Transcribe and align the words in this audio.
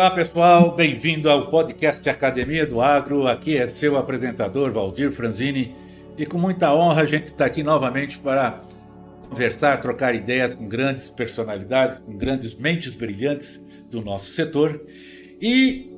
Olá 0.00 0.10
pessoal, 0.10 0.74
bem-vindo 0.74 1.28
ao 1.28 1.50
podcast 1.50 2.08
Academia 2.08 2.64
do 2.64 2.80
Agro. 2.80 3.26
Aqui 3.26 3.58
é 3.58 3.68
seu 3.68 3.98
apresentador 3.98 4.72
Valdir 4.72 5.12
Franzini 5.12 5.76
e 6.16 6.24
com 6.24 6.38
muita 6.38 6.74
honra 6.74 7.02
a 7.02 7.04
gente 7.04 7.26
está 7.26 7.44
aqui 7.44 7.62
novamente 7.62 8.18
para 8.18 8.62
conversar, 9.28 9.78
trocar 9.78 10.14
ideias 10.14 10.54
com 10.54 10.66
grandes 10.66 11.10
personalidades, 11.10 11.98
com 11.98 12.16
grandes 12.16 12.54
mentes 12.54 12.94
brilhantes 12.94 13.62
do 13.90 14.00
nosso 14.00 14.30
setor. 14.30 14.80
E 15.38 15.92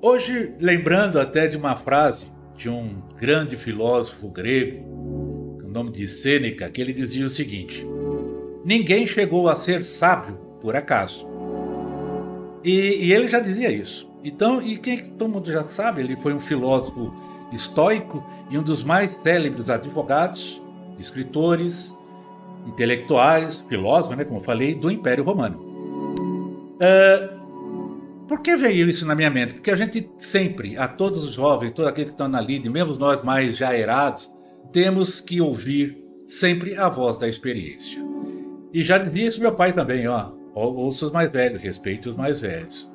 hoje, 0.00 0.54
lembrando 0.58 1.20
até 1.20 1.46
de 1.46 1.58
uma 1.58 1.76
frase 1.76 2.24
de 2.56 2.70
um 2.70 3.02
grande 3.20 3.58
filósofo 3.58 4.26
grego, 4.30 4.86
o 5.62 5.68
nome 5.68 5.90
de 5.90 6.08
Sêneca, 6.08 6.70
que 6.70 6.80
ele 6.80 6.94
dizia 6.94 7.26
o 7.26 7.30
seguinte: 7.30 7.86
Ninguém 8.64 9.06
chegou 9.06 9.50
a 9.50 9.56
ser 9.56 9.84
sábio 9.84 10.36
por 10.62 10.74
acaso 10.74 11.30
e, 12.64 13.06
e, 13.06 13.12
ele 13.12 13.28
já 13.28 13.40
dizia 13.40 13.70
isso. 13.70 14.10
Então, 14.24 14.62
e 14.62 14.78
quem 14.78 14.98
todo 14.98 15.30
mundo 15.30 15.50
já 15.50 15.66
sabe, 15.68 16.00
ele 16.00 16.16
foi 16.16 16.32
um 16.32 16.40
filósofo 16.40 17.12
estoico 17.52 18.24
e 18.50 18.56
um 18.56 18.62
dos 18.62 18.84
mais 18.84 19.10
célebres 19.22 19.68
advogados, 19.68 20.62
escritores, 20.98 21.92
intelectuais, 22.66 23.64
filósofos, 23.68 24.16
né, 24.16 24.24
como 24.24 24.40
eu 24.40 24.44
falei, 24.44 24.74
do 24.74 24.90
Império 24.90 25.24
Romano. 25.24 25.58
Uh, 26.76 27.42
por 28.26 28.40
que 28.40 28.56
veio 28.56 28.88
isso 28.88 29.04
na 29.04 29.14
minha 29.14 29.30
mente? 29.30 29.54
Porque 29.54 29.70
a 29.70 29.76
gente 29.76 30.08
sempre, 30.16 30.76
a 30.76 30.88
todos 30.88 31.24
os 31.24 31.32
jovens, 31.32 31.72
todos 31.72 31.90
aqueles 31.90 32.10
que 32.10 32.14
estão 32.14 32.28
na 32.28 32.40
lide, 32.40 32.70
mesmo 32.70 32.94
nós 32.96 33.22
mais 33.22 33.56
já 33.56 33.76
erados, 33.76 34.32
temos 34.72 35.20
que 35.20 35.40
ouvir 35.40 36.02
sempre 36.26 36.76
a 36.76 36.88
voz 36.88 37.18
da 37.18 37.28
experiência. 37.28 38.00
E 38.72 38.82
já 38.82 38.96
dizia 38.96 39.28
isso 39.28 39.40
meu 39.40 39.52
pai 39.52 39.72
também, 39.72 40.08
ó. 40.08 40.30
Ouça 40.54 41.06
os 41.06 41.12
mais 41.12 41.30
velhos, 41.30 41.62
respeite 41.62 42.08
os 42.08 42.16
mais 42.16 42.40
velhos. 42.40 42.90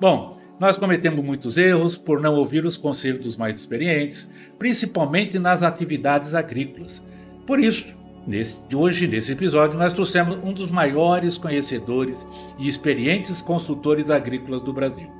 Bom, 0.00 0.40
nós 0.58 0.76
cometemos 0.76 1.24
muitos 1.24 1.56
erros 1.58 1.98
por 1.98 2.20
não 2.20 2.34
ouvir 2.34 2.64
os 2.64 2.76
conselhos 2.76 3.22
dos 3.22 3.36
mais 3.36 3.58
experientes, 3.58 4.28
principalmente 4.58 5.38
nas 5.38 5.62
atividades 5.62 6.34
agrícolas. 6.34 7.02
Por 7.46 7.58
isso, 7.58 7.86
nesse, 8.26 8.56
hoje, 8.72 9.06
nesse 9.06 9.32
episódio, 9.32 9.78
nós 9.78 9.92
trouxemos 9.92 10.38
um 10.42 10.52
dos 10.52 10.70
maiores 10.70 11.36
conhecedores 11.36 12.26
e 12.58 12.68
experientes 12.68 13.42
consultores 13.42 14.08
agrícolas 14.08 14.62
do 14.62 14.72
Brasil. 14.72 15.10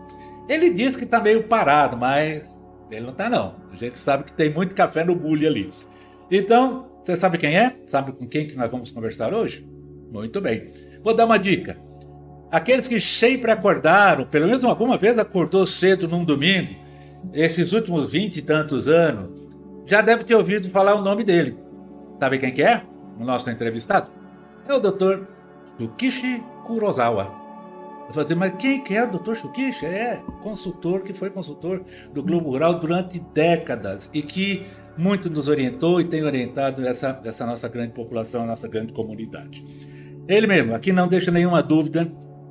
Ele 0.48 0.70
diz 0.70 0.96
que 0.96 1.04
está 1.04 1.20
meio 1.20 1.44
parado, 1.44 1.96
mas 1.96 2.42
ele 2.90 3.02
não 3.02 3.12
está 3.12 3.28
não. 3.28 3.56
A 3.72 3.76
gente 3.76 3.98
sabe 3.98 4.24
que 4.24 4.32
tem 4.32 4.52
muito 4.52 4.74
café 4.74 5.04
no 5.04 5.14
bule 5.14 5.46
ali. 5.46 5.70
Então, 6.30 6.86
você 7.02 7.16
sabe 7.16 7.36
quem 7.38 7.56
é? 7.56 7.76
Sabe 7.86 8.12
com 8.12 8.26
quem 8.28 8.46
que 8.46 8.54
nós 8.54 8.70
vamos 8.70 8.90
conversar 8.90 9.34
hoje? 9.34 9.66
Muito 10.12 10.40
bem. 10.40 10.70
Vou 11.02 11.14
dar 11.14 11.26
uma 11.26 11.38
dica. 11.38 11.76
Aqueles 12.50 12.86
que 12.86 13.00
sempre 13.00 13.50
acordaram, 13.50 14.24
pelo 14.26 14.46
menos 14.46 14.64
alguma 14.64 14.98
vez 14.98 15.18
acordou 15.18 15.66
cedo 15.66 16.06
num 16.06 16.24
domingo, 16.24 16.74
esses 17.32 17.72
últimos 17.72 18.10
vinte 18.10 18.36
e 18.36 18.42
tantos 18.42 18.88
anos, 18.88 19.30
já 19.86 20.00
deve 20.00 20.24
ter 20.24 20.34
ouvido 20.34 20.68
falar 20.68 20.94
o 20.94 21.02
nome 21.02 21.24
dele. 21.24 21.56
Sabe 22.20 22.38
quem 22.38 22.52
que 22.52 22.62
é? 22.62 22.82
O 23.18 23.24
nosso 23.24 23.48
entrevistado? 23.50 24.10
É 24.68 24.74
o 24.74 24.78
Dr. 24.78 25.24
Tsukishi 25.76 26.42
Kurosawa. 26.64 27.42
Eu 28.08 28.14
falei, 28.14 28.34
mas 28.34 28.54
quem 28.54 28.82
que 28.82 28.94
é 28.94 29.04
o 29.04 29.10
Dr. 29.10 29.34
Shukishi? 29.34 29.86
É 29.86 30.22
consultor 30.42 31.02
que 31.02 31.14
foi 31.14 31.30
consultor 31.30 31.82
do 32.12 32.22
Globo 32.22 32.50
Rural 32.50 32.74
durante 32.78 33.18
décadas 33.32 34.10
e 34.12 34.22
que 34.22 34.66
muito 34.98 35.30
nos 35.30 35.48
orientou 35.48 36.00
e 36.00 36.04
tem 36.04 36.22
orientado 36.22 36.86
essa, 36.86 37.18
essa 37.24 37.46
nossa 37.46 37.68
grande 37.68 37.92
população, 37.92 38.46
nossa 38.46 38.68
grande 38.68 38.92
comunidade. 38.92 39.64
Ele 40.28 40.46
mesmo, 40.46 40.74
aqui 40.74 40.92
não 40.92 41.08
deixa 41.08 41.30
nenhuma 41.30 41.62
dúvida. 41.62 42.10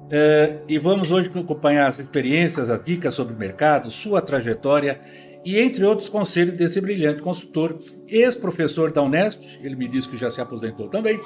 É, 0.10 0.58
e 0.68 0.78
vamos 0.78 1.10
hoje 1.10 1.30
acompanhar 1.34 1.88
as 1.88 2.00
experiências, 2.00 2.70
as 2.70 2.84
dicas 2.84 3.14
sobre 3.14 3.34
o 3.34 3.38
mercado, 3.38 3.90
sua 3.90 4.22
trajetória 4.22 5.00
e 5.44 5.60
entre 5.60 5.84
outros 5.84 6.10
conselhos 6.10 6.54
desse 6.54 6.80
brilhante 6.80 7.22
consultor, 7.22 7.78
ex-professor 8.08 8.92
da 8.92 9.02
Unesp, 9.02 9.42
ele 9.62 9.76
me 9.76 9.88
disse 9.88 10.08
que 10.08 10.18
já 10.18 10.30
se 10.30 10.40
aposentou 10.40 10.88
também, 10.88 11.20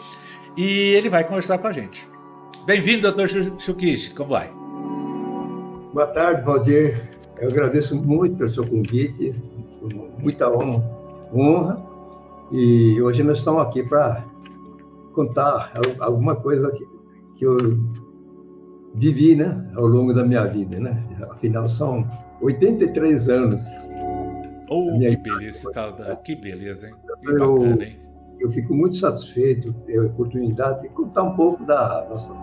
e 0.56 0.64
ele 0.94 1.10
vai 1.10 1.24
conversar 1.24 1.58
com 1.58 1.68
a 1.68 1.74
gente. 1.74 2.08
Bem-vindo, 2.66 3.02
doutor 3.02 3.28
Chukishi, 3.60 4.14
como 4.14 4.30
vai? 4.30 4.50
Boa 5.94 6.08
tarde, 6.08 6.44
Valdir. 6.44 7.10
Eu 7.42 7.50
agradeço 7.50 7.96
muito 7.96 8.38
pelo 8.38 8.50
seu 8.50 8.66
convite, 8.66 9.36
muita 10.18 10.50
honra, 10.50 10.84
honra. 11.34 11.86
E 12.52 13.02
hoje 13.02 13.22
nós 13.24 13.40
estamos 13.40 13.62
aqui 13.64 13.84
para 13.84 14.24
contar 15.16 15.72
alguma 16.00 16.36
coisa 16.36 16.72
que, 16.72 16.86
que 17.38 17.46
eu 17.46 17.80
vivi, 18.96 19.36
né, 19.36 19.68
ao 19.76 19.88
longo 19.88 20.14
da 20.14 20.24
minha 20.24 20.46
vida, 20.46 20.80
né? 20.80 21.04
Afinal, 21.32 21.68
são 21.68 22.08
83 22.42 23.30
anos. 23.30 23.66
Oh, 24.70 24.98
que 24.98 25.16
beleza, 25.18 25.72
tá, 25.72 26.16
que 26.24 26.36
beleza, 26.36 26.88
hein? 26.88 26.96
Que 27.22 27.30
eu, 27.32 27.60
bacana, 27.60 27.84
hein? 27.84 28.00
Eu 28.40 28.50
fico 28.50 28.74
muito 28.74 28.98
satisfeito 28.98 29.74
ter 29.86 30.00
a 30.00 30.04
oportunidade 30.04 30.82
de 30.82 30.90
contar 30.90 31.24
um 31.24 31.36
pouco 31.36 31.64
da 31.66 32.06
nossa, 32.10 32.34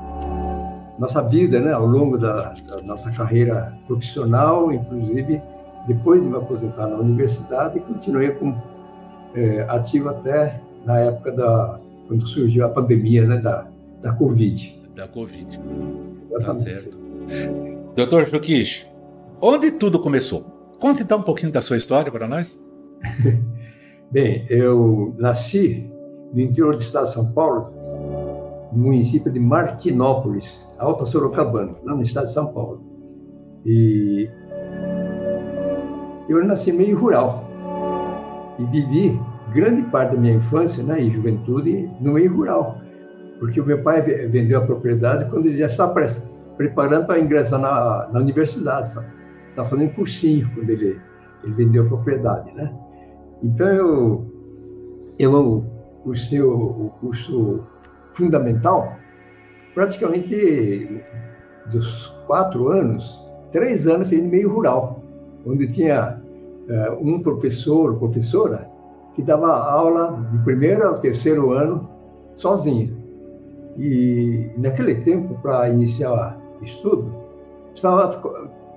nossa 0.98 1.22
vida, 1.22 1.60
né, 1.60 1.72
ao 1.72 1.86
longo 1.86 2.16
da, 2.16 2.54
da 2.66 2.80
nossa 2.82 3.10
carreira 3.12 3.76
profissional, 3.86 4.72
inclusive 4.72 5.42
depois 5.86 6.22
de 6.22 6.28
me 6.28 6.36
aposentar 6.36 6.86
na 6.86 6.96
universidade, 6.96 7.80
continuei 7.80 8.30
como 8.30 8.60
é, 9.34 9.62
ativo 9.68 10.10
até 10.10 10.60
na 10.84 10.98
época 10.98 11.32
da 11.32 11.80
quando 12.06 12.26
surgiu 12.26 12.64
a 12.64 12.68
pandemia 12.68 13.26
né, 13.26 13.38
da, 13.38 13.68
da 14.00 14.12
Covid. 14.12 14.82
Da 14.94 15.08
Covid. 15.08 15.60
Tá 16.40 16.58
certo. 16.60 16.96
Doutor 17.94 18.26
Chukish, 18.26 18.86
onde 19.40 19.70
tudo 19.72 20.00
começou? 20.00 20.42
Conte 20.78 21.02
então 21.02 21.18
um 21.18 21.22
pouquinho 21.22 21.52
da 21.52 21.62
sua 21.62 21.76
história 21.76 22.10
para 22.10 22.26
nós. 22.26 22.58
Bem, 24.10 24.46
eu 24.48 25.14
nasci 25.18 25.90
no 26.32 26.40
interior 26.40 26.74
do 26.74 26.80
estado 26.80 27.06
de 27.06 27.12
São 27.12 27.32
Paulo, 27.32 27.72
no 28.72 28.84
município 28.84 29.30
de 29.30 29.38
Martinópolis, 29.38 30.66
Alta 30.78 31.04
Sorocabana, 31.04 31.74
no 31.84 32.02
estado 32.02 32.26
de 32.26 32.32
São 32.32 32.52
Paulo. 32.52 32.82
E 33.64 34.28
eu 36.28 36.44
nasci 36.44 36.72
meio 36.72 36.98
rural 36.98 37.48
e 38.58 38.64
vivi 38.64 39.20
grande 39.52 39.82
parte 39.90 40.14
da 40.14 40.20
minha 40.20 40.34
infância 40.34 40.82
né, 40.82 41.00
e 41.00 41.10
juventude 41.10 41.90
no 42.00 42.12
meio 42.12 42.34
rural, 42.34 42.80
porque 43.38 43.60
o 43.60 43.66
meu 43.66 43.82
pai 43.82 44.02
vendeu 44.02 44.60
a 44.60 44.66
propriedade 44.66 45.30
quando 45.30 45.46
ele 45.46 45.58
já 45.58 45.66
estava 45.66 46.06
preparando 46.56 47.06
para 47.06 47.18
ingressar 47.18 47.60
na, 47.60 48.08
na 48.12 48.20
universidade, 48.20 48.92
estava 49.50 49.68
fazendo 49.68 49.94
cursinho 49.94 50.48
quando 50.54 50.70
ele, 50.70 51.00
ele 51.42 51.52
vendeu 51.52 51.84
a 51.84 51.88
propriedade, 51.88 52.52
né? 52.54 52.72
Então 53.42 53.66
eu, 53.68 54.26
eu 55.18 55.64
cursei 56.04 56.40
o, 56.40 56.52
o 56.52 56.90
curso 57.00 57.60
fundamental, 58.14 58.96
praticamente 59.74 61.02
dos 61.70 62.06
quatro 62.26 62.68
anos, 62.68 63.24
três 63.50 63.86
anos 63.86 64.08
fiz 64.08 64.22
no 64.22 64.28
meio 64.28 64.52
rural, 64.52 65.02
onde 65.46 65.66
tinha 65.66 66.20
uh, 66.68 66.94
um 67.00 67.22
professor, 67.22 67.98
professora, 67.98 68.70
que 69.14 69.22
dava 69.22 69.48
aula 69.48 70.26
de 70.30 70.38
primeiro 70.38 70.86
ao 70.86 70.98
terceiro 70.98 71.52
ano 71.52 71.88
sozinha. 72.34 72.92
E 73.78 74.50
naquele 74.58 74.96
tempo, 74.96 75.38
para 75.42 75.68
iniciar 75.68 76.38
estudo, 76.62 77.12
precisava 77.70 78.20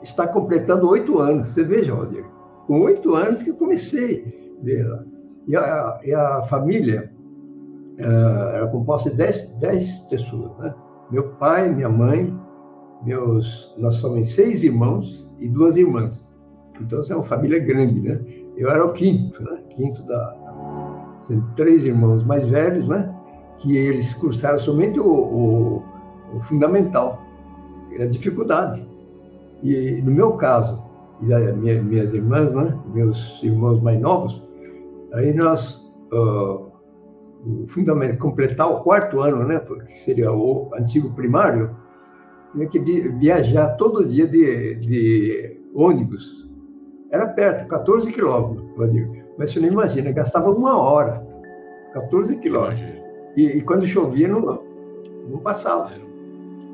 estar 0.02 0.28
completando 0.28 0.90
oito 0.90 1.20
anos. 1.20 1.50
Você 1.50 1.64
veja, 1.64 1.94
Rodrigo, 1.94 2.28
com 2.68 2.82
oito 2.82 3.14
anos 3.16 3.44
que 3.44 3.50
eu 3.50 3.56
comecei. 3.56 4.58
E 5.48 5.56
a, 5.56 6.00
e 6.04 6.14
a 6.14 6.44
família 6.44 7.12
uh, 8.00 8.56
era 8.56 8.68
composta 8.68 9.10
de 9.10 9.18
dez, 9.18 9.48
dez 9.60 9.98
pessoas. 10.10 10.58
Né? 10.60 10.74
Meu 11.12 11.30
pai, 11.34 11.70
minha 11.74 11.90
mãe, 11.90 12.34
meus, 13.04 13.76
nós 13.78 13.98
somos 13.98 14.34
seis 14.34 14.64
irmãos 14.64 15.28
e 15.40 15.48
duas 15.50 15.76
irmãs. 15.76 16.34
Então, 16.82 17.00
é 17.10 17.16
uma 17.16 17.24
família 17.24 17.60
grande, 17.60 18.02
né? 18.02 18.20
Eu 18.58 18.70
era 18.70 18.86
o 18.86 18.94
quinto, 18.94 19.44
né? 19.44 19.60
Quinto 19.70 20.04
da. 20.04 20.36
Três 21.56 21.84
irmãos 21.84 22.24
mais 22.24 22.48
velhos, 22.48 22.88
né? 22.88 23.14
Que 23.58 23.76
eles 23.76 24.14
cursaram 24.14 24.60
somente 24.60 25.00
o, 25.00 25.08
o, 25.08 25.84
o 26.36 26.40
fundamental, 26.42 27.22
a 28.00 28.06
dificuldade. 28.06 28.88
E 29.64 30.02
no 30.04 30.12
meu 30.12 30.34
caso, 30.34 30.84
e 31.22 31.28
das 31.28 31.56
minhas 31.56 32.14
irmãs, 32.14 32.54
né, 32.54 32.78
meus 32.94 33.42
irmãos 33.42 33.82
mais 33.82 34.00
novos, 34.00 34.44
aí 35.14 35.34
nós, 35.34 35.78
uh, 36.12 36.72
o 37.46 37.66
fundamento, 37.68 38.18
completar 38.20 38.70
o 38.70 38.82
quarto 38.82 39.22
ano, 39.22 39.46
né, 39.46 39.60
que 39.60 39.98
seria 39.98 40.32
o 40.32 40.70
antigo 40.76 41.12
primário, 41.14 41.76
tinha 42.54 42.68
que 42.68 42.80
viajar 42.80 43.76
todo 43.76 44.06
dia 44.06 44.28
de, 44.28 44.76
de 44.76 45.62
ônibus. 45.74 46.45
Era 47.16 47.28
perto, 47.28 47.66
14 47.70 48.12
quilômetros, 48.12 48.66
mas 49.38 49.50
você 49.50 49.62
não 49.62 49.70
imagina, 49.70 50.12
gastava 50.12 50.52
uma 50.52 50.78
hora, 50.78 51.26
14 51.94 52.36
quilômetros. 52.36 52.84
E, 53.38 53.46
e, 53.46 53.62
quando 53.62 53.86
chovia, 53.86 54.28
não, 54.28 54.42
não 55.30 55.40
passava. 55.40 55.92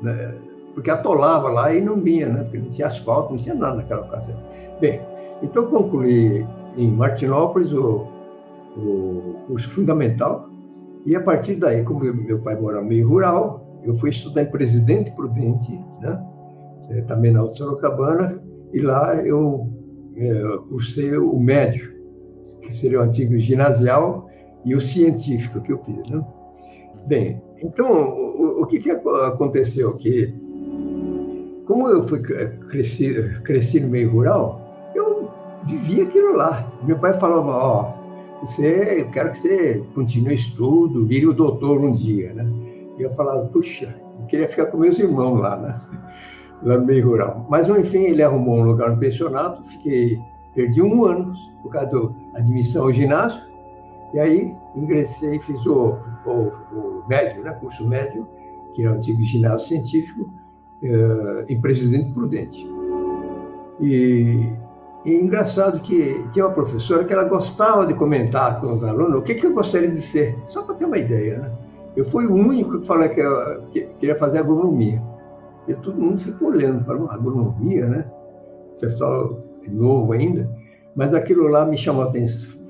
Né? 0.02 0.34
Porque 0.74 0.90
atolava 0.90 1.48
lá 1.48 1.72
e 1.72 1.80
não 1.80 1.94
vinha, 2.00 2.28
né? 2.28 2.42
porque 2.42 2.58
não 2.58 2.70
tinha 2.70 2.88
asfalto, 2.88 3.30
não 3.30 3.38
tinha 3.38 3.54
nada 3.54 3.76
naquela 3.76 4.02
ocasião. 4.02 4.36
Bem, 4.80 5.00
então 5.44 5.64
concluí 5.66 6.44
em 6.76 6.90
Martinópolis 6.90 7.72
o, 7.72 8.08
o 8.76 9.36
curso 9.46 9.70
fundamental, 9.70 10.50
e 11.06 11.14
a 11.14 11.20
partir 11.20 11.54
daí, 11.54 11.84
como 11.84 12.00
meu 12.00 12.40
pai 12.40 12.56
mora 12.60 12.82
meio 12.82 13.08
rural, 13.08 13.80
eu 13.84 13.94
fui 13.96 14.10
estudar 14.10 14.42
em 14.42 14.50
Presidente 14.50 15.12
Prudente, 15.12 15.72
né? 16.00 16.20
É, 16.90 17.00
também 17.02 17.30
na 17.30 17.40
Alta 17.40 17.54
Sorocabana, 17.54 18.42
e 18.72 18.80
lá 18.80 19.14
eu 19.16 19.71
é, 20.16 20.58
cursei 20.68 21.16
o 21.16 21.38
médio, 21.38 21.92
que 22.60 22.72
seria 22.72 23.00
o 23.00 23.02
antigo 23.02 23.38
ginasial, 23.38 24.28
e 24.64 24.74
o 24.74 24.80
científico 24.80 25.60
que 25.60 25.72
eu 25.72 25.78
fiz. 25.78 26.08
Né? 26.10 26.24
Bem, 27.06 27.42
então, 27.62 28.10
o, 28.10 28.62
o 28.62 28.66
que, 28.66 28.78
que 28.78 28.90
aconteceu? 28.90 29.94
Que, 29.94 30.32
como 31.66 31.88
eu 31.88 32.06
fui 32.06 32.20
cresci, 32.20 33.14
cresci 33.44 33.80
no 33.80 33.88
meio 33.88 34.10
rural, 34.10 34.92
eu 34.94 35.30
vivia 35.66 36.04
aquilo 36.04 36.36
lá. 36.36 36.72
Meu 36.84 36.98
pai 36.98 37.14
falava, 37.14 37.50
ó, 37.50 37.82
oh, 37.82 38.44
você, 38.44 39.00
eu 39.00 39.10
quero 39.10 39.30
que 39.30 39.38
você 39.38 39.82
continue 39.94 40.34
estudo, 40.34 41.06
vire 41.06 41.26
o 41.26 41.32
doutor 41.32 41.80
um 41.80 41.92
dia, 41.92 42.32
né? 42.34 42.46
E 42.98 43.02
eu 43.02 43.10
falava, 43.14 43.46
puxa, 43.48 43.94
eu 44.20 44.26
queria 44.26 44.48
ficar 44.48 44.66
com 44.66 44.78
meus 44.78 44.98
irmãos 44.98 45.40
lá, 45.40 45.56
né? 45.56 45.80
Lá 46.62 46.78
no 46.78 46.86
meio 46.86 47.08
rural. 47.08 47.46
Mas, 47.48 47.68
enfim, 47.68 48.04
ele 48.04 48.22
arrumou 48.22 48.58
um 48.58 48.62
lugar 48.62 48.90
no 48.90 48.96
pensionato, 48.98 49.64
fiquei, 49.64 50.20
perdi 50.54 50.80
um 50.80 51.04
ano 51.04 51.32
por 51.62 51.70
causa 51.70 51.90
da 51.90 52.38
admissão 52.38 52.84
ao 52.84 52.92
ginásio, 52.92 53.40
e 54.14 54.20
aí 54.20 54.54
ingressei, 54.76 55.40
fiz 55.40 55.64
o, 55.66 55.96
o, 56.26 56.52
o 56.72 57.04
médio, 57.08 57.42
né, 57.42 57.52
curso 57.52 57.86
médio, 57.86 58.28
que 58.74 58.84
é 58.84 58.88
o 58.88 58.94
antigo 58.94 59.22
ginásio 59.22 59.68
científico, 59.68 60.30
eh, 60.82 61.44
em 61.48 61.60
Presidente 61.60 62.12
Prudente. 62.12 62.68
E, 63.80 64.52
e 65.04 65.14
engraçado 65.14 65.80
que 65.80 66.24
tinha 66.32 66.46
uma 66.46 66.54
professora 66.54 67.04
que 67.04 67.12
ela 67.12 67.24
gostava 67.24 67.86
de 67.86 67.94
comentar 67.94 68.60
com 68.60 68.72
os 68.72 68.82
alunos 68.82 69.18
o 69.18 69.22
que, 69.22 69.34
que 69.34 69.46
eu 69.46 69.54
gostaria 69.54 69.90
de 69.90 70.00
ser, 70.00 70.36
só 70.44 70.62
para 70.62 70.74
ter 70.74 70.84
uma 70.84 70.98
ideia, 70.98 71.38
né? 71.38 71.52
Eu 71.94 72.04
fui 72.04 72.26
o 72.26 72.34
único 72.34 72.80
que 72.80 72.86
falou 72.86 73.08
que, 73.08 73.20
eu, 73.20 73.62
que 73.70 73.82
queria 74.00 74.16
fazer 74.16 74.38
agronomia. 74.38 75.00
E 75.72 75.76
todo 75.76 75.98
mundo 75.98 76.20
ficou 76.20 76.48
olhando, 76.48 76.84
falou, 76.84 77.08
agronomia, 77.10 77.86
né? 77.86 78.04
O 78.76 78.80
pessoal 78.80 79.38
é 79.66 79.70
novo 79.70 80.12
ainda. 80.12 80.48
Mas 80.94 81.14
aquilo 81.14 81.48
lá 81.48 81.64
me 81.64 81.78
chamou 81.78 82.02
a 82.02 82.06
atenção, 82.06 82.60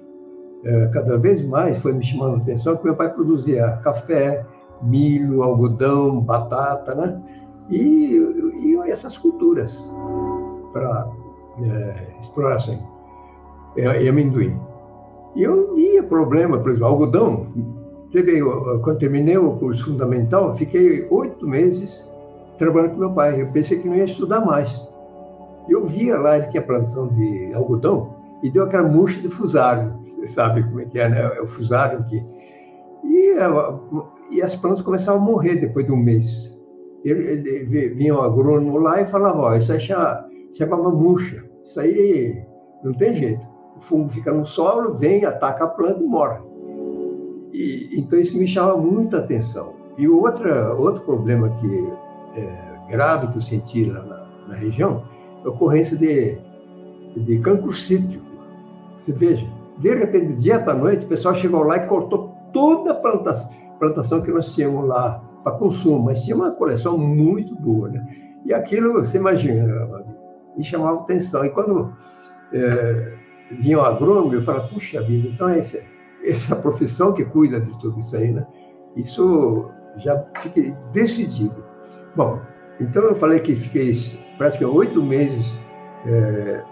é, 0.64 0.87
cada 0.88 1.19
vez 1.19 1.44
mais 1.44 1.78
foi 1.78 1.93
me 1.93 2.04
chamando 2.04 2.34
a 2.34 2.43
atenção 2.43 2.76
que 2.76 2.84
meu 2.84 2.94
pai 2.94 3.12
produzia 3.12 3.81
café, 3.82 4.46
milho, 4.82 5.43
algodão, 5.43 6.20
batata, 6.20 6.94
né? 6.94 7.20
E, 7.69 8.16
e 8.62 8.90
essas 8.90 9.19
culturas 9.19 9.76
para 10.72 11.10
é, 11.60 12.20
exploração 12.20 12.78
e, 13.76 13.81
e 13.82 14.08
amendoim. 14.08 14.56
E 15.34 15.43
eu 15.43 15.75
via 15.75 16.02
problema, 16.04 16.58
por 16.58 16.70
exemplo, 16.70 16.87
algodão. 16.87 17.46
Teve, 18.12 18.43
quando 18.82 18.99
terminei 18.99 19.38
o 19.38 19.56
curso 19.56 19.87
fundamental, 19.87 20.54
fiquei 20.54 21.06
oito 21.10 21.49
meses 21.49 22.12
trabalhando 22.58 22.93
com 22.93 22.99
meu 22.99 23.12
pai. 23.12 23.40
Eu 23.40 23.49
pensei 23.49 23.78
que 23.78 23.88
não 23.88 23.96
ia 23.96 24.04
estudar 24.04 24.44
mais. 24.44 24.70
Eu 25.69 25.87
via 25.87 26.19
lá, 26.19 26.38
ele 26.38 26.49
tinha 26.49 26.62
plantação 26.62 27.08
de 27.08 27.52
algodão 27.54 28.14
e 28.43 28.50
deu 28.50 28.64
aquela 28.64 28.88
murcha 28.88 29.20
de 29.20 29.28
fusário 29.28 30.02
sabe 30.26 30.62
como 30.62 30.81
é 30.81 30.84
que 30.84 30.99
é, 30.99 31.08
né? 31.08 31.32
É 31.37 31.40
o 31.40 31.46
fusário 31.46 32.00
aqui. 32.00 32.25
E, 33.04 33.34
e 34.31 34.43
as 34.43 34.54
plantas 34.54 34.81
começavam 34.81 35.22
a 35.22 35.25
morrer 35.25 35.56
depois 35.56 35.87
de 35.87 35.93
um 35.93 35.96
mês. 35.96 36.26
Ele, 37.04 37.49
ele, 37.49 37.88
vinha 37.90 38.14
um 38.14 38.20
agrônomo 38.20 38.78
lá 38.78 39.00
e 39.00 39.06
falava, 39.06 39.38
ó, 39.38 39.56
isso 39.56 39.72
aí 39.72 39.81
chama, 39.81 40.25
chamava 40.52 40.90
murcha. 40.90 41.44
Isso 41.64 41.81
aí 41.81 42.43
não 42.84 42.93
tem 42.94 43.14
jeito. 43.14 43.46
O 43.76 43.81
fungo 43.81 44.08
fica 44.08 44.32
no 44.32 44.44
solo, 44.44 44.94
vem, 44.94 45.25
ataca 45.25 45.64
a 45.64 45.69
planta 45.69 46.00
e 46.00 46.06
morre. 46.06 46.40
E, 47.52 47.90
então 47.99 48.19
isso 48.19 48.38
me 48.38 48.46
chama 48.46 48.76
muita 48.76 49.19
atenção. 49.19 49.75
E 49.99 50.08
outra, 50.08 50.75
outro 50.75 51.02
problema 51.02 51.50
que 51.50 51.93
é, 52.37 52.88
grave 52.88 53.29
que 53.29 53.38
eu 53.38 53.43
senti 53.43 53.84
lá 53.84 54.02
na, 54.02 54.26
na 54.49 54.55
região 54.55 55.05
é 55.44 55.46
a 55.46 55.50
ocorrência 55.50 55.96
de, 55.96 56.38
de 57.17 57.38
cancro. 57.38 57.73
Você 57.73 59.12
veja, 59.12 59.46
de 59.79 59.94
repente, 59.94 60.34
dia 60.34 60.61
para 60.61 60.75
noite, 60.75 61.05
o 61.05 61.08
pessoal 61.08 61.34
chegou 61.34 61.62
lá 61.62 61.76
e 61.76 61.87
cortou 61.87 62.34
toda 62.52 62.93
a 62.93 62.94
plantação, 62.94 63.50
plantação 63.79 64.20
que 64.20 64.31
nós 64.31 64.55
tínhamos 64.55 64.87
lá 64.87 65.23
para 65.43 65.52
consumo, 65.52 66.05
mas 66.05 66.23
tinha 66.23 66.37
uma 66.37 66.52
coleção 66.52 66.96
muito 66.96 67.55
boa, 67.56 67.88
né? 67.88 68.06
E 68.44 68.52
aquilo, 68.52 68.93
você 68.94 69.19
imagina, 69.19 69.88
me 70.56 70.64
chamava 70.64 71.00
atenção. 71.00 71.44
E 71.44 71.50
quando 71.50 71.93
é, 72.52 73.14
vinha 73.50 73.78
o 73.78 73.82
agrônomo, 73.82 74.32
eu 74.35 74.43
falava, 74.43 74.69
puxa 74.69 75.02
vida, 75.02 75.28
então 75.28 75.49
é 75.49 75.58
essa, 75.58 75.81
essa 76.25 76.56
profissão 76.56 77.12
que 77.12 77.25
cuida 77.25 77.61
de 77.61 77.76
tudo 77.78 77.99
isso 77.99 78.17
aí, 78.17 78.31
né? 78.32 78.46
Isso 78.96 79.70
já 79.96 80.25
fiquei 80.40 80.75
decidido. 80.93 81.64
Bom, 82.14 82.41
então 82.81 83.03
eu 83.03 83.17
falei 83.17 83.41
que 83.41 83.56
fiquei 83.56 83.93
praticamente 84.37 84.79
oito 84.79 85.03
meses 85.03 85.59
é, 86.06 86.11
é, 86.11 86.64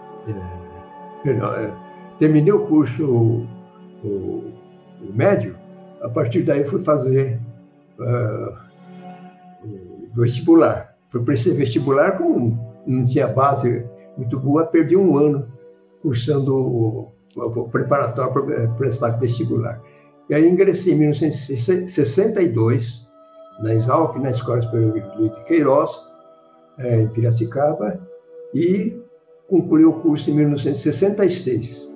perdão, 1.23 1.53
é, 1.53 1.71
terminei 2.19 2.51
o 2.51 2.67
curso 2.67 3.05
o, 3.05 3.47
o, 4.03 4.51
médio, 5.13 5.55
a 6.01 6.09
partir 6.09 6.41
daí 6.43 6.63
fui 6.63 6.83
fazer 6.83 7.39
uh, 7.99 8.53
vestibular. 10.15 10.95
Fui 11.09 11.21
para 11.21 11.33
esse 11.33 11.51
vestibular, 11.51 12.17
como 12.17 12.57
não 12.85 13.03
tinha 13.03 13.27
base 13.27 13.83
muito 14.17 14.39
boa, 14.39 14.65
perdi 14.65 14.97
um 14.97 15.17
ano 15.17 15.47
cursando 16.01 16.55
o, 16.55 17.11
o 17.35 17.69
preparatório 17.69 18.33
para 18.33 18.67
prestar 18.69 19.19
vestibular. 19.19 19.81
E 20.29 20.35
aí 20.35 20.47
ingressei 20.47 20.93
em 20.93 20.99
1962 20.99 23.00
na 23.61 23.73
Exalc, 23.73 24.17
na 24.17 24.29
Escola 24.29 24.61
Superior 24.61 24.93
de 24.93 25.29
Queiroz, 25.45 25.91
eh, 26.79 27.01
em 27.01 27.07
Piracicaba, 27.09 27.99
e 28.53 28.99
concluí 29.47 29.85
o 29.85 29.93
curso 29.93 30.29
em 30.29 30.35
1966. 30.35 31.87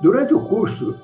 Durante 0.00 0.34
o 0.34 0.44
curso, 0.46 0.98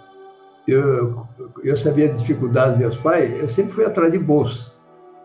eu, 0.66 1.26
eu 1.62 1.76
sabia 1.76 2.09
das 2.09 2.21
dificuldades 2.21 2.73
dos 2.73 2.81
meus 2.81 2.97
pais, 2.99 3.40
eu 3.40 3.49
sempre 3.49 3.73
fui 3.73 3.85
atrás 3.85 4.12
de 4.12 4.19
bolsa. 4.19 4.73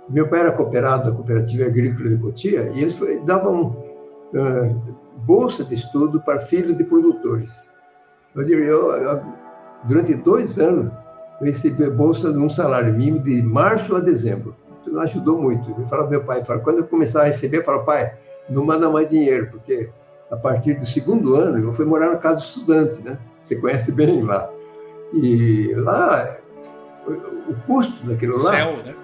Meu 0.09 0.27
pai 0.27 0.39
era 0.39 0.51
cooperado 0.51 1.09
da 1.09 1.15
Cooperativa 1.15 1.65
Agrícola 1.65 2.09
de 2.09 2.17
Cotia 2.17 2.71
e 2.73 2.79
eles 2.79 2.93
foi, 2.93 3.19
davam 3.21 3.75
uh, 4.33 4.95
bolsa 5.25 5.65
de 5.65 5.73
estudo 5.73 6.21
para 6.21 6.39
filhos 6.39 6.77
de 6.77 6.83
produtores. 6.83 7.67
Eu, 8.35 8.43
eu, 8.43 8.91
eu, 8.91 9.21
durante 9.83 10.13
dois 10.13 10.57
anos, 10.59 10.91
eu 11.39 11.45
recebi 11.45 11.89
bolsa 11.89 12.31
de 12.31 12.37
um 12.37 12.49
salário 12.49 12.93
mínimo 12.93 13.19
de 13.19 13.41
março 13.41 13.95
a 13.95 13.99
dezembro. 13.99 14.55
Isso 14.81 14.93
me 14.93 14.99
ajudou 15.01 15.41
muito. 15.41 15.69
Eu 15.69 15.87
falava 15.87 16.09
meu 16.09 16.23
pai, 16.23 16.43
falava, 16.43 16.63
quando 16.63 16.79
eu 16.79 16.83
começar 16.85 17.21
a 17.21 17.25
receber, 17.25 17.57
eu 17.57 17.63
falava, 17.63 17.83
pai, 17.83 18.13
não 18.49 18.65
manda 18.65 18.89
mais 18.89 19.09
dinheiro, 19.09 19.49
porque 19.51 19.89
a 20.31 20.35
partir 20.35 20.73
do 20.75 20.85
segundo 20.85 21.35
ano 21.35 21.59
eu 21.59 21.73
fui 21.73 21.85
morar 21.85 22.09
na 22.09 22.17
casa 22.17 22.41
estudante, 22.41 23.01
né? 23.01 23.17
Você 23.41 23.55
conhece 23.55 23.91
bem 23.91 24.23
lá. 24.23 24.49
E 25.13 25.73
lá, 25.75 26.37
o 27.07 27.53
custo 27.65 28.05
daquilo 28.05 28.41
lá. 28.41 28.51
Céu, 28.51 28.77
né? 28.83 28.95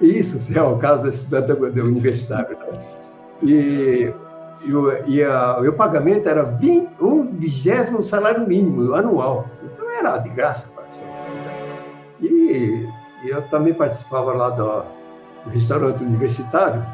Isso, 0.00 0.38
céu, 0.40 0.78
casa 0.78 1.08
estudante 1.08 1.48
da 1.48 1.82
universitário. 1.82 2.56
Né? 2.58 2.84
E, 3.42 4.12
e, 4.64 4.74
o, 4.74 4.92
e, 5.06 5.22
a, 5.22 5.58
o 5.60 5.72
pagamento 5.72 6.28
era 6.28 6.42
20, 6.42 6.90
um 7.00 7.26
vigésimo 7.32 8.02
salário 8.02 8.46
mínimo 8.46 8.94
anual. 8.94 9.46
Então 9.62 9.90
era 9.90 10.18
de 10.18 10.30
graça, 10.30 10.68
E, 12.50 12.88
eu 13.28 13.42
também 13.48 13.74
participava 13.74 14.32
lá 14.32 14.50
do, 14.50 14.82
do 15.44 15.50
restaurante 15.50 16.02
universitário, 16.02 16.84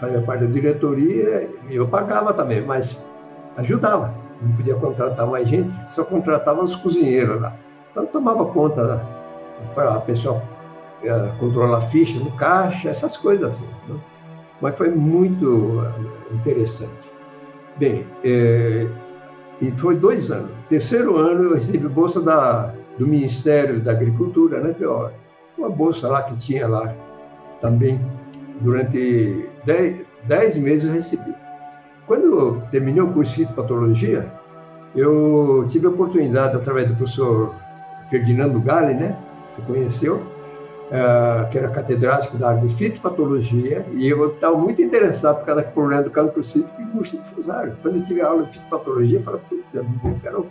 fazia 0.00 0.22
parte 0.22 0.44
da 0.44 0.50
diretoria, 0.50 1.50
e 1.68 1.76
eu 1.76 1.86
pagava 1.86 2.32
também, 2.32 2.62
mas 2.64 3.02
ajudava 3.56 4.14
não 4.42 4.52
podia 4.52 4.74
contratar 4.74 5.26
mais 5.26 5.48
gente, 5.48 5.72
só 5.90 6.04
contratava 6.04 6.62
os 6.62 6.74
cozinheiros 6.76 7.40
lá. 7.40 7.54
Então 7.90 8.06
tomava 8.06 8.46
conta 8.46 9.04
para 9.74 9.94
a 9.96 10.00
pessoa 10.00 10.42
é, 11.02 11.32
controlar 11.38 11.78
a 11.78 11.80
ficha 11.80 12.18
no 12.18 12.30
caixa, 12.32 12.88
essas 12.88 13.16
coisas 13.16 13.54
assim. 13.54 13.68
Né? 13.88 14.00
mas 14.60 14.76
foi 14.76 14.90
muito 14.90 15.82
interessante. 16.32 17.10
Bem, 17.78 18.06
é, 18.22 18.86
e 19.60 19.70
foi 19.72 19.96
dois 19.96 20.30
anos. 20.30 20.50
Terceiro 20.68 21.16
ano 21.16 21.44
eu 21.44 21.54
recebi 21.54 21.88
bolsa 21.88 22.20
da, 22.20 22.74
do 23.00 23.06
Ministério 23.06 23.80
da 23.80 23.92
Agricultura, 23.92 24.60
né? 24.60 24.76
Ó, 24.84 25.08
uma 25.56 25.70
bolsa 25.70 26.06
lá 26.06 26.22
que 26.22 26.36
tinha 26.36 26.68
lá 26.68 26.94
também 27.62 27.98
durante 28.60 29.48
dez, 29.64 29.96
dez 30.24 30.56
meses 30.58 30.84
eu 30.84 30.92
recebi. 30.92 31.34
Quando 32.06 32.24
eu 32.24 32.62
terminei 32.70 33.02
o 33.02 33.10
curso 33.10 33.32
de 33.32 33.46
fitopatologia, 33.46 34.30
eu 34.94 35.64
tive 35.68 35.86
a 35.86 35.90
oportunidade, 35.90 36.56
através 36.56 36.88
do 36.88 36.94
professor 36.94 37.54
Ferdinando 38.10 38.60
Gale, 38.60 38.92
né? 38.92 39.16
Você 39.48 39.62
conheceu, 39.62 40.16
uh, 40.16 41.48
que 41.50 41.56
era 41.56 41.70
catedrático 41.70 42.36
da 42.36 42.50
área 42.50 42.60
de 42.60 42.74
fitopatologia, 42.74 43.86
e 43.92 44.10
eu 44.10 44.34
estava 44.34 44.58
muito 44.58 44.82
interessado 44.82 45.38
por 45.38 45.46
causa 45.46 45.62
do 45.62 45.72
problema 45.72 46.02
do 46.02 46.10
cancro 46.10 46.44
cítrico 46.44 46.82
e 46.82 46.84
multidifusário. 46.84 47.74
Quando 47.80 47.96
eu 47.96 48.02
tive 48.02 48.20
aula 48.20 48.42
de 48.42 48.58
fitopatologia, 48.58 49.20
eu 49.20 49.22
falei, 49.22 49.40
putz, 49.48 49.72
eu 49.72 49.86
quero 50.20 50.46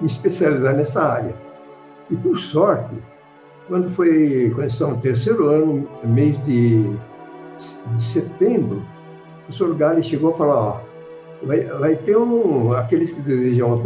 me 0.00 0.06
especializar 0.06 0.74
nessa 0.74 1.02
área. 1.02 1.51
E, 2.10 2.16
por 2.16 2.38
sorte, 2.38 2.94
quando 3.68 3.88
foi, 3.90 4.52
quando 4.54 4.68
estamos 4.68 4.96
no 4.96 5.02
terceiro 5.02 5.48
ano, 5.48 5.88
mês 6.04 6.42
de, 6.44 6.82
de 7.94 8.02
setembro, 8.02 8.78
o 8.78 9.44
professor 9.44 9.74
Gale 9.74 10.02
chegou 10.02 10.32
e 10.32 10.38
falou, 10.38 10.54
ó, 10.54 10.80
vai, 11.46 11.64
vai 11.64 11.96
ter 11.96 12.16
um, 12.16 12.72
aqueles 12.72 13.12
que 13.12 13.20
desejam 13.20 13.80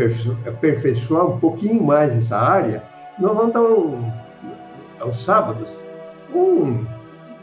aperfeiçoar 0.46 1.26
um 1.26 1.38
pouquinho 1.38 1.82
mais 1.82 2.14
essa 2.14 2.36
área, 2.36 2.82
nós 3.18 3.34
vamos 3.34 3.54
dar 3.54 3.62
um, 3.62 4.10
aos 5.00 5.16
sábados, 5.16 5.78
um, 6.34 6.84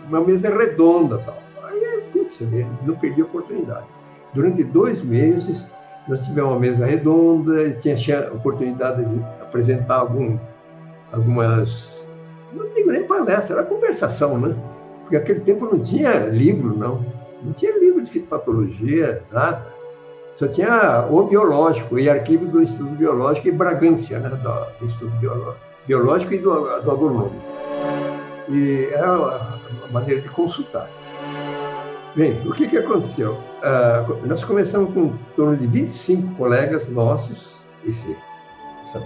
uma 0.07 0.21
mesa 0.21 0.55
redonda. 0.55 1.17
Tal. 1.19 1.37
Aí, 1.63 2.03
putz, 2.11 2.39
não 2.85 2.95
perdi 2.95 3.21
a 3.21 3.25
oportunidade. 3.25 3.85
Durante 4.33 4.63
dois 4.63 5.01
meses, 5.01 5.67
nós 6.07 6.25
tivemos 6.25 6.51
uma 6.51 6.59
mesa 6.59 6.85
redonda, 6.85 7.71
tinha 7.71 7.95
a 8.27 8.33
oportunidade 8.33 9.05
de 9.05 9.23
apresentar 9.41 9.97
algum, 9.97 10.37
algumas, 11.13 12.05
não 12.51 12.67
digo 12.69 12.91
nem 12.91 13.03
palestra, 13.05 13.55
era 13.57 13.65
conversação, 13.65 14.37
né? 14.37 14.53
Porque 15.01 15.17
naquele 15.17 15.39
tempo 15.41 15.65
não 15.65 15.79
tinha 15.79 16.11
livro, 16.27 16.77
não. 16.77 17.05
Não 17.41 17.53
tinha 17.53 17.77
livro 17.79 18.01
de 18.01 18.09
fitopatologia, 18.09 19.23
nada. 19.31 19.73
Só 20.35 20.47
tinha 20.47 21.07
o 21.09 21.23
biológico 21.23 21.97
e 21.97 22.09
arquivo 22.09 22.45
do 22.45 22.61
Instituto 22.61 22.95
Biológico 22.95 23.47
e 23.47 23.51
Bragância, 23.51 24.19
né? 24.19 24.29
Do, 24.29 24.85
Instituto 24.85 25.15
Biológico, 25.17 25.61
biológico 25.87 26.33
e 26.33 26.37
do, 26.39 26.81
do 26.81 26.91
agronômico 26.91 27.53
e 28.49 28.89
é 28.91 29.05
uma 29.05 29.59
maneira 29.91 30.21
de 30.21 30.29
consultar. 30.29 30.89
Bem, 32.15 32.47
o 32.47 32.53
que, 32.53 32.67
que 32.67 32.77
aconteceu? 32.77 33.33
Uh, 33.33 34.27
nós 34.27 34.43
começamos 34.43 34.93
com 34.93 35.05
em 35.05 35.19
torno 35.35 35.57
de 35.57 35.65
25 35.67 36.35
colegas 36.35 36.87
nossos, 36.89 37.55
esse, 37.85 38.15
essa 38.81 39.03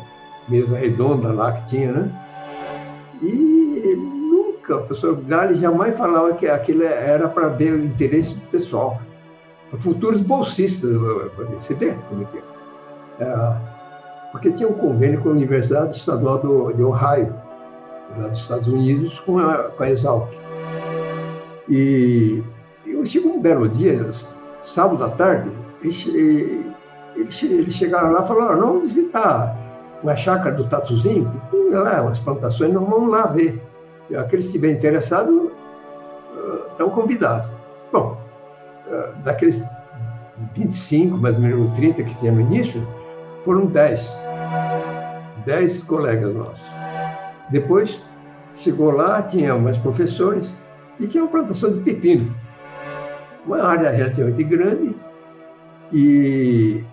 mesa 0.47 0.77
redonda 0.77 1.31
lá 1.31 1.51
que 1.53 1.69
tinha, 1.69 1.91
né? 1.91 2.11
E 3.21 3.95
nunca, 3.95 4.75
o 4.75 4.79
professor 4.79 5.15
Gale 5.23 5.55
jamais 5.55 5.95
falava 5.97 6.33
que 6.33 6.47
aquilo 6.47 6.83
era 6.83 7.27
para 7.27 7.47
ver 7.49 7.73
o 7.73 7.85
interesse 7.85 8.35
pessoal, 8.51 9.01
para 9.69 9.79
futuros 9.79 10.21
bolsistas, 10.21 10.91
você 11.55 11.73
vê 11.73 11.95
como 12.09 12.23
é 12.23 12.25
que 12.25 12.37
é. 12.37 13.25
Uh, 13.25 13.77
porque 14.31 14.51
tinha 14.51 14.69
um 14.69 14.73
convênio 14.73 15.21
com 15.21 15.29
a 15.29 15.31
Universidade 15.31 15.95
Estadual 15.95 16.37
do, 16.39 16.71
de 16.73 16.83
Ohio, 16.83 17.33
lá 18.17 18.27
dos 18.27 18.39
Estados 18.39 18.67
Unidos, 18.67 19.19
com 19.21 19.39
a, 19.39 19.63
com 19.63 19.83
a 19.83 19.89
Exalc. 19.89 20.29
E 21.67 22.43
eu 22.85 23.05
chego 23.05 23.29
um 23.29 23.41
belo 23.41 23.67
dia, 23.67 24.09
sábado 24.59 25.03
à 25.03 25.09
tarde, 25.09 25.51
eles, 25.81 26.05
eles, 27.15 27.73
chegaram 27.73 28.11
lá 28.11 28.23
e 28.23 28.27
falaram, 28.27 28.59
vamos 28.59 28.93
visitar 28.93 29.56
uma 30.03 30.15
chácara 30.15 30.55
do 30.55 30.65
Tatuzinho, 30.67 31.29
que 31.49 31.69
lá 31.69 32.01
umas 32.01 32.19
plantações, 32.19 32.73
nós 32.73 32.87
vamos 32.87 33.09
lá 33.09 33.27
ver. 33.27 33.61
Aqueles 34.17 34.45
que 34.45 34.51
estiverem 34.51 34.77
interessados 34.77 35.51
estão 36.71 36.89
convidados. 36.89 37.55
Bom, 37.91 38.17
daqueles 39.23 39.65
25, 40.53 41.17
mais 41.17 41.35
ou 41.35 41.41
menos 41.41 41.73
30 41.73 42.03
que 42.03 42.15
tinha 42.15 42.31
no 42.31 42.41
início, 42.41 42.87
foram 43.43 43.65
10. 43.65 44.07
10 45.45 45.83
colegas 45.83 46.35
nossos. 46.35 46.65
Depois 47.49 48.01
chegou 48.53 48.91
lá, 48.91 49.21
tinha 49.21 49.57
mais 49.57 49.77
professores 49.77 50.55
e 50.99 51.07
tinha 51.07 51.23
uma 51.23 51.31
plantação 51.31 51.71
de 51.73 51.79
pepino. 51.81 52.33
Uma 53.45 53.63
área 53.63 53.89
relativamente 53.91 54.43
grande 54.43 54.95
e 55.91 56.83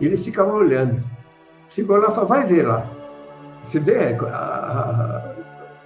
eles 0.00 0.24
ficavam 0.24 0.54
olhando. 0.54 1.02
Chegou 1.70 1.96
lá 1.96 2.08
e 2.08 2.10
falou, 2.10 2.28
vai 2.28 2.44
ver 2.46 2.66
lá. 2.66 2.86
Você 3.64 3.78
vê 3.78 3.96
a, 3.96 4.26
a, 4.26 5.34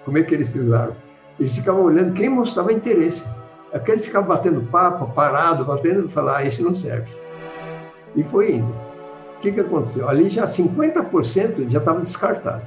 como 0.04 0.18
é 0.18 0.22
que 0.22 0.34
eles 0.34 0.52
fizeram. 0.52 0.96
Eles 1.38 1.54
ficavam 1.54 1.82
olhando 1.82 2.14
quem 2.14 2.28
mostrava 2.28 2.72
interesse. 2.72 3.26
Aqueles 3.72 4.04
ficavam 4.04 4.28
batendo 4.28 4.62
papo, 4.62 5.12
parado, 5.12 5.64
batendo 5.64 6.08
falaram, 6.08 6.38
ah, 6.38 6.46
esse 6.46 6.62
não 6.62 6.74
serve. 6.74 7.12
E 8.16 8.22
foi 8.22 8.56
indo. 8.56 8.72
O 9.36 9.40
que, 9.40 9.52
que 9.52 9.60
aconteceu? 9.60 10.08
Ali 10.08 10.30
já 10.30 10.44
50% 10.44 11.68
já 11.68 11.78
estava 11.78 12.00
descartado. 12.00 12.62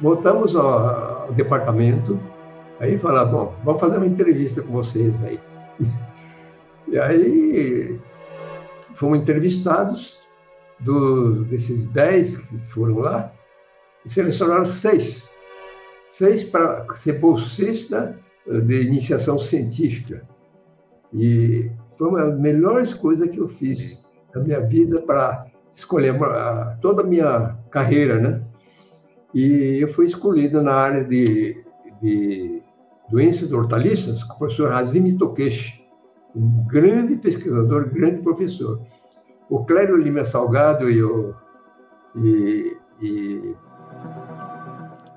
Voltamos 0.00 0.56
ao, 0.56 1.26
ao 1.26 1.32
departamento, 1.32 2.18
aí 2.80 2.98
falaram, 2.98 3.30
bom, 3.30 3.54
vamos 3.62 3.80
fazer 3.80 3.98
uma 3.98 4.06
entrevista 4.06 4.62
com 4.62 4.72
vocês 4.72 5.22
aí. 5.24 5.38
E 6.88 6.98
aí 6.98 7.98
fomos 8.92 9.20
entrevistados, 9.20 10.21
do, 10.82 11.44
desses 11.44 11.88
dez 11.90 12.36
que 12.36 12.58
foram 12.58 12.98
lá, 12.98 13.32
selecionaram 14.06 14.64
seis. 14.64 15.30
Seis 16.08 16.44
para 16.44 16.86
ser 16.94 17.18
bolsista 17.18 18.18
de 18.46 18.82
iniciação 18.82 19.38
científica. 19.38 20.26
E 21.12 21.70
foi 21.96 22.08
uma 22.08 22.24
das 22.26 22.40
melhores 22.40 22.92
coisas 22.94 23.28
que 23.30 23.38
eu 23.38 23.48
fiz 23.48 24.02
na 24.34 24.42
minha 24.42 24.60
vida 24.60 25.00
para 25.02 25.46
escolher 25.74 26.14
uma, 26.14 26.76
toda 26.80 27.02
a 27.02 27.06
minha 27.06 27.56
carreira, 27.70 28.18
né? 28.18 28.42
E 29.34 29.78
eu 29.80 29.88
fui 29.88 30.04
escolhido 30.06 30.60
na 30.60 30.72
área 30.72 31.04
de, 31.04 31.64
de 32.02 32.62
doenças 33.10 33.48
de 33.48 33.54
hortaliças 33.54 34.22
com 34.24 34.34
o 34.34 34.38
professor 34.38 34.72
Hazimi 34.72 35.16
Tokeshi, 35.16 35.82
um 36.34 36.66
grande 36.66 37.16
pesquisador, 37.16 37.88
grande 37.90 38.22
professor. 38.22 38.80
O 39.52 39.66
Clério 39.66 39.98
Lima 39.98 40.24
Salgado 40.24 40.90
e 40.90 41.02
o 41.02 41.34
e, 42.16 42.74
e, 43.02 43.54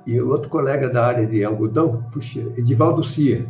e 0.06 0.22
outro 0.22 0.50
colega 0.50 0.90
da 0.90 1.06
área 1.06 1.26
de 1.26 1.42
algodão, 1.42 2.04
puxa, 2.12 2.42
Edivaldo 2.58 3.02
Cia. 3.02 3.50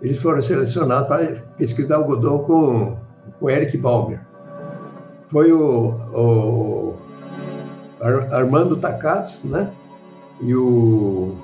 Eles 0.00 0.18
foram 0.18 0.42
selecionados 0.42 1.06
para 1.06 1.32
pesquisar 1.56 1.94
algodão 1.94 2.40
com 2.40 2.96
o 3.40 3.48
Eric 3.48 3.78
Balmer. 3.78 4.20
Foi 5.28 5.52
o, 5.52 5.90
o 6.12 6.94
Armando 8.32 8.76
Takatsu, 8.78 9.46
né? 9.46 9.72
E 10.40 10.56
o, 10.56 11.36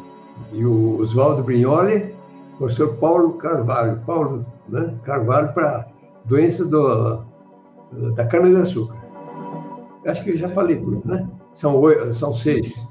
e 0.52 0.64
o 0.64 0.98
Oswaldo 1.00 1.44
Brignoli, 1.44 2.16
o 2.54 2.58
professor 2.58 2.96
Paulo 2.96 3.34
Carvalho, 3.34 4.00
Paulo 4.04 4.44
né? 4.68 4.92
Carvalho 5.04 5.52
para 5.52 5.86
doença 6.24 6.64
do, 6.64 7.27
da 8.14 8.26
cana-de-açúcar. 8.26 8.96
Acho 10.06 10.24
que 10.24 10.30
eu 10.30 10.36
já 10.36 10.48
falei 10.50 10.76
tudo, 10.76 11.02
né? 11.04 11.28
São, 11.54 11.76
oito, 11.80 12.14
são 12.14 12.32
seis. 12.32 12.88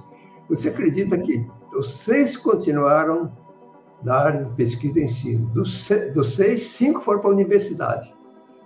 Você 0.49 0.69
acredita 0.69 1.17
que 1.17 1.45
os 1.75 1.93
seis 1.93 2.35
continuaram 2.35 3.31
da 4.03 4.19
área 4.19 4.45
de 4.45 4.55
pesquisa 4.55 4.99
e 4.99 5.03
ensino? 5.03 5.47
Dos, 5.47 5.89
dos 6.13 6.35
seis, 6.35 6.67
cinco 6.67 7.01
foram 7.01 7.19
para 7.19 7.29
a 7.29 7.33
universidade, 7.33 8.13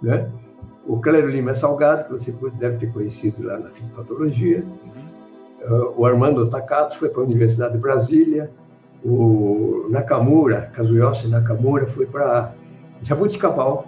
né? 0.01 0.29
o 0.85 0.99
Clério 0.99 1.29
Lima 1.29 1.53
Salgado, 1.53 2.05
que 2.05 2.11
você 2.11 2.35
deve 2.57 2.77
ter 2.77 2.91
conhecido 2.91 3.43
lá 3.43 3.57
na 3.57 3.69
fitopatologia, 3.69 4.65
uhum. 4.83 5.93
o 5.97 6.05
Armando 6.05 6.49
Takato 6.49 6.97
foi 6.97 7.09
para 7.09 7.21
a 7.21 7.25
Universidade 7.25 7.73
de 7.73 7.79
Brasília, 7.79 8.51
o 9.03 9.87
Nakamura, 9.89 10.69
Kazuyoshi 10.73 11.27
Nakamura, 11.27 11.87
foi 11.87 12.05
para 12.05 12.53
Jabuticabal. 13.01 13.87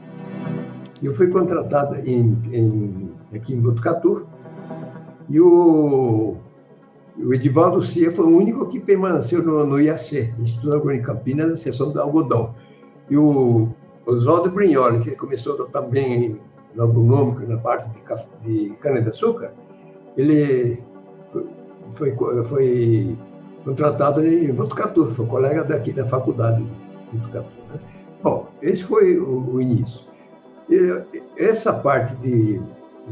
Eu 1.04 1.14
fui 1.14 1.28
contratado 1.28 1.98
em, 1.98 2.38
em, 2.52 3.12
aqui 3.36 3.54
em 3.54 3.60
Botucatu, 3.60 4.26
e 5.30 5.40
o, 5.40 6.38
o 7.18 7.34
Edivaldo 7.34 7.82
Cia 7.82 8.10
foi 8.10 8.26
o 8.26 8.38
único 8.38 8.66
que 8.68 8.80
permaneceu 8.80 9.44
no, 9.44 9.66
no 9.66 9.82
IAC, 9.82 10.34
Instituto 10.40 10.76
Agronômico 10.76 11.08
Campinas, 11.08 11.50
na 11.50 11.58
seção 11.58 11.92
do 11.92 12.00
algodão. 12.00 12.56
E 13.10 13.18
o 13.18 13.68
Oswaldo 14.06 14.50
Brignoli, 14.50 15.02
que 15.02 15.12
começou 15.12 15.66
também 15.66 16.40
no 16.74 16.84
agronômico, 16.84 17.42
na 17.48 17.58
parte 17.58 17.90
de, 17.90 18.70
de 18.70 18.70
cana-de-açúcar, 18.78 19.54
ele 20.16 20.82
foi, 21.96 22.16
foi 22.46 23.18
contratado 23.66 24.26
em 24.26 24.52
Botucatu, 24.54 25.12
foi 25.14 25.26
colega 25.26 25.64
daqui 25.64 25.92
da 25.92 26.06
faculdade 26.06 26.64
de 26.64 27.18
Botucatu. 27.18 27.50
Né? 27.74 27.80
Bom, 28.22 28.48
esse 28.62 28.84
foi 28.84 29.18
o, 29.18 29.56
o 29.56 29.62
início. 29.62 30.13
Essa 31.38 31.74
parte 31.74 32.16
de. 32.16 32.62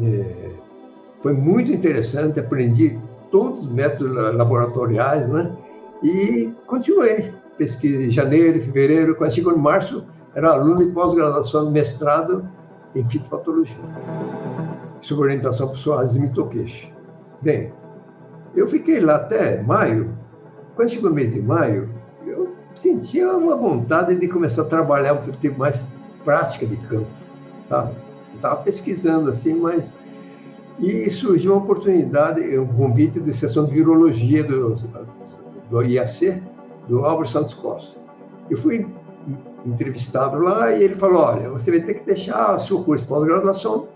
É, 0.01 0.49
foi 1.21 1.33
muito 1.33 1.71
interessante, 1.71 2.39
aprendi 2.39 2.97
todos 3.29 3.61
os 3.61 3.71
métodos 3.71 4.13
laboratoriais, 4.35 5.27
né? 5.27 5.51
E 6.03 6.51
continuei. 6.65 7.33
Pesquisa 7.57 8.01
em 8.01 8.09
janeiro, 8.09 8.59
fevereiro, 8.59 9.15
quando 9.15 9.33
chegou 9.33 9.53
em 9.53 9.57
março, 9.57 10.03
era 10.33 10.51
aluno 10.51 10.85
de 10.85 10.91
pós-graduação, 10.93 11.69
mestrado 11.69 12.47
em 12.95 13.07
fitopatologia, 13.07 13.77
sob 15.01 15.21
orientação 15.21 15.67
do 15.67 15.71
professor 15.71 15.99
Azimi 15.99 16.29
Tokeshi. 16.29 16.91
Bem, 17.41 17.71
eu 18.55 18.67
fiquei 18.67 18.99
lá 18.99 19.15
até 19.15 19.61
maio. 19.61 20.09
Quando 20.75 20.89
chegou 20.89 21.11
o 21.11 21.13
mês 21.13 21.33
de 21.33 21.41
maio, 21.41 21.89
eu 22.25 22.49
sentia 22.75 23.31
uma 23.31 23.55
vontade 23.55 24.15
de 24.15 24.27
começar 24.27 24.63
a 24.63 24.65
trabalhar 24.65 25.13
um 25.13 25.31
tipo 25.31 25.59
mais 25.59 25.81
prática 26.23 26.65
de 26.65 26.77
campo, 26.77 27.07
Estava 28.35 28.63
pesquisando 28.63 29.29
assim, 29.29 29.53
mas 29.53 29.83
e 30.79 31.09
surgiu 31.11 31.53
uma 31.53 31.61
oportunidade, 31.61 32.57
um 32.57 32.67
convite 32.67 33.19
de 33.19 33.33
sessão 33.33 33.65
de 33.65 33.73
virologia 33.73 34.43
do, 34.43 34.75
do 35.69 35.83
IAC, 35.83 36.41
do 36.87 37.05
Álvaro 37.05 37.27
Santos 37.27 37.53
Costa. 37.53 37.99
Eu 38.49 38.57
fui 38.57 38.87
entrevistado 39.65 40.39
lá 40.39 40.71
e 40.71 40.83
ele 40.83 40.95
falou: 40.95 41.21
olha, 41.21 41.49
você 41.49 41.71
vai 41.71 41.81
ter 41.81 41.95
que 41.95 42.05
deixar 42.05 42.55
o 42.55 42.59
seu 42.59 42.83
curso 42.83 43.03
de 43.03 43.09
pós-graduação, 43.09 43.87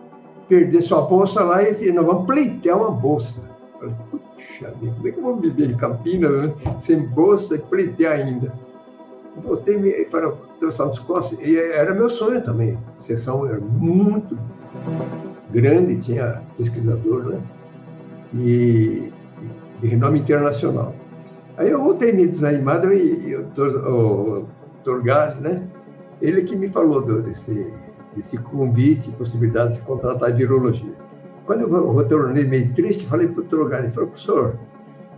perder 0.48 0.82
sua 0.82 1.02
bolsa 1.02 1.44
lá 1.44 1.64
e 1.64 1.92
nós 1.92 2.06
vamos 2.06 2.26
pleitear 2.26 2.78
uma 2.78 2.92
bolsa. 2.92 3.42
Eu 3.82 3.90
falei, 3.90 3.96
puxa 4.12 4.72
como 4.72 5.08
é 5.08 5.12
que 5.12 5.18
eu 5.18 5.24
vou 5.24 5.36
viver 5.38 5.72
em 5.72 5.78
Campinas 5.78 6.32
né? 6.32 6.54
sem 6.80 7.00
bolsa 7.08 7.56
e 7.56 7.60
pleitear 7.60 8.14
ainda? 8.14 8.54
Voltei 9.44 9.76
e 9.76 10.06
falei, 10.06 10.30
doutor 10.30 10.72
Santos 10.72 11.00
Costa, 11.00 11.36
e 11.42 11.58
era 11.58 11.94
meu 11.94 12.10
sonho 12.10 12.42
também. 12.42 12.78
A 13.00 13.02
sessão 13.02 13.46
era 13.46 13.60
muito 13.60 14.38
grande, 15.52 15.98
tinha 15.98 16.42
pesquisador, 16.58 17.26
né? 17.26 17.42
E 18.34 19.12
de 19.82 19.88
renome 19.88 20.20
internacional. 20.20 20.94
Aí 21.58 21.70
eu 21.70 21.82
voltei 21.82 22.12
meio 22.12 22.28
desanimado 22.28 22.92
e, 22.94 23.30
e 23.30 23.36
o 23.36 23.44
doutor 23.44 25.04
Galli, 25.04 25.42
né? 25.42 25.68
Ele 26.22 26.44
que 26.44 26.56
me 26.56 26.68
falou 26.68 27.02
do, 27.02 27.22
desse, 27.22 27.74
desse 28.16 28.38
convite, 28.38 29.12
possibilidade 29.12 29.76
de 29.76 29.82
contratar 29.82 30.34
virologia. 30.34 30.94
Quando 31.46 31.62
eu 31.62 31.96
retornei 31.96 32.46
meio 32.46 32.74
triste, 32.74 33.06
falei 33.06 33.28
para 33.28 33.42
o 33.42 33.44
doutor 33.44 33.70
Galli, 33.70 33.92
falou, 33.92 34.10
professor, 34.10 34.56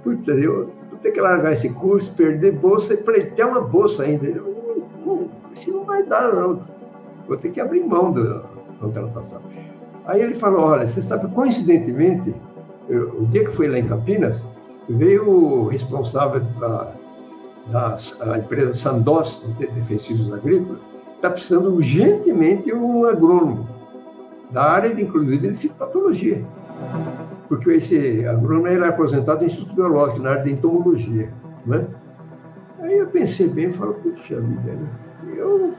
puta, 0.03 0.31
eu 0.31 0.69
vou 0.97 1.01
ter 1.01 1.11
que 1.11 1.21
largar 1.21 1.53
esse 1.53 1.69
curso, 1.69 2.11
perder 2.13 2.53
bolsa 2.53 2.93
e 2.93 2.97
pleitear 2.97 3.49
uma 3.49 3.61
bolsa 3.61 4.03
ainda. 4.03 4.25
Eu, 4.25 5.29
isso 5.53 5.71
não 5.71 5.85
vai 5.85 6.03
dar, 6.03 6.33
não. 6.33 6.61
Vou 7.27 7.37
ter 7.37 7.51
que 7.51 7.61
abrir 7.61 7.83
mão 7.83 8.11
da 8.11 8.41
contratação. 8.79 9.41
Aí 10.05 10.21
ele 10.21 10.33
falou, 10.33 10.61
olha, 10.61 10.87
você 10.87 11.01
sabe, 11.01 11.27
coincidentemente, 11.33 12.33
eu, 12.89 13.21
o 13.21 13.25
dia 13.25 13.43
que 13.45 13.51
fui 13.51 13.67
lá 13.67 13.77
em 13.77 13.87
Campinas, 13.87 14.47
veio 14.89 15.29
o 15.29 15.67
responsável 15.67 16.41
da, 16.59 16.93
da, 17.67 17.97
da 18.25 18.37
empresa 18.37 18.73
Sandoz 18.73 19.41
de 19.57 19.67
Defensivos 19.67 20.33
Agrícolas, 20.33 20.79
está 21.15 21.29
precisando 21.29 21.75
urgentemente 21.75 22.73
um 22.73 23.05
agrônomo 23.05 23.67
da 24.51 24.63
área, 24.63 24.95
de, 24.95 25.03
inclusive, 25.03 25.49
de 25.49 25.59
fitopatologia. 25.59 26.43
Porque 27.47 27.71
esse 27.71 28.25
agrônomo 28.25 28.67
era 28.67 28.89
aposentado 28.89 29.43
em 29.43 29.47
Instituto 29.47 29.75
Biológico, 29.75 30.21
na 30.21 30.31
área 30.31 30.43
de 30.43 30.51
entomologia. 30.51 31.31
Né? 31.65 31.85
Aí 32.79 32.97
eu 32.97 33.07
pensei 33.07 33.47
bem 33.47 33.67
e 33.67 33.71
falei, 33.71 33.95
puxa 33.95 34.39
vida, 34.39 34.71
né? 34.73 34.87
eu 35.35 35.73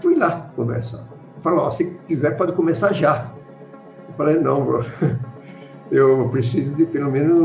fui 0.00 0.16
lá 0.16 0.50
conversar. 0.56 1.04
Falou, 1.42 1.70
se 1.70 1.84
quiser 2.06 2.36
pode 2.36 2.52
começar 2.52 2.92
já. 2.92 3.30
Eu 4.08 4.14
falei, 4.14 4.38
não, 4.38 4.80
eu 5.90 6.28
preciso 6.30 6.74
de 6.74 6.86
pelo 6.86 7.10
menos 7.10 7.36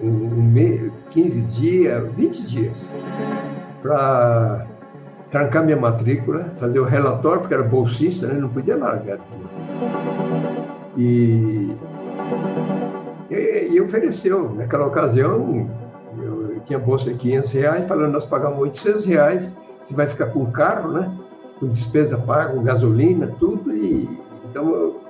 um, 0.00 0.06
um 0.06 0.42
mês, 0.42 0.92
15 1.10 1.40
dias, 1.42 2.12
20 2.14 2.46
dias, 2.46 2.76
para 3.82 4.66
trancar 5.30 5.64
minha 5.64 5.76
matrícula, 5.76 6.52
fazer 6.56 6.78
o 6.78 6.84
relatório, 6.84 7.40
porque 7.40 7.54
era 7.54 7.62
bolsista, 7.62 8.26
né? 8.26 8.34
não 8.34 8.48
podia 8.48 8.76
largar. 8.76 9.18
E, 10.96 11.72
e, 13.32 13.72
e 13.72 13.80
ofereceu, 13.80 14.54
naquela 14.54 14.86
ocasião, 14.86 15.68
eu, 16.18 16.60
tinha 16.64 16.78
bolsa 16.78 17.10
de 17.10 17.18
500 17.18 17.52
reais, 17.52 17.88
falando, 17.88 18.12
nós 18.12 18.24
pagamos 18.24 18.58
800 18.58 19.04
reais, 19.06 19.56
você 19.80 19.94
vai 19.94 20.06
ficar 20.06 20.26
com 20.26 20.46
carro, 20.50 20.92
né? 20.92 21.12
com 21.58 21.68
despesa 21.68 22.18
paga, 22.18 22.54
com 22.54 22.62
gasolina, 22.62 23.28
tudo, 23.38 23.72
e 23.72 24.08
então 24.44 24.74
eu 24.74 25.00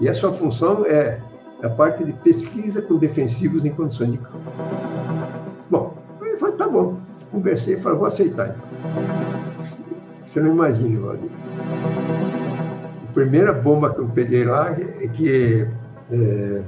e 0.00 0.08
a 0.08 0.14
sua 0.14 0.32
função 0.32 0.84
é 0.84 1.20
a 1.62 1.68
parte 1.68 2.02
de 2.02 2.12
pesquisa 2.12 2.82
com 2.82 2.96
defensivos 2.96 3.64
em 3.64 3.70
condições 3.70 4.10
de 4.10 4.18
campo. 4.18 4.52
Bom, 5.70 5.94
eu 6.20 6.38
falei, 6.38 6.56
tá 6.56 6.68
bom. 6.68 6.96
Conversei 7.30 7.74
e 7.74 7.80
falei, 7.80 7.98
vou 7.98 8.08
aceitar. 8.08 8.56
Você 10.24 10.40
não 10.40 10.50
imagina, 10.50 11.00
Valdir. 11.00 11.30
A 13.08 13.12
primeira 13.12 13.52
bomba 13.52 13.94
que 13.94 14.00
eu 14.00 14.08
peguei 14.08 14.44
lá 14.44 14.72
é 14.72 15.06
que 15.06 15.68
é, 16.10 16.62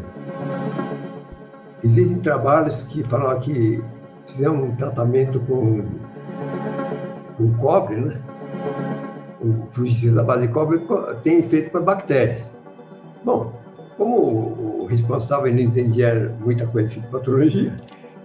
existem 1.84 2.18
trabalhos 2.18 2.82
que 2.84 3.04
falam 3.04 3.38
que 3.40 3.82
fizeram 4.26 4.64
um 4.64 4.76
tratamento 4.76 5.38
com, 5.40 5.84
com 7.36 7.54
cobre, 7.58 7.96
né? 7.96 8.20
O 9.40 9.66
fungicida 9.72 10.16
da 10.16 10.24
base 10.24 10.46
de 10.46 10.52
cobre 10.52 10.80
tem 11.22 11.40
efeito 11.40 11.70
para 11.70 11.82
bactérias. 11.82 12.56
Bom, 13.22 13.52
como 13.98 14.16
o 14.16 14.86
responsável 14.86 15.52
não 15.52 15.60
entendia 15.60 16.34
muita 16.40 16.66
coisa 16.66 16.88
de 16.88 16.94
fitopatologia, 16.96 17.76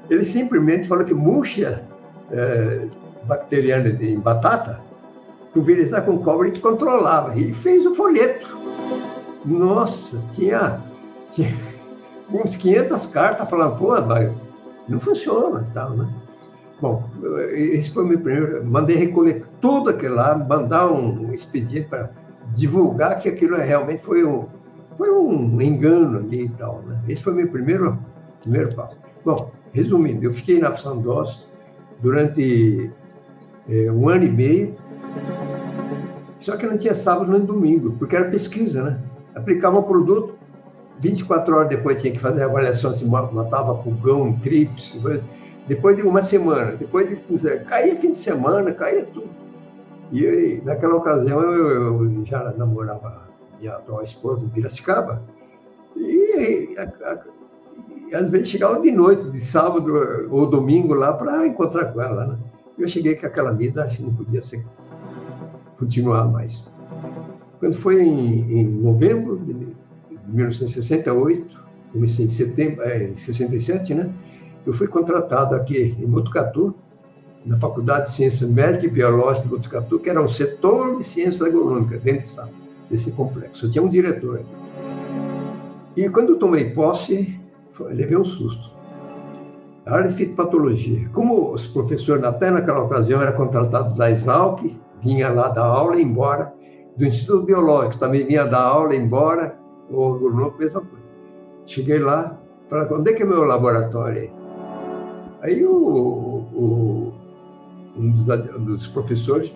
ele 0.09 0.23
simplesmente 0.23 0.87
falou 0.87 1.03
que 1.03 1.13
murcha 1.13 1.83
é, 2.31 2.87
bacteriana 3.25 3.89
em 3.89 4.17
batata, 4.17 4.79
pulverizar 5.53 6.05
com 6.05 6.17
cobre 6.19 6.51
que 6.51 6.61
controlava. 6.61 7.37
E 7.37 7.53
fez 7.53 7.85
o 7.85 7.93
folheto. 7.93 8.57
Nossa, 9.45 10.17
tinha, 10.33 10.81
tinha 11.29 11.53
uns 12.31 12.55
500 12.55 13.05
cartas 13.07 13.49
falando, 13.49 13.77
pô, 13.77 13.93
não 14.87 14.99
funciona 14.99 15.67
tal, 15.73 15.91
né? 15.91 16.07
Bom, 16.81 17.03
esse 17.51 17.91
foi 17.91 18.03
o 18.03 18.07
meu 18.07 18.19
primeiro. 18.19 18.65
Mandei 18.65 18.95
recolher 18.95 19.45
tudo 19.59 19.89
aquilo 19.89 20.15
lá, 20.15 20.37
mandar 20.37 20.91
um 20.91 21.33
expediente 21.33 21.89
para 21.89 22.09
divulgar 22.53 23.19
que 23.19 23.27
aquilo 23.27 23.57
realmente 23.57 24.01
foi 24.01 24.23
um, 24.23 24.45
foi 24.97 25.11
um 25.11 25.61
engano 25.61 26.19
ali 26.19 26.45
e 26.45 26.49
tal, 26.49 26.81
né? 26.87 26.99
Esse 27.07 27.23
foi 27.23 27.33
meu 27.33 27.47
primeiro, 27.47 27.99
primeiro 28.41 28.73
passo. 28.73 28.97
Bom, 29.25 29.51
resumindo, 29.73 30.23
eu 30.23 30.33
fiquei 30.33 30.59
na 30.59 30.75
Sandoz 30.77 31.45
durante 32.01 32.89
é, 33.67 33.91
um 33.91 34.07
ano 34.07 34.23
e 34.23 34.31
meio, 34.31 34.75
só 36.39 36.55
que 36.55 36.65
não 36.65 36.77
tinha 36.77 36.95
sábado 36.95 37.29
nem 37.29 37.41
domingo, 37.41 37.91
porque 37.99 38.15
era 38.15 38.29
pesquisa, 38.29 38.83
né? 38.83 38.99
Aplicava 39.35 39.77
o 39.77 39.83
produto, 39.83 40.38
24 40.99 41.55
horas 41.55 41.69
depois 41.69 42.01
tinha 42.01 42.13
que 42.13 42.19
fazer 42.19 42.43
a 42.43 42.45
avaliação 42.45 42.93
se 42.93 43.05
matava 43.05 43.75
pulgão, 43.75 44.33
trips, 44.39 44.97
depois 45.67 45.95
de 45.95 46.01
uma 46.01 46.21
semana, 46.21 46.73
depois 46.73 47.09
de 47.09 47.59
caía 47.65 47.95
fim 47.95 48.09
de 48.09 48.17
semana, 48.17 48.71
caía 48.73 49.05
tudo. 49.05 49.29
E 50.11 50.61
naquela 50.65 50.95
ocasião 50.95 51.41
eu, 51.41 52.03
eu 52.03 52.25
já 52.25 52.51
namorava 52.57 53.29
minha 53.59 53.73
atual 53.73 54.03
esposa 54.03 54.43
em 54.43 54.49
Piracicaba, 54.49 55.21
e, 55.95 56.75
a, 56.77 56.83
a, 56.83 57.19
e, 58.09 58.15
às 58.15 58.29
vezes 58.29 58.49
chegava 58.49 58.79
de 58.81 58.91
noite, 58.91 59.29
de 59.29 59.39
sábado 59.39 59.93
ou 60.31 60.45
domingo 60.47 60.93
lá 60.93 61.13
para 61.13 61.45
encontrar 61.45 61.93
com 61.93 62.01
ela. 62.01 62.25
Né? 62.25 62.37
Eu 62.77 62.87
cheguei 62.87 63.15
com 63.15 63.27
aquela 63.27 63.51
vida, 63.51 63.83
acho 63.83 63.97
que 63.97 64.03
não 64.03 64.13
podia 64.13 64.41
ser, 64.41 64.65
continuar 65.77 66.25
mais. 66.25 66.69
Quando 67.59 67.75
foi 67.75 68.01
em, 68.01 68.59
em 68.59 68.65
novembro 68.65 69.37
de 69.37 69.68
1968, 70.29 71.63
comecei 71.91 72.25
em 72.25 72.29
setembro, 72.29 72.83
é, 72.83 73.03
em 73.03 73.17
67, 73.17 73.93
né? 73.93 74.09
Eu 74.65 74.73
fui 74.73 74.87
contratado 74.87 75.55
aqui 75.55 75.95
em 75.99 76.05
Botucatu, 76.05 76.75
na 77.45 77.57
Faculdade 77.59 78.07
de 78.07 78.11
Ciências 78.11 78.49
Médicas 78.49 78.83
e 78.83 78.89
Biológicas 78.89 79.43
de 79.43 79.49
Botucatu, 79.49 79.99
que 79.99 80.09
era 80.09 80.21
um 80.21 80.27
setor 80.27 80.97
de 80.97 81.03
ciências 81.03 81.41
agronômicas 81.41 82.01
dentro 82.01 82.21
do 82.21 82.25
Estado 82.25 82.51
desse 82.89 83.11
complexo. 83.11 83.65
Eu 83.65 83.69
tinha 83.69 83.83
um 83.83 83.89
diretor. 83.89 84.41
E 85.95 86.09
quando 86.09 86.29
eu 86.29 86.39
tomei 86.39 86.71
posse, 86.71 87.39
levei 87.79 88.17
um 88.17 88.25
susto. 88.25 88.71
A 89.85 89.95
área 89.95 90.09
de 90.09 90.15
fitopatologia. 90.15 91.09
Como 91.13 91.51
os 91.51 91.65
professores, 91.67 92.23
até 92.23 92.51
naquela 92.51 92.83
ocasião, 92.83 93.21
era 93.21 93.31
contratado 93.31 93.95
da 93.95 94.09
Exalc, 94.09 94.61
vinha 95.01 95.29
lá 95.29 95.49
dar 95.49 95.65
aula 95.65 95.97
e 95.97 96.03
embora. 96.03 96.53
Do 96.95 97.05
Instituto 97.05 97.45
Biológico 97.45 97.97
também 97.97 98.25
vinha 98.25 98.45
dar 98.45 98.61
aula 98.61 98.93
e 98.93 98.97
embora. 98.97 99.57
O 99.89 100.13
agronômico, 100.13 100.59
mesma 100.59 100.81
coisa. 100.81 101.05
Cheguei 101.65 101.99
lá, 101.99 102.39
falei, 102.69 102.87
onde 102.91 103.11
é 103.11 103.13
que 103.13 103.23
é 103.23 103.25
meu 103.25 103.43
laboratório? 103.43 104.31
Aí 105.41 105.63
o, 105.65 105.73
o 105.73 107.13
um 107.97 108.11
dos, 108.11 108.25
dos 108.25 108.87
professores 108.87 109.53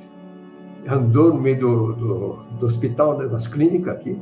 andou 0.87 1.33
no 1.33 1.41
meio 1.41 1.59
do, 1.59 1.93
do, 1.93 2.33
do 2.59 2.65
hospital, 2.65 3.17
né, 3.17 3.27
das 3.27 3.47
clínicas 3.47 3.95
aqui, 3.95 4.19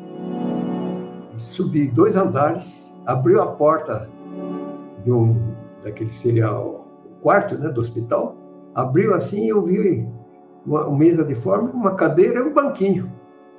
subi 1.38 1.88
dois 1.88 2.15
andares, 2.15 2.89
abriu 3.06 3.41
a 3.41 3.47
porta 3.47 4.08
de 5.04 5.12
um, 5.12 5.39
daquele 5.82 6.12
seria 6.12 6.52
o 6.52 6.86
quarto 7.21 7.58
né, 7.58 7.69
do 7.69 7.82
hospital, 7.82 8.36
abriu 8.76 9.13
assim 9.15 9.45
e 9.45 9.50
eu 9.50 9.63
vi 9.63 10.08
uma, 10.65 10.86
uma 10.86 10.97
mesa 10.97 11.24
de 11.24 11.36
forma, 11.36 11.69
uma 11.71 11.95
cadeira 11.95 12.39
e 12.39 12.43
um 12.43 12.54
banquinho. 12.54 13.12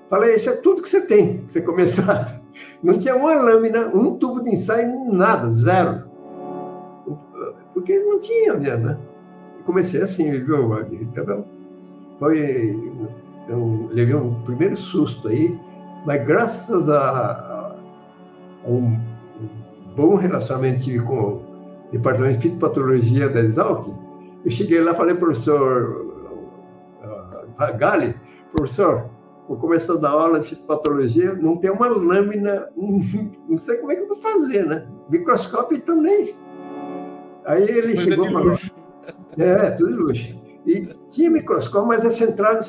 Falei, 0.09 0.35
isso 0.35 0.51
é 0.51 0.57
tudo 0.57 0.83
que 0.83 0.89
você 0.89 1.07
tem, 1.07 1.39
que 1.39 1.53
você 1.53 1.63
começar. 1.63 2.41
Não 2.83 2.95
tinha 2.95 3.17
uma 3.17 3.35
lâmina, 3.35 3.89
um 3.89 4.17
tubo 4.17 4.43
de 4.43 4.51
ensaio, 4.51 5.13
nada, 5.13 5.49
zero. 5.51 6.05
Porque 7.75 7.99
não 7.99 8.19
tinha 8.19 8.55
né? 8.77 8.99
Comecei 9.65 10.03
assim, 10.03 10.31
viu, 10.31 10.73
então, 10.93 11.45
foi, 12.19 12.77
eu 13.49 13.89
levei 13.93 14.15
um 14.15 14.35
primeiro 14.43 14.77
susto 14.77 15.29
aí, 15.29 15.59
mas 16.05 16.27
graças 16.27 16.89
a, 16.89 17.77
a 18.65 18.69
um, 18.69 18.99
bom 19.95 20.17
relacionamento 20.17 20.83
tive 20.83 21.05
com 21.05 21.15
o 21.15 21.43
departamento 21.93 22.39
de 22.39 22.43
fitopatologia 22.43 23.29
da 23.29 23.41
Exalc, 23.41 23.89
eu 24.45 24.51
cheguei 24.51 24.81
lá 24.81 24.93
e 24.93 24.95
falei, 24.95 25.15
professor 25.15 26.07
uh, 27.03 27.79
Gali, 27.79 28.15
professor, 28.53 29.09
vou 29.49 29.57
começar 29.57 29.95
a 29.95 29.97
dar 29.97 30.11
aula 30.11 30.41
de 30.41 30.51
fitopatologia, 30.51 31.35
não 31.35 31.57
tem 31.57 31.71
uma 31.71 31.89
lâmina, 31.89 32.69
não 32.77 33.59
sei 33.59 33.77
como 33.79 33.93
é 33.93 33.97
que 33.97 34.03
eu 34.03 34.09
vou 34.09 34.19
fazer, 34.19 34.67
né? 34.67 34.87
Microscópio 35.09 35.81
também. 35.83 36.35
Aí 37.45 37.65
ele 37.65 37.95
Mas 37.95 38.01
chegou 38.01 38.27
e 38.27 38.33
falou, 38.33 38.59
é, 39.39 39.71
tudo 39.73 40.05
luxo. 40.05 40.41
E 40.65 40.83
tinha 41.09 41.31
microscópio, 41.31 41.89
mas 41.89 42.05
é 42.05 42.11
central, 42.11 42.61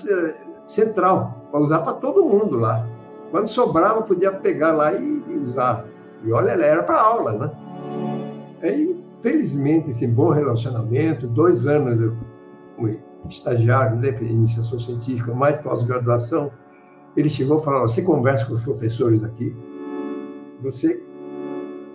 central 0.65 1.47
para 1.51 1.59
usar 1.59 1.79
para 1.79 1.93
todo 1.93 2.25
mundo 2.25 2.57
lá. 2.57 2.87
Quando 3.29 3.47
sobrava, 3.47 4.01
podia 4.01 4.31
pegar 4.31 4.71
lá 4.71 4.93
e, 4.93 5.23
e 5.27 5.37
usar. 5.37 5.85
E 6.23 6.31
olha, 6.31 6.51
era 6.51 6.83
para 6.83 6.99
aula, 6.99 7.33
né? 7.33 7.51
Aí, 8.61 8.95
felizmente, 9.21 9.91
esse 9.91 10.07
bom 10.07 10.29
relacionamento, 10.29 11.27
dois 11.27 11.67
anos 11.67 11.97
de 11.97 12.97
estagiário, 13.27 13.97
né, 13.97 14.09
iniciação 14.21 14.79
científica, 14.79 15.33
mais 15.33 15.57
pós-graduação, 15.57 16.51
ele 17.15 17.29
chegou 17.29 17.59
e 17.59 17.63
falou: 17.63 17.81
você 17.87 18.01
conversa 18.01 18.45
com 18.45 18.53
os 18.53 18.63
professores 18.63 19.23
aqui, 19.23 19.55
você 20.61 21.03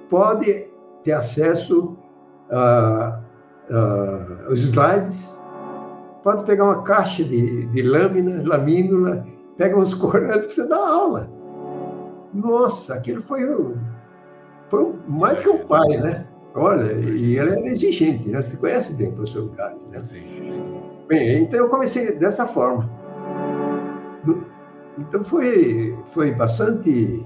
pode 0.08 0.66
ter 1.04 1.12
acesso 1.12 1.96
a, 2.50 3.20
a, 3.70 4.46
aos 4.48 4.60
slides 4.60 5.38
pode 6.22 6.44
pegar 6.44 6.64
uma 6.64 6.82
caixa 6.82 7.24
de, 7.24 7.66
de 7.66 7.82
lâmina, 7.82 8.42
lamínula, 8.44 9.26
pega 9.56 9.78
uns 9.78 9.94
corantes 9.94 10.46
para 10.46 10.54
você 10.54 10.68
dar 10.68 10.76
aula. 10.76 11.30
Nossa, 12.34 12.94
aquilo 12.94 13.22
foi, 13.22 13.40
foi 14.68 14.94
mais 15.06 15.38
que 15.40 15.48
um 15.48 15.66
pai, 15.66 15.88
né? 15.96 16.26
Olha, 16.54 16.92
e 16.92 17.38
ele 17.38 17.50
era 17.50 17.66
exigente, 17.66 18.28
né? 18.28 18.42
Você 18.42 18.56
conhece 18.56 18.92
bem 18.92 19.08
o 19.08 19.12
professor 19.12 19.48
Gale, 19.56 19.80
né? 19.90 20.04
Sim. 20.04 20.82
Bem, 21.06 21.44
então 21.44 21.60
eu 21.60 21.68
comecei 21.68 22.14
dessa 22.16 22.46
forma. 22.46 22.90
Então 24.98 25.22
foi, 25.22 25.96
foi 26.08 26.32
bastante 26.32 27.24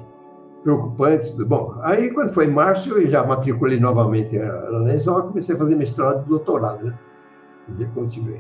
preocupante. 0.63 1.33
Bom, 1.45 1.75
aí 1.83 2.11
quando 2.11 2.31
foi 2.31 2.47
em 2.47 2.51
março, 2.51 2.91
eu 2.91 3.09
já 3.09 3.25
matriculei 3.25 3.81
novamente 3.81 4.37
na 4.39 4.95
ESOL, 4.95 5.23
comecei 5.25 5.55
a 5.55 5.59
fazer 5.59 5.75
mestrado 5.75 6.25
e 6.27 6.29
doutorado, 6.29 6.87
né? 6.87 6.99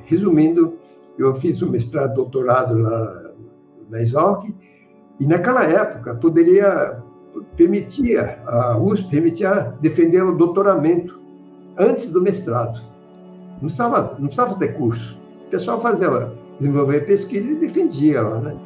Resumindo, 0.04 0.74
eu 1.18 1.32
fiz 1.34 1.62
o 1.62 1.70
mestrado, 1.70 2.14
doutorado 2.14 2.76
lá 2.78 3.32
na 3.88 4.00
Exalc, 4.00 4.44
e 5.20 5.26
naquela 5.26 5.64
época 5.64 6.14
poderia, 6.14 6.98
permitia, 7.56 8.38
a 8.46 8.76
USP 8.78 9.10
permitia 9.10 9.74
defender 9.80 10.22
o 10.22 10.36
doutoramento 10.36 11.20
antes 11.78 12.10
do 12.10 12.20
mestrado. 12.20 12.80
Não 13.52 13.60
precisava, 13.60 14.16
não 14.18 14.26
precisava 14.26 14.54
ter 14.56 14.74
curso. 14.74 15.18
O 15.46 15.50
pessoal 15.50 15.80
fazia, 15.80 16.32
desenvolver 16.56 17.06
pesquisa 17.06 17.50
e 17.50 17.54
defendia 17.56 18.22
lá, 18.22 18.40
né? 18.40 18.56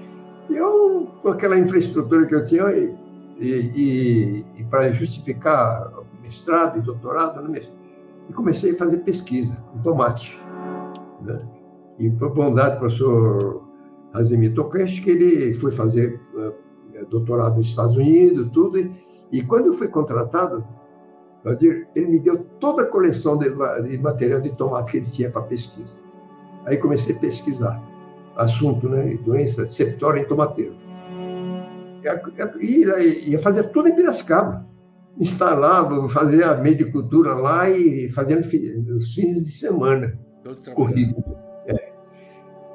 E 0.48 0.56
eu, 0.56 1.09
com 1.22 1.28
aquela 1.28 1.59
infraestrutura 1.59 2.26
que 2.26 2.35
eu 2.35 2.42
tinha, 2.42 2.70
e, 2.70 2.94
e, 3.38 4.44
e 4.56 4.64
para 4.64 4.92
justificar 4.92 5.92
mestrado 6.22 6.78
e 6.78 6.82
doutorado, 6.82 7.42
né, 7.48 7.62
e 8.28 8.32
comecei 8.32 8.72
a 8.72 8.76
fazer 8.76 8.98
pesquisa 8.98 9.56
com 9.72 9.78
tomate. 9.80 10.40
Né? 11.22 11.40
E 11.98 12.11
por 12.11 12.35
bondade 12.35 12.74
do 12.74 12.80
professor 12.80 13.62
Razemi 14.12 14.50
Tokesh, 14.50 15.00
que 15.00 15.11
ele 15.11 15.54
foi 15.54 15.70
fazer 15.72 16.20
uh, 16.35 17.06
doutorado 17.09 17.56
nos 17.56 17.68
Estados 17.68 17.96
Unidos, 17.96 18.48
tudo, 18.52 18.78
e, 18.78 18.90
e 19.30 19.42
quando 19.42 19.66
eu 19.66 19.72
fui 19.72 19.88
contratado, 19.88 20.66
ele 21.94 22.06
me 22.06 22.18
deu 22.18 22.44
toda 22.59 22.82
a 22.82 22.87
coleção 22.87 23.38
de, 23.38 23.50
de 23.50 23.98
material 23.98 24.40
de 24.40 24.50
tomate 24.56 24.90
que 24.90 24.96
ele 24.96 25.06
tinha 25.06 25.30
para 25.30 25.42
pesquisa. 25.42 25.96
Aí 26.64 26.76
comecei 26.76 27.14
a 27.14 27.18
pesquisar 27.18 27.95
assunto, 28.37 28.88
né, 28.88 29.18
doença 29.25 29.66
septória 29.66 30.20
em 30.20 30.25
tomateiro. 30.25 30.75
E 32.61 32.85
ia 33.31 33.38
fazer 33.40 33.64
tudo 33.70 33.88
em 33.88 33.94
Piracicaba. 33.94 34.66
Instalava, 35.18 36.07
fazia 36.11 36.51
a 36.51 36.57
medicultura 36.57 37.33
lá 37.35 37.70
e 37.70 38.11
fazendo 38.11 38.46
os 38.96 39.14
fins 39.14 39.42
de 39.44 39.51
semana 39.51 40.12
corrido. 40.75 41.16
É. 41.66 41.92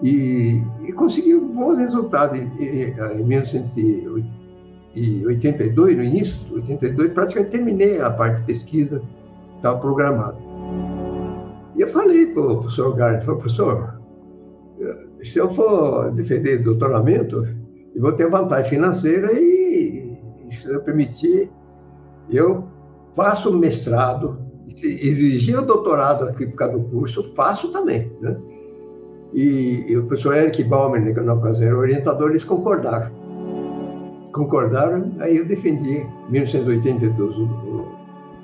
E, 0.01 0.59
e 0.87 0.93
conseguiu 0.93 1.47
bons 1.47 1.77
resultados. 1.77 2.39
Em, 2.39 2.49
em 2.59 3.23
1982, 3.23 5.97
no 5.97 6.03
início 6.03 6.35
de 6.45 6.55
82, 6.55 7.13
praticamente 7.13 7.51
terminei 7.51 8.01
a 8.01 8.09
parte 8.09 8.39
de 8.39 8.47
pesquisa, 8.47 9.03
estava 9.57 9.79
programado. 9.79 10.39
E 11.75 11.81
eu 11.81 11.87
falei 11.87 12.25
para 12.25 12.41
o 12.41 12.57
professor 12.57 12.95
Gary, 12.95 13.23
falei, 13.23 13.39
professor, 13.39 14.01
se 15.23 15.39
eu 15.39 15.49
for 15.49 16.11
defender 16.11 16.63
doutoramento, 16.63 17.47
eu 17.95 18.01
vou 18.01 18.13
ter 18.13 18.29
vantagem 18.29 18.71
financeira 18.71 19.31
e, 19.33 20.17
se 20.49 20.71
eu 20.71 20.81
permitir, 20.81 21.49
eu 22.29 22.63
faço 23.15 23.51
mestrado 23.55 24.39
exigir 24.83 25.59
o 25.59 25.65
doutorado 25.65 26.25
aqui 26.25 26.45
por 26.45 26.55
causa 26.55 26.77
do 26.77 26.83
curso, 26.85 27.33
faço 27.35 27.71
também. 27.71 28.11
Né? 28.21 28.37
E, 29.33 29.85
e 29.87 29.97
o 29.97 30.05
professor 30.05 30.35
Eric 30.35 30.63
Baumer, 30.63 31.01
né, 31.01 31.11
na 31.11 31.33
ocasião 31.33 31.69
era 31.69 31.77
orientador, 31.77 32.29
eles 32.29 32.43
concordaram. 32.43 33.11
Concordaram, 34.33 35.11
aí 35.19 35.37
eu 35.37 35.45
defendi 35.45 35.97
em 35.97 36.31
1982 36.31 37.37
o, 37.37 37.43
o 37.43 37.87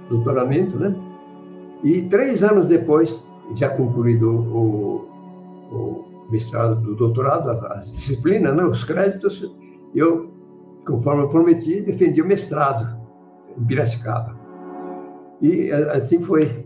doutoramento, 0.09 0.77
né? 0.77 0.93
E 1.83 2.01
três 2.03 2.43
anos 2.43 2.67
depois, 2.67 3.23
já 3.55 3.69
concluído 3.69 4.29
o, 4.29 5.07
o 5.71 6.06
mestrado 6.29 6.81
do 6.81 6.95
doutorado, 6.95 7.49
as 7.67 7.91
disciplinas, 7.91 8.55
né, 8.55 8.63
os 8.63 8.83
créditos, 8.83 9.43
eu, 9.95 10.33
conforme 10.85 11.23
eu 11.23 11.29
prometi, 11.29 11.81
defendi 11.81 12.21
o 12.21 12.25
mestrado 12.25 12.97
em 13.57 13.65
Piracicaba. 13.65 14.37
E 15.41 15.71
assim 15.71 16.21
foi. 16.21 16.65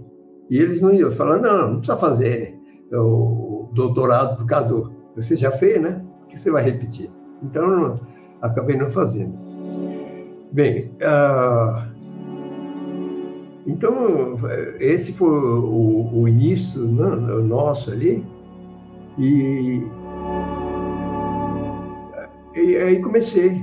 E 0.50 0.58
eles 0.58 0.82
não 0.82 0.93
iam 0.93 1.12
falar, 1.12 1.38
não, 1.38 1.71
não 1.71 1.78
precisa 1.78 1.97
fazer 1.97 2.58
o 2.91 3.69
doutorado 3.74 4.38
por 4.38 4.45
causa 4.45 4.67
do. 4.67 4.91
Você 5.15 5.36
já 5.36 5.52
fez, 5.52 5.82
né? 5.82 6.04
O 6.24 6.28
que 6.28 6.39
você 6.39 6.52
vai 6.52 6.63
repetir? 6.63 7.10
Então, 7.43 7.67
não, 7.67 7.95
acabei 8.41 8.78
não 8.78 8.89
fazendo. 8.89 9.34
Bem, 10.52 10.91
uh, 11.02 11.91
então, 13.65 14.38
esse 14.80 15.13
foi 15.13 15.30
o, 15.30 16.10
o 16.13 16.28
início 16.28 16.84
né, 16.86 17.10
nosso 17.43 17.91
ali. 17.91 18.26
E, 19.17 19.84
e 22.56 22.76
aí 22.78 23.02
comecei 23.02 23.62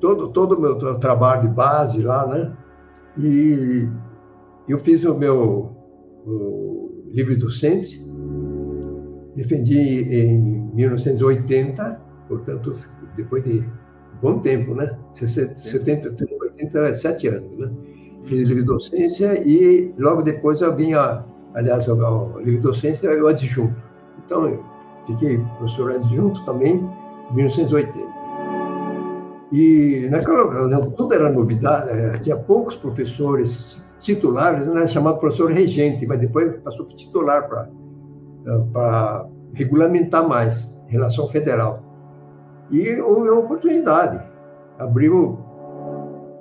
todo 0.00 0.28
todo 0.28 0.52
o 0.52 0.60
meu 0.60 0.78
trabalho 0.98 1.48
de 1.48 1.54
base 1.54 2.02
lá, 2.02 2.26
né? 2.26 2.52
E 3.18 3.88
eu 4.68 4.78
fiz 4.78 5.04
o 5.04 5.14
meu 5.14 5.72
o 6.26 6.90
livre 7.06 7.36
docência, 7.36 8.00
defendi 9.34 9.78
em 9.78 10.70
1980, 10.74 12.00
portanto, 12.28 12.74
depois 13.16 13.44
de 13.44 13.64
bom 14.20 14.40
tempo, 14.40 14.74
né? 14.74 14.98
70, 15.12 16.14
87 16.40 17.28
anos, 17.28 17.58
né? 17.58 17.70
Fiz 18.24 18.40
livre 18.40 18.64
docência 18.64 19.40
e 19.46 19.94
logo 19.96 20.22
depois 20.22 20.60
eu 20.60 20.74
vinha, 20.74 21.24
aliás, 21.54 21.86
o 21.88 22.40
livre 22.40 22.58
docência 22.60 23.06
eu 23.08 23.28
adjunto. 23.28 23.85
Então, 24.26 24.48
eu 24.48 24.62
fiquei 25.06 25.38
professor 25.58 25.92
adjunto 25.92 26.44
também 26.44 26.88
em 27.30 27.34
1980. 27.34 28.06
E 29.52 30.08
naquela 30.10 30.44
ocasião 30.44 30.90
tudo 30.90 31.14
era 31.14 31.30
novidade, 31.30 31.88
eh, 31.90 32.18
tinha 32.18 32.36
poucos 32.36 32.74
professores 32.74 33.84
titulares, 34.00 34.66
né, 34.66 34.86
chamado 34.86 35.18
professor 35.18 35.50
regente, 35.50 36.04
mas 36.06 36.18
depois 36.18 36.56
passou 36.62 36.84
para 36.84 36.96
titular 36.96 37.48
para 37.48 37.68
eh, 38.46 39.26
regulamentar 39.54 40.28
mais. 40.28 40.76
relação 40.88 41.26
federal. 41.26 41.82
E 42.70 43.00
houve 43.00 43.28
uma 43.28 43.40
oportunidade, 43.40 44.22
abriu 44.78 45.38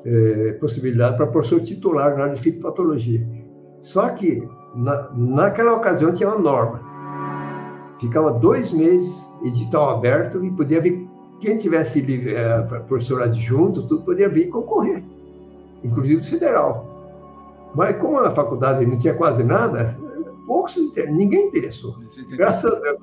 é, 0.05 0.53
possibilidade 0.59 1.17
para 1.17 1.25
professor 1.27 1.59
titular 1.61 2.15
na 2.15 2.25
área 2.25 2.35
de 2.35 2.41
fitopatologia. 2.41 3.25
Só 3.79 4.09
que, 4.09 4.47
na, 4.75 5.09
naquela 5.15 5.73
ocasião, 5.73 6.13
tinha 6.13 6.29
uma 6.29 6.37
norma. 6.37 6.79
Ficava 7.99 8.31
dois 8.31 8.71
meses, 8.71 9.27
edital 9.43 9.91
aberto, 9.91 10.43
e 10.43 10.51
podia 10.51 10.81
vir, 10.81 11.07
quem 11.39 11.57
tivesse 11.57 11.99
é, 12.29 12.61
professor 12.87 13.21
adjunto, 13.21 13.87
tudo 13.87 14.03
podia 14.03 14.29
vir 14.29 14.49
concorrer, 14.49 15.03
inclusive 15.83 16.21
o 16.21 16.25
federal. 16.25 16.93
Mas 17.73 17.97
como 17.97 18.17
a 18.19 18.31
faculdade 18.31 18.85
não 18.85 18.97
tinha 18.97 19.13
quase 19.13 19.43
nada, 19.43 19.97
poucos, 20.47 20.77
ninguém 21.09 21.47
interessou. 21.47 21.95
Graças 22.31 22.71
a 22.71 22.79
Deus, 22.79 22.99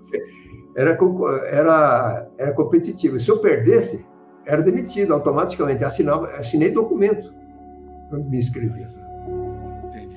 era, 0.74 0.98
era, 1.46 2.28
era 2.38 2.52
competitivo. 2.52 3.20
Se 3.20 3.30
eu 3.30 3.38
perdesse, 3.38 4.04
era 4.46 4.62
demitido 4.62 5.12
automaticamente. 5.12 5.84
Assinava, 5.84 6.28
assinei 6.32 6.70
documento 6.70 7.32
quando 8.08 8.28
me 8.28 8.38
inscrevi. 8.38 8.86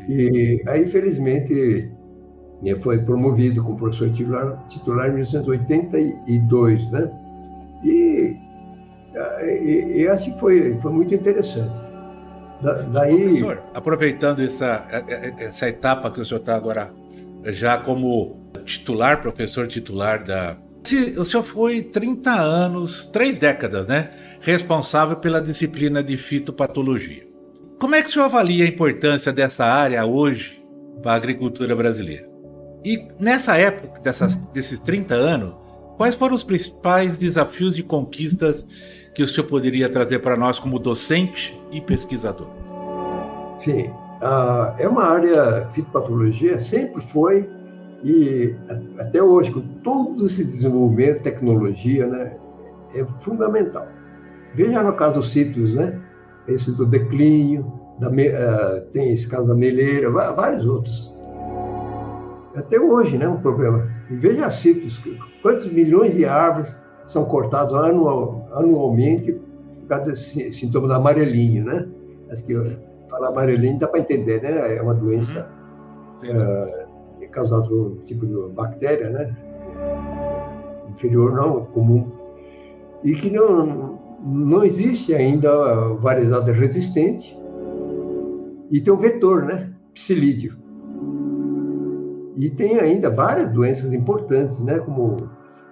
E 0.08 0.64
aí, 0.68 0.86
infelizmente, 2.62 2.84
foi 2.84 3.00
promovido 3.00 3.64
como 3.64 3.78
professor 3.78 4.10
titular, 4.10 4.66
titular 4.68 5.10
em 5.10 5.14
1982, 5.14 6.92
né? 6.92 7.12
E, 7.84 8.38
e, 9.44 10.02
e 10.02 10.08
assim 10.08 10.38
foi, 10.40 10.78
foi 10.82 10.92
muito 10.92 11.14
interessante. 11.14 11.74
Da, 12.62 12.74
daí... 12.82 13.18
Professor, 13.18 13.64
aproveitando 13.74 14.42
essa, 14.42 14.86
essa 15.38 15.68
etapa 15.68 16.10
que 16.10 16.22
o 16.22 16.26
senhor 16.26 16.40
está 16.40 16.56
agora 16.56 16.92
já 17.46 17.78
como 17.78 18.50
titular, 18.66 19.22
professor 19.22 19.68
titular 19.68 20.24
da. 20.24 20.58
O 21.18 21.26
senhor 21.26 21.44
foi 21.44 21.82
30 21.82 22.32
anos, 22.32 23.08
três 23.08 23.40
décadas, 23.40 23.88
né? 23.88 24.12
Responsável 24.40 25.18
pela 25.18 25.42
disciplina 25.42 26.04
de 26.04 26.16
fitopatologia. 26.16 27.26
Como 27.80 27.96
é 27.96 28.02
que 28.02 28.10
o 28.10 28.12
senhor 28.12 28.26
avalia 28.26 28.66
a 28.66 28.68
importância 28.68 29.34
dessa 29.34 29.66
área 29.66 30.06
hoje 30.06 30.64
para 31.02 31.14
a 31.14 31.16
agricultura 31.16 31.76
brasileira? 31.76 32.35
E 32.86 33.04
nessa 33.20 33.58
época, 33.58 34.00
dessas, 34.00 34.36
desses 34.54 34.80
30 34.80 35.16
anos, 35.16 35.56
quais 35.98 36.14
foram 36.14 36.36
os 36.36 36.44
principais 36.44 37.18
desafios 37.18 37.80
e 37.80 37.84
conquistas 37.84 38.64
que 39.16 39.24
o 39.24 39.28
senhor 39.28 39.48
poderia 39.48 39.90
trazer 39.90 40.20
para 40.20 40.38
nós 40.38 40.60
como 40.60 40.78
docente 40.78 41.60
e 41.72 41.82
pesquisador? 41.82 42.48
Sim, 43.58 43.88
uh, 44.22 44.76
é 44.78 44.88
uma 44.88 45.04
área, 45.04 45.68
fitopatologia 45.74 46.60
sempre 46.60 47.02
foi 47.02 47.50
e 48.04 48.54
até 49.00 49.24
hoje, 49.24 49.50
com 49.50 49.62
todo 49.84 50.28
esse 50.28 50.46
desenvolvimento, 50.46 51.24
tecnologia, 51.24 52.06
né, 52.06 52.38
é 52.94 53.04
fundamental. 53.22 53.88
Veja 54.54 54.84
no 54.84 54.94
caso 54.94 55.16
dos 55.16 55.32
sítios, 55.32 55.74
né? 55.74 56.00
Esse 56.48 56.72
do 56.78 56.86
declínio, 56.86 57.66
da, 58.00 58.10
uh, 58.10 58.82
tem 58.94 59.12
esse 59.12 59.28
caso 59.28 59.48
da 59.48 59.56
meleira, 59.56 60.12
vários 60.12 60.68
outros. 60.68 61.15
Até 62.56 62.80
hoje, 62.80 63.18
né, 63.18 63.28
um 63.28 63.42
problema. 63.42 63.88
E 64.10 64.16
veja 64.16 64.50
sítios, 64.50 65.02
quantos 65.42 65.66
milhões 65.72 66.14
de 66.14 66.26
árvores 66.26 66.84
são 67.08 67.26
cortados 67.26 67.74
anual, 67.74 68.48
anualmente 68.54 69.32
por 69.32 69.88
causa 69.88 70.06
desse 70.06 70.52
sintoma 70.54 70.88
do 70.88 70.94
amarelinho, 70.94 71.66
né? 71.66 71.88
Acho 72.32 72.44
que 72.46 72.56
falar 73.10 73.28
amarelinho 73.28 73.78
dá 73.78 73.88
para 73.88 74.00
entender, 74.00 74.42
né? 74.42 74.78
É 74.78 74.82
uma 74.82 74.94
doença 74.94 75.48
uhum 76.24 76.86
causado 77.36 77.68
por 77.68 77.78
um 77.78 77.96
tipo 78.06 78.26
de 78.26 78.54
bactéria, 78.54 79.10
né? 79.10 79.36
Inferior 80.90 81.34
não, 81.34 81.66
comum. 81.66 82.10
E 83.04 83.14
que 83.14 83.30
não, 83.30 84.00
não 84.24 84.64
existe 84.64 85.14
ainda 85.14 85.94
variedade 85.96 86.52
resistente. 86.54 87.38
E 88.72 88.80
tem 88.80 88.92
o 88.92 88.98
vetor, 88.98 89.44
né? 89.44 89.72
Psilídeo. 89.94 90.56
E 92.38 92.50
tem 92.50 92.80
ainda 92.80 93.10
várias 93.10 93.50
doenças 93.52 93.94
importantes, 93.94 94.60
né? 94.60 94.80
Como 94.80 95.16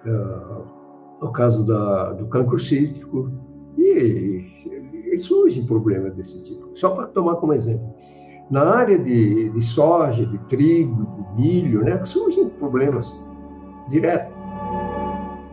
uh, 0.06 0.64
o 1.20 1.28
caso 1.30 1.64
da, 1.66 2.12
do 2.12 2.26
cancro 2.26 2.58
cítrico. 2.58 3.30
E, 3.76 4.44
e 5.12 5.18
surgem 5.18 5.66
problemas 5.66 6.14
desse 6.14 6.44
tipo. 6.44 6.70
Só 6.74 6.90
para 6.90 7.06
tomar 7.06 7.36
como 7.36 7.52
exemplo. 7.52 7.94
Na 8.50 8.62
área 8.62 8.98
de, 8.98 9.48
de 9.48 9.62
soja, 9.62 10.26
de 10.26 10.38
trigo, 10.46 11.06
de 11.16 11.42
milho, 11.42 11.82
né, 11.82 12.04
surgem 12.04 12.48
problemas 12.48 13.24
direto. 13.88 14.32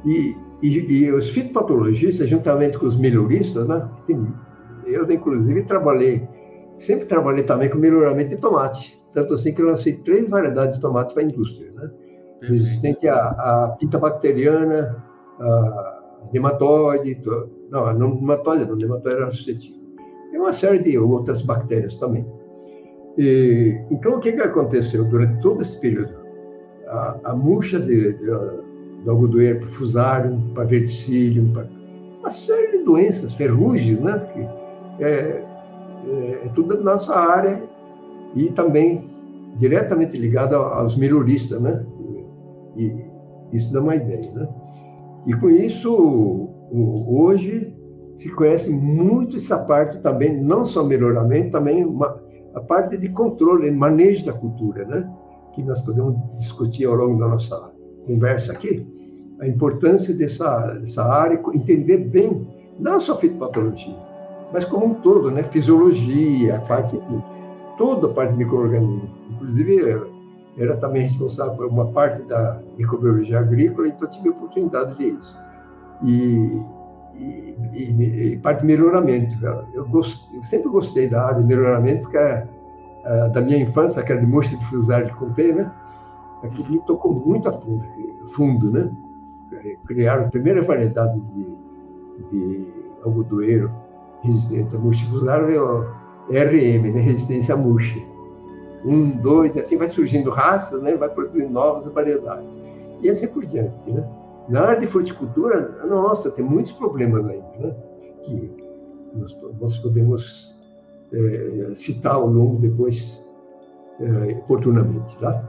E, 0.06 0.36
e, 0.62 1.04
e, 1.04 1.12
os 1.12 1.30
fitopatologistas, 1.30 2.30
juntamente 2.30 2.78
com 2.78 2.86
os 2.86 2.98
melhoristas, 2.98 3.68
né, 3.68 3.90
eu, 4.86 5.10
inclusive, 5.10 5.64
trabalhei, 5.64 6.28
sempre 6.78 7.06
trabalhei 7.06 7.44
também 7.44 7.70
com 7.70 7.78
melhoramento 7.78 8.30
de 8.32 8.38
tomate. 8.38 9.01
Tanto 9.14 9.34
assim 9.34 9.54
que 9.54 9.62
eu 9.62 9.68
lancei 9.68 9.98
três 9.98 10.28
variedades 10.30 10.76
de 10.76 10.82
tomate 10.82 11.14
para 11.14 11.24
a 11.24 11.26
indústria. 11.26 11.72
Né? 11.74 11.92
Resistente 12.42 13.08
à, 13.08 13.30
à 13.30 13.76
pinta 13.80 13.98
bacteriana, 13.98 15.04
a 15.40 16.02
nematóide, 16.34 17.22
não, 17.70 17.94
não 17.94 18.16
nematóide, 18.16 18.66
não, 18.66 18.76
nematóide 18.76 19.18
era 19.18 19.32
suscetível. 19.32 19.82
E 20.34 20.38
uma 20.38 20.54
série 20.54 20.80
de 20.80 20.98
outras 20.98 21.42
bactérias 21.42 21.98
também. 21.98 22.26
E, 23.18 23.78
então, 23.92 24.16
o 24.16 24.20
que, 24.20 24.32
que 24.32 24.42
aconteceu 24.42 25.04
durante 25.04 25.42
todo 25.42 25.62
esse 25.62 25.80
período? 25.80 26.14
A, 26.88 27.20
a 27.26 27.36
murcha 27.36 27.80
de, 27.80 28.14
de, 28.14 28.26
do 28.26 29.12
algodoeiro 29.12 29.60
para 29.60 29.70
fusarium, 29.70 30.54
para 30.54 30.64
verticillium, 30.64 31.52
para 31.52 31.68
uma 32.20 32.30
série 32.30 32.78
de 32.78 32.84
doenças, 32.84 33.34
ferrugem, 33.34 33.96
né? 33.96 34.20
Que 34.34 35.04
é, 35.04 35.44
é, 36.08 36.42
é 36.46 36.52
tudo 36.56 36.78
da 36.78 36.82
nossa 36.82 37.14
área 37.14 37.62
e 38.36 38.50
também 38.52 39.10
diretamente 39.58 40.18
ligado 40.18 40.56
aos 40.56 40.96
melhoristas, 40.96 41.62
né? 41.62 41.86
E, 42.76 43.12
isso 43.54 43.74
dá 43.74 43.82
uma 43.82 43.96
ideia, 43.96 44.32
né? 44.34 44.48
E 45.28 45.34
com 45.34 45.50
isso, 45.50 46.50
hoje 46.72 47.76
se 48.18 48.30
conhece 48.30 48.70
muito 48.70 49.36
essa 49.36 49.58
parte 49.58 50.00
também, 50.00 50.42
não 50.42 50.64
só 50.64 50.84
melhoramento, 50.84 51.52
também 51.52 51.84
uma, 51.84 52.22
a 52.54 52.60
parte 52.60 52.98
de 52.98 53.10
controle, 53.10 53.72
manejo 53.72 54.26
da 54.26 54.34
cultura, 54.34 54.86
né? 54.86 55.10
que 55.54 55.64
nós 55.64 55.82
podemos 55.82 56.16
discutir 56.38 56.86
ao 56.86 56.96
longo 56.96 57.20
da 57.20 57.28
nossa 57.28 57.72
conversa 58.06 58.54
aqui, 58.54 58.86
a 59.40 59.48
importância 59.48 60.14
dessa, 60.14 60.74
dessa 60.76 61.04
área, 61.04 61.42
entender 61.54 61.98
bem, 61.98 62.48
não 62.80 63.00
só 63.00 63.18
fitopatologia, 63.18 63.98
mas 64.54 64.66
como 64.66 64.86
um 64.86 64.94
todo, 64.96 65.32
né? 65.32 65.44
fisiologia, 65.44 66.58
a 66.58 66.60
parte 66.62 66.96
de, 66.96 67.24
toda 67.82 68.06
a 68.06 68.14
parte 68.14 68.34
de 68.34 68.38
microorganismo. 68.38 69.10
Inclusive, 69.32 70.02
era 70.56 70.78
também 70.78 71.02
responsável 71.02 71.56
por 71.56 71.66
uma 71.66 71.88
parte 71.88 72.22
da 72.24 72.62
microbiologia 72.78 73.40
agrícola, 73.40 73.88
então 73.88 74.08
tive 74.08 74.30
a 74.30 74.32
oportunidade 74.32 74.96
de 74.98 75.10
isso. 75.10 75.40
E 76.04 76.62
e, 77.16 77.56
e, 77.74 78.34
e 78.34 78.38
parte 78.38 78.62
de 78.62 78.68
melhoramento. 78.68 79.36
Eu, 79.74 79.86
gost, 79.88 80.24
eu, 80.34 80.44
sempre 80.44 80.70
gostei 80.70 81.10
da 81.10 81.26
área 81.26 81.42
de 81.42 81.48
melhoramento, 81.48 82.04
porque 82.04 82.18
é, 82.18 82.48
é, 83.04 83.30
da 83.30 83.42
minha 83.42 83.58
infância, 83.58 84.02
aquela 84.02 84.20
de 84.20 84.26
mostra 84.26 84.58
de 84.58 84.66
fusar 84.66 85.04
de 85.04 85.12
contei, 85.14 85.54
né? 85.54 85.72
Aquilo 86.44 86.72
me 86.72 86.80
tocou 86.86 87.14
muito 87.14 87.50
a 87.50 87.54
fundo, 87.54 87.86
fundo 88.32 88.72
né? 88.72 88.92
Criaram 89.86 90.26
a 90.26 90.30
primeira 90.30 90.64
variedade 90.64 91.20
de, 91.20 91.46
de 92.32 92.68
algodoeiro 93.04 93.72
resistente 94.24 94.76
a 94.76 94.80
murcha 94.80 95.06
fusar, 95.08 95.50
é 95.50 95.60
o 95.60 96.01
RM, 96.30 96.94
né? 96.94 97.02
resistência 97.02 97.56
murcha. 97.56 98.00
Um, 98.84 99.12
dois, 99.12 99.56
assim 99.58 99.78
vai 99.78 99.88
surgindo 99.88 100.30
raças, 100.30 100.82
né? 100.82 100.96
vai 100.96 101.10
produzindo 101.10 101.50
novas 101.50 101.86
variedades. 101.86 102.60
E 103.02 103.10
assim 103.10 103.28
por 103.28 103.46
diante, 103.46 103.92
né? 103.92 104.08
Na 104.50 104.62
área 104.62 104.80
de 104.80 104.88
fruticultura, 104.88 105.86
nossa, 105.88 106.32
tem 106.32 106.44
muitos 106.44 106.72
problemas 106.72 107.26
ainda, 107.26 107.58
né? 107.60 107.76
Que 108.24 108.52
nós, 109.14 109.38
nós 109.60 109.78
podemos 109.78 110.56
é, 111.14 111.76
citar 111.76 112.16
ao 112.16 112.28
longo 112.28 112.60
depois, 112.60 113.28
é, 114.00 114.34
oportunamente, 114.34 115.18
tá? 115.18 115.44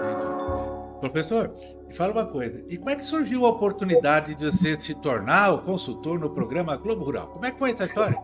Entendi. 0.00 1.00
Professor, 1.00 1.52
me 1.86 1.94
fala 1.94 2.12
uma 2.12 2.26
coisa. 2.26 2.62
E 2.68 2.76
como 2.76 2.90
é 2.90 2.96
que 2.96 3.04
surgiu 3.04 3.46
a 3.46 3.50
oportunidade 3.50 4.34
de 4.34 4.46
você 4.46 4.78
se 4.78 4.94
tornar 4.94 5.54
o 5.54 5.62
consultor 5.62 6.18
no 6.18 6.30
programa 6.30 6.76
Globo 6.76 7.04
Rural? 7.04 7.28
Como 7.28 7.46
é 7.46 7.50
que 7.50 7.58
foi 7.58 7.70
essa 7.70 7.84
história? 7.84 8.18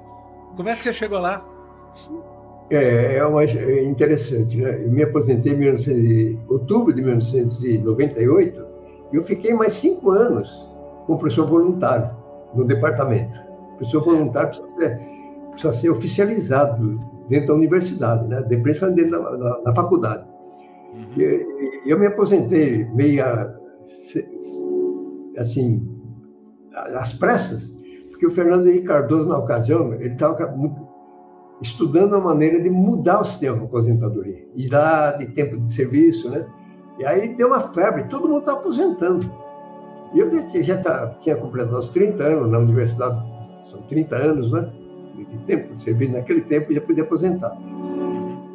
Como 0.57 0.69
é 0.69 0.77
que 0.77 0.83
você 0.83 0.93
chegou 0.93 1.19
lá? 1.19 1.45
É, 2.71 3.17
é, 3.17 3.27
uma, 3.27 3.45
é 3.45 3.85
interessante, 3.85 4.61
né? 4.61 4.83
Eu 4.85 4.91
me 4.91 5.03
aposentei 5.03 5.53
em 5.53 5.59
19, 5.59 6.39
outubro 6.49 6.93
de 6.93 7.03
1998 7.03 8.75
eu 9.15 9.23
fiquei 9.23 9.55
mais 9.55 9.75
cinco 9.75 10.11
anos 10.11 10.51
como 11.07 11.19
professor 11.19 11.47
voluntário 11.47 12.11
no 12.55 12.65
departamento. 12.65 13.39
O 13.75 13.77
professor 13.77 14.03
voluntário 14.03 14.49
precisa 14.49 14.77
ser, 14.77 15.01
precisa 15.51 15.73
ser 15.73 15.91
oficializado 15.91 17.01
dentro 17.29 17.49
da 17.49 17.55
universidade, 17.55 18.27
né? 18.27 18.43
principalmente 18.43 19.03
dentro 19.03 19.23
da, 19.23 19.37
da, 19.37 19.59
da 19.61 19.75
faculdade. 19.75 20.27
Uhum. 20.95 21.21
E, 21.21 21.83
eu 21.87 21.99
me 21.99 22.07
aposentei 22.07 22.85
meia 22.93 23.55
assim, 25.39 25.89
às 26.95 27.13
pressas, 27.13 27.77
porque 28.11 28.27
o 28.27 28.31
Fernando 28.31 28.67
Henrique 28.67 28.87
Cardoso, 28.87 29.29
na 29.29 29.39
ocasião, 29.39 29.95
ele 29.95 30.15
estava 30.15 30.55
estudando 31.61 32.15
a 32.15 32.21
maneira 32.21 32.61
de 32.61 32.69
mudar 32.69 33.21
o 33.21 33.25
sistema 33.25 33.59
de 33.59 33.65
aposentadoria, 33.65 34.47
idade, 34.55 35.27
tempo 35.29 35.57
de 35.59 35.73
serviço, 35.73 36.31
né? 36.31 36.47
E 36.99 37.05
aí 37.05 37.35
deu 37.35 37.49
uma 37.49 37.61
febre, 37.73 38.05
todo 38.05 38.29
mundo 38.29 38.41
está 38.41 38.53
aposentando. 38.53 39.31
E 40.13 40.19
eu 40.21 40.31
já 40.63 40.77
tá, 40.79 41.09
tinha 41.21 41.37
completado 41.37 41.79
os 41.79 41.89
30 41.89 42.23
anos 42.23 42.51
na 42.51 42.59
universidade, 42.59 43.21
são 43.65 43.83
30 43.83 44.17
anos, 44.17 44.53
né? 44.53 44.71
De 45.17 45.39
tempo 45.47 45.75
de 45.75 45.83
serviço, 45.83 46.13
naquele 46.13 46.43
tempo 46.43 46.73
já 46.73 46.81
podia 46.81 47.03
aposentar. 47.03 47.57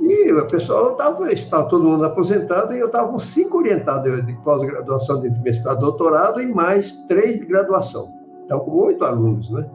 E 0.01 0.31
o 0.31 0.47
pessoal 0.47 0.93
estava, 0.93 1.31
estava 1.31 1.69
todo 1.69 1.83
mundo 1.83 2.03
aposentado 2.03 2.73
e 2.73 2.79
eu 2.79 2.87
estava 2.87 3.09
com 3.09 3.19
cinco 3.19 3.59
orientados 3.59 4.25
de 4.25 4.33
pós-graduação 4.43 5.21
de 5.21 5.29
mestrado, 5.41 5.81
doutorado 5.81 6.41
e 6.41 6.47
mais 6.47 6.93
três 7.07 7.39
de 7.39 7.45
graduação. 7.45 8.11
Então, 8.45 8.59
com 8.61 8.71
oito 8.71 9.05
alunos, 9.05 9.51
né? 9.51 9.69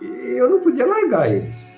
E 0.00 0.36
eu 0.36 0.50
não 0.50 0.60
podia 0.60 0.84
largar 0.84 1.32
eles. 1.32 1.73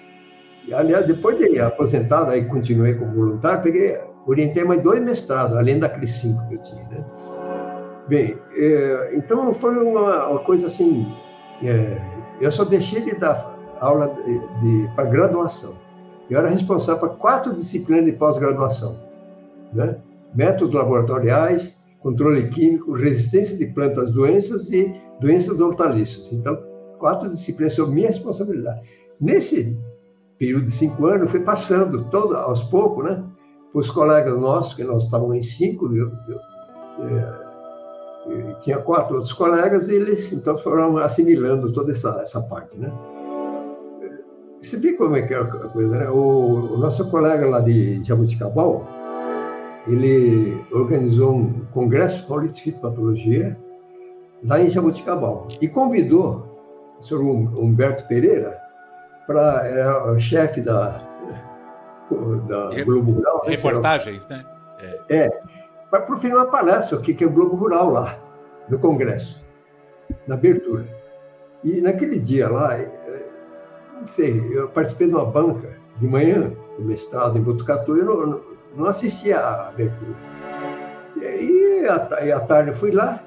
Aliás, 0.73 1.07
depois 1.07 1.39
de 1.39 1.61
aposentado, 1.61 2.31
aí 2.31 2.45
continuei 2.45 2.95
como 2.95 3.13
voluntário, 3.15 3.63
peguei, 3.63 3.99
orientei 4.27 4.65
mais 4.65 4.83
dois 4.83 5.01
mestrados, 5.03 5.57
além 5.57 5.79
daqueles 5.79 6.11
cinco 6.11 6.47
que 6.49 6.55
eu 6.55 6.61
tinha, 6.61 6.83
né? 6.89 7.05
Bem, 8.09 8.39
é, 8.57 9.13
então 9.15 9.53
foi 9.53 9.77
uma, 9.77 10.29
uma, 10.29 10.39
coisa 10.41 10.69
assim, 10.69 11.13
é, 11.63 12.01
eu 12.41 12.51
só 12.53 12.65
deixei 12.65 13.01
de 13.01 13.17
dar 13.17 13.57
aula 13.81 14.15
de, 14.25 14.39
de 14.61 14.95
para 14.95 15.09
graduação. 15.09 15.75
Eu 16.31 16.39
era 16.39 16.49
responsável 16.49 17.09
por 17.09 17.19
quatro 17.19 17.55
disciplinas 17.55 18.05
de 18.05 18.13
pós-graduação, 18.13 18.97
né? 19.73 19.97
Métodos 20.35 20.75
laboratoriais, 20.75 21.81
controle 22.01 22.49
químico, 22.49 22.93
resistência 22.93 23.57
de 23.57 23.67
plantas 23.67 24.13
doenças 24.13 24.71
e 24.71 24.95
doenças 25.21 25.61
hortaliças. 25.61 26.33
Então, 26.33 26.57
quatro 26.99 27.29
disciplinas 27.29 27.75
sob 27.75 27.93
minha 27.93 28.09
responsabilidade. 28.09 28.81
Nesse 29.21 29.77
período 30.39 30.65
de 30.65 30.71
cinco 30.71 31.07
anos, 31.07 31.31
fui 31.31 31.41
passando 31.41 32.05
todo, 32.11 32.37
aos 32.37 32.63
poucos, 32.65 33.05
né? 33.05 33.23
Para 33.73 33.81
os 33.81 33.91
colegas 33.91 34.39
nossos, 34.39 34.75
que 34.75 34.85
nós 34.85 35.05
estávamos 35.05 35.37
em 35.37 35.43
cinco, 35.43 35.87
eu, 35.95 36.11
eu, 36.29 36.41
eu, 38.31 38.59
tinha 38.59 38.79
quatro 38.79 39.15
outros 39.15 39.33
colegas, 39.33 39.89
e 39.89 39.95
eles 39.95 40.33
então 40.33 40.57
foram 40.57 40.97
assimilando 40.99 41.73
toda 41.73 41.93
essa, 41.93 42.21
essa 42.23 42.41
parte, 42.43 42.77
né? 42.77 42.93
Você 44.61 44.79
vê 44.79 44.95
como 44.95 45.17
é 45.17 45.23
que 45.23 45.35
é 45.35 45.39
a 45.39 45.45
coisa, 45.45 45.97
né? 45.97 46.09
O, 46.09 46.75
o 46.75 46.79
nosso 46.79 47.09
colega 47.11 47.47
lá 47.47 47.61
de 47.61 48.03
Jabuticabal, 48.03 48.87
ele 49.87 50.61
organizou 50.73 51.35
um 51.35 51.65
congresso 51.73 52.27
paulista 52.27 52.57
de 52.57 52.63
fitopatologia 52.63 53.57
lá 54.45 54.61
em 54.61 54.69
Jabuticabal 54.69 55.47
e 55.61 55.69
convidou 55.69 56.45
o 56.99 57.03
senhor 57.03 57.23
Humberto 57.23 58.07
Pereira 58.09 58.66
para 59.27 59.67
é, 59.67 59.89
o 60.11 60.19
chefe 60.19 60.61
da, 60.61 61.03
da 62.49 62.85
Globo 62.85 63.13
Rural. 63.13 63.43
Né, 63.45 63.57
reportagens, 63.57 64.27
né? 64.29 64.45
É, 64.79 65.17
é 65.17 65.41
para 65.91 66.03
proferir 66.03 66.37
uma 66.37 66.47
palestra, 66.47 66.99
o 66.99 67.01
que 67.01 67.23
é 67.23 67.27
o 67.27 67.31
Globo 67.31 67.57
Rural 67.57 67.91
lá, 67.91 68.19
no 68.69 68.79
Congresso, 68.79 69.43
na 70.27 70.35
abertura. 70.35 70.87
E 71.65 71.81
naquele 71.81 72.19
dia 72.19 72.49
lá, 72.49 72.77
é, 72.77 72.91
não 74.01 74.07
sei, 74.07 74.41
eu 74.53 74.69
participei 74.69 75.09
de 75.09 75.15
uma 75.15 75.25
banca 75.25 75.77
de 75.99 76.07
manhã, 76.07 76.53
do 76.79 76.85
mestrado 76.85 77.39
em 77.39 77.43
Botucatu, 77.43 77.97
e 77.97 78.01
eu 78.01 78.05
não, 78.05 78.41
não 78.77 78.87
assistia 78.87 79.39
à 79.39 79.69
abertura. 79.69 80.15
E 81.17 81.25
aí, 81.25 81.89
à 81.89 82.41
tarde, 82.41 82.71
eu 82.71 82.75
fui 82.75 82.91
lá, 82.91 83.23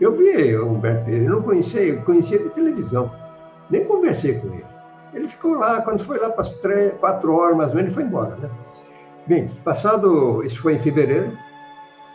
eu 0.00 0.14
vi 0.14 0.56
o 0.56 0.68
Humberto 0.68 1.04
Pereira, 1.04 1.24
eu 1.24 1.30
não 1.30 1.42
conhecia, 1.42 1.82
eu 1.82 2.02
conhecia 2.02 2.38
de 2.38 2.50
televisão, 2.50 3.10
nem 3.70 3.84
conversei 3.84 4.38
com 4.38 4.48
ele. 4.48 4.77
Ele 5.12 5.28
ficou 5.28 5.54
lá, 5.54 5.80
quando 5.82 6.04
foi 6.04 6.18
lá 6.18 6.30
para 6.30 6.42
as 6.42 6.50
três, 6.50 6.92
quatro 6.94 7.34
horas 7.34 7.56
mais 7.56 7.70
ou 7.70 7.76
menos, 7.76 7.90
ele 7.90 7.94
foi 7.94 8.04
embora, 8.04 8.36
né? 8.36 8.50
Bem, 9.26 9.46
passado, 9.64 10.42
isso 10.44 10.60
foi 10.60 10.74
em 10.74 10.78
fevereiro, 10.78 11.36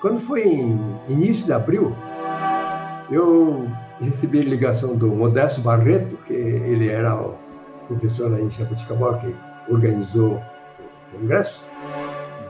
quando 0.01 0.19
foi 0.19 0.43
em 0.43 0.99
início 1.07 1.45
de 1.45 1.53
abril, 1.53 1.95
eu 3.09 3.67
recebi 4.01 4.41
ligação 4.41 4.95
do 4.95 5.07
Modesto 5.07 5.61
Barreto, 5.61 6.17
que 6.25 6.33
ele 6.33 6.89
era 6.89 7.15
o 7.15 7.35
professor 7.87 8.31
lá 8.31 8.39
em 8.39 8.49
Jabuticabal, 8.49 9.19
que 9.19 9.33
organizou 9.69 10.41
o 11.13 11.17
congresso. 11.19 11.63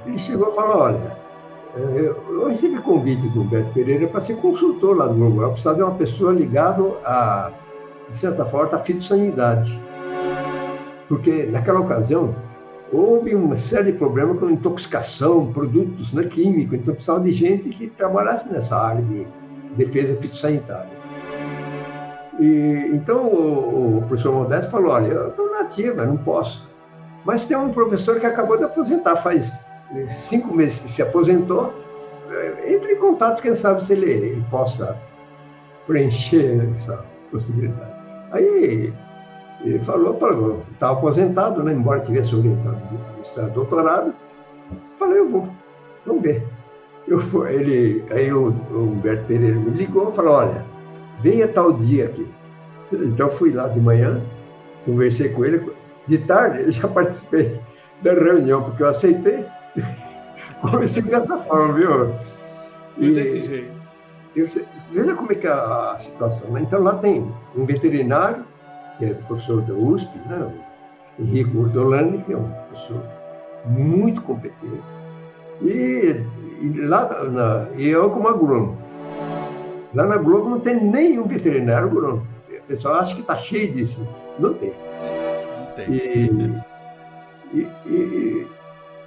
Ele 0.06 0.18
chegou 0.18 0.50
e 0.50 0.56
falou, 0.56 0.78
olha, 0.78 1.18
eu 1.76 2.48
recebi 2.48 2.78
convite 2.82 3.28
do 3.30 3.42
Humberto 3.42 3.74
Pereira 3.74 4.08
para 4.08 4.22
ser 4.22 4.38
consultor 4.38 4.98
lá 4.98 5.08
do 5.08 5.14
Globo. 5.14 5.42
Eu 5.42 5.50
precisava 5.50 5.76
de 5.78 5.84
uma 5.84 5.96
pessoa 5.96 6.34
ligada 6.34 6.84
a, 7.06 7.52
de 8.10 8.18
certa 8.18 8.46
forma, 8.46 8.76
à 8.76 8.80
fitossanidade 8.80 9.80
porque 11.14 11.46
naquela 11.46 11.80
ocasião 11.80 12.36
houve 12.92 13.36
uma 13.36 13.56
série 13.56 13.92
de 13.92 13.98
problemas 14.00 14.40
com 14.40 14.50
intoxicação, 14.50 15.52
produtos 15.54 16.12
né, 16.12 16.24
químicos, 16.24 16.80
então 16.80 16.96
precisava 16.96 17.20
de 17.24 17.32
gente 17.32 17.70
que 17.70 17.88
trabalhasse 17.88 18.52
nessa 18.52 18.76
área 18.76 19.04
de 19.04 19.28
defesa 19.76 20.16
fitossanitária. 20.20 20.92
E, 22.40 22.90
então 22.94 23.28
o, 23.28 23.98
o, 24.00 24.02
professor 24.08 24.34
Modesto 24.34 24.72
falou, 24.72 24.92
olha, 24.92 25.08
eu 25.08 25.30
estou 25.30 25.52
nativa, 25.52 26.04
não 26.04 26.18
posso. 26.18 26.68
Mas 27.24 27.46
tem 27.46 27.56
um 27.56 27.70
professor 27.70 28.20
que 28.20 28.26
acabou 28.26 28.58
de 28.58 28.64
aposentar, 28.64 29.16
faz 29.18 29.64
cinco 30.08 30.54
meses 30.54 30.82
que 30.82 30.92
se 30.92 31.02
aposentou, 31.04 31.72
é, 32.32 32.74
entre 32.74 32.94
em 32.94 32.98
contato, 32.98 33.42
quem 33.42 33.54
sabe 33.54 33.84
se 33.84 33.94
ele, 33.94 34.10
ele 34.10 34.46
possa 34.50 34.98
preencher 35.86 36.68
essa 36.74 37.06
possibilidade. 37.32 37.94
Aí 38.32 38.92
ele 39.64 39.80
falou, 39.80 40.18
falou, 40.18 40.64
estava 40.72 40.94
aposentado, 40.94 41.64
né? 41.64 41.74
embora 41.74 42.00
tivesse 42.00 42.36
orientado 42.36 42.78
do 42.78 43.50
doutorado. 43.52 44.14
Falei, 44.98 45.20
eu 45.20 45.30
vou, 45.30 45.50
vamos 46.06 46.22
ver. 46.22 46.46
Eu, 47.08 47.48
ele, 47.48 48.04
aí 48.12 48.32
o, 48.32 48.50
o 48.50 48.84
Humberto 48.84 49.26
Pereira 49.26 49.56
me 49.56 49.72
ligou 49.72 50.10
e 50.10 50.16
falou, 50.16 50.34
olha, 50.34 50.66
venha 51.22 51.48
tal 51.48 51.74
dia 51.74 52.06
aqui. 52.06 52.28
Então 52.92 53.30
fui 53.30 53.52
lá 53.52 53.68
de 53.68 53.80
manhã, 53.80 54.22
conversei 54.86 55.30
com 55.30 55.44
ele. 55.46 55.72
De 56.08 56.18
tarde 56.20 56.64
eu 56.64 56.72
já 56.72 56.88
participei 56.88 57.60
da 58.02 58.14
reunião, 58.14 58.64
porque 58.64 58.84
eu 58.84 58.88
aceitei. 58.88 59.46
Comecei 60.62 61.04
dessa 61.04 61.38
forma, 61.40 61.74
viu? 61.74 62.14
E, 62.98 63.14
desse 63.14 63.46
jeito. 63.46 63.72
Eu, 64.36 64.46
veja 64.92 65.16
como 65.16 65.32
é 65.32 65.36
que 65.36 65.48
é 65.48 65.52
a 65.52 65.96
situação. 66.00 66.50
Né? 66.52 66.62
Então 66.62 66.82
lá 66.82 66.96
tem 66.98 67.32
um 67.56 67.66
veterinário, 67.66 68.46
que 68.98 69.06
é 69.06 69.14
professor 69.14 69.62
da 69.62 69.74
USP, 69.74 70.10
né? 70.28 70.52
o 71.18 71.22
Henrique 71.22 71.56
Urdolani, 71.56 72.20
que 72.20 72.34
é 72.34 72.38
um 72.38 72.50
professor 72.50 73.04
muito 73.66 74.22
competente. 74.22 74.84
E, 75.62 76.24
e 76.62 76.82
lá 76.82 77.24
na, 77.24 77.68
e 77.76 77.88
eu 77.88 78.10
como 78.10 78.28
agrônomo. 78.28 78.78
Lá 79.94 80.08
na 80.08 80.18
Globo 80.18 80.50
não 80.50 80.60
tem 80.60 80.76
nenhum 80.84 81.28
veterinário 81.28 81.88
agrônomo. 81.88 82.28
O 82.50 82.68
pessoal 82.68 82.96
acha 82.96 83.14
que 83.14 83.22
está 83.22 83.38
cheio 83.38 83.72
disso. 83.74 84.08
Não 84.40 84.54
tem. 84.56 84.74
Não 85.60 85.66
tem. 85.76 85.94
E, 85.94 86.52
e, 87.54 87.68
e, 87.86 88.48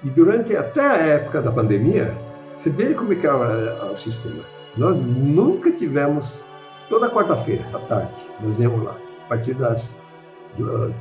e, 0.05 0.11
durante 0.11 0.57
até 0.57 0.81
a 0.81 0.97
época 0.97 1.43
da 1.43 1.51
pandemia, 1.51 2.17
você 2.57 2.71
vê 2.71 2.95
como 2.95 3.13
é 3.13 3.17
que 3.17 3.27
é 3.27 3.33
o, 3.33 3.93
o 3.93 3.97
sistema. 3.97 4.45
Nós 4.77 4.95
nunca 4.97 5.73
tivemos, 5.73 6.45
toda 6.89 7.11
quarta-feira 7.11 7.67
à 7.75 7.79
tarde, 7.81 8.15
nós 8.41 8.61
íamos 8.61 8.85
lá 8.85 8.97
a 9.27 9.29
partir 9.29 9.55
das 9.55 9.95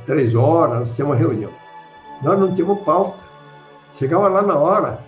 três 0.04 0.34
horas, 0.34 0.80
nós 0.80 0.94
tínhamos 0.94 1.16
uma 1.16 1.20
reunião. 1.20 1.50
Nós 2.22 2.38
não 2.38 2.50
tínhamos 2.50 2.80
pauta. 2.80 3.18
Chegava 3.92 4.28
lá 4.28 4.42
na 4.42 4.58
hora, 4.58 4.98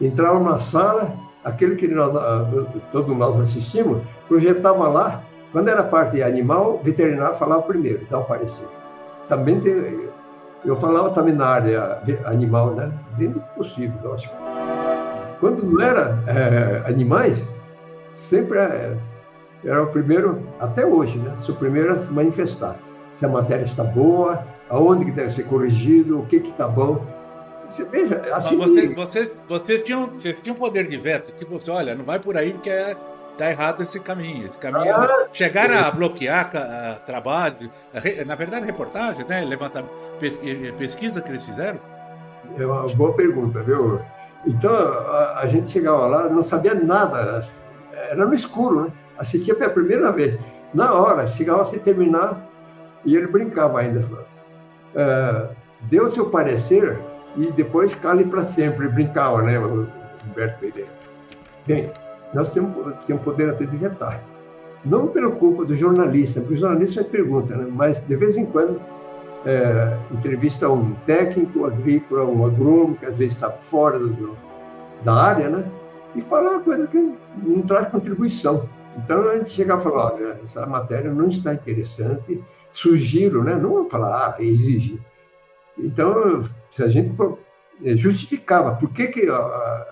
entrava 0.00 0.40
na 0.40 0.58
sala, 0.58 1.12
aquele 1.44 1.76
que 1.76 1.86
nós, 1.88 2.14
uh, 2.14 2.80
todos 2.92 3.14
nós 3.16 3.38
assistimos, 3.38 4.02
projetava 4.28 4.88
lá. 4.88 5.22
Quando 5.52 5.68
era 5.68 5.82
parte 5.82 6.22
animal, 6.22 6.80
veterinário 6.82 7.36
falava 7.36 7.62
primeiro, 7.62 8.06
dá 8.08 8.20
o 8.20 8.24
parecer. 8.24 8.66
Também 9.28 9.60
tem, 9.60 10.08
eu 10.64 10.76
falava 10.76 11.10
também 11.10 11.34
na 11.34 11.46
área 11.46 12.02
animal, 12.24 12.70
né? 12.74 12.92
Dentro 13.18 13.40
do 13.40 13.46
possível, 13.56 13.98
lógico. 14.02 14.34
Quando 15.40 15.64
não 15.64 15.80
era 15.80 16.22
é, 16.26 16.88
animais, 16.88 17.52
sempre 18.12 18.58
é, 18.58 18.96
era 19.64 19.82
o 19.82 19.86
primeiro, 19.88 20.46
até 20.58 20.86
hoje, 20.86 21.18
né? 21.18 21.34
Sou 21.40 21.54
o 21.54 21.58
primeiro 21.58 21.92
a 21.92 21.98
se 21.98 22.10
manifestar. 22.10 22.76
Se 23.16 23.26
a 23.26 23.28
matéria 23.28 23.64
está 23.64 23.84
boa, 23.84 24.44
aonde 24.68 25.04
que 25.04 25.12
deve 25.12 25.30
ser 25.30 25.44
corrigido, 25.44 26.20
o 26.20 26.26
que 26.26 26.40
que 26.40 26.50
está 26.50 26.66
bom. 26.66 27.04
Você 27.68 27.84
veja, 27.84 28.22
assim... 28.32 28.56
Você, 28.56 28.94
você, 28.94 29.32
vocês, 29.48 29.82
tinham, 29.84 30.06
vocês 30.06 30.40
tinham 30.40 30.56
poder 30.56 30.88
de 30.88 30.96
veto, 30.96 31.32
tipo 31.32 31.58
você, 31.60 31.70
olha, 31.70 31.94
não 31.94 32.04
vai 32.04 32.18
por 32.18 32.36
aí 32.36 32.52
porque 32.52 32.70
é, 32.70 32.96
tá 33.36 33.50
errado 33.50 33.82
esse 33.82 34.00
caminho. 34.00 34.46
Esse 34.46 34.58
caminho 34.58 34.94
ah, 34.94 35.26
chegaram 35.32 35.74
é. 35.74 35.80
a 35.80 35.90
bloquear 35.90 36.50
a, 36.54 36.94
trabalhos, 37.06 37.68
na 38.26 38.34
verdade, 38.34 38.66
reportagem, 38.66 39.24
né? 39.28 39.44
Levantar 39.44 39.84
pesquisa 40.78 41.20
que 41.20 41.30
eles 41.30 41.44
fizeram? 41.44 41.78
É 42.58 42.66
uma 42.66 42.88
boa 42.88 43.12
pergunta, 43.12 43.62
viu? 43.62 44.00
Então, 44.46 44.74
a, 44.74 45.40
a 45.40 45.46
gente 45.46 45.70
chegava 45.70 46.06
lá, 46.06 46.28
não 46.28 46.42
sabia 46.42 46.74
nada, 46.74 47.46
era 47.92 48.24
no 48.24 48.34
escuro, 48.34 48.84
né? 48.84 48.92
Assistia 49.20 49.54
pela 49.54 49.70
primeira 49.70 50.10
vez. 50.10 50.38
Na 50.72 50.94
hora, 50.94 51.28
chegava 51.28 51.64
se 51.64 51.78
terminar 51.78 52.48
e 53.04 53.14
ele 53.14 53.26
brincava 53.26 53.80
ainda. 53.80 54.00
Uh, 54.00 55.54
deu 55.82 56.08
seu 56.08 56.26
parecer 56.26 56.98
e 57.36 57.52
depois 57.52 57.94
cale 57.94 58.24
para 58.24 58.42
sempre. 58.42 58.88
Brincava, 58.88 59.42
né, 59.42 59.58
o 59.58 59.86
Humberto 60.26 60.58
Pereira. 60.58 60.90
Bem, 61.66 61.92
nós 62.34 62.50
temos, 62.50 62.72
temos 63.06 63.22
poder 63.22 63.50
até 63.50 63.64
de 63.64 63.76
vetar. 63.76 64.22
Não 64.84 65.08
pela 65.08 65.30
culpa 65.30 65.64
do 65.64 65.76
jornalista, 65.76 66.40
porque 66.40 66.54
o 66.54 66.56
jornalista 66.56 67.04
pergunta, 67.04 67.54
né, 67.54 67.68
mas 67.70 68.00
de 68.06 68.16
vez 68.16 68.36
em 68.36 68.46
quando 68.46 68.80
é, 69.44 69.96
entrevista 70.10 70.68
um 70.70 70.94
técnico 71.06 71.66
agrícola, 71.66 72.24
um 72.24 72.46
agrônomo, 72.46 72.96
que 72.96 73.06
às 73.06 73.16
vezes 73.16 73.34
está 73.34 73.50
fora 73.50 73.98
do, 73.98 74.36
da 75.04 75.14
área, 75.14 75.48
né? 75.48 75.64
E 76.14 76.20
fala 76.22 76.52
uma 76.52 76.60
coisa 76.60 76.86
que 76.86 77.14
não 77.42 77.62
traz 77.62 77.88
contribuição. 77.88 78.68
Então 79.04 79.28
a 79.28 79.36
gente 79.36 79.50
chega 79.50 79.74
a 79.74 79.80
falar, 79.80 80.14
olha, 80.14 80.40
essa 80.42 80.66
matéria 80.66 81.12
não 81.12 81.28
está 81.28 81.54
interessante, 81.54 82.42
sugiro, 82.70 83.42
né? 83.42 83.54
Não 83.54 83.88
falar, 83.88 84.36
ah, 84.38 84.42
exigir. 84.42 85.00
Então, 85.78 86.44
se 86.70 86.82
a 86.82 86.88
gente 86.88 87.14
eh, 87.82 87.96
justificava 87.96 88.76
por 88.76 88.92
que, 88.92 89.08
que 89.08 89.26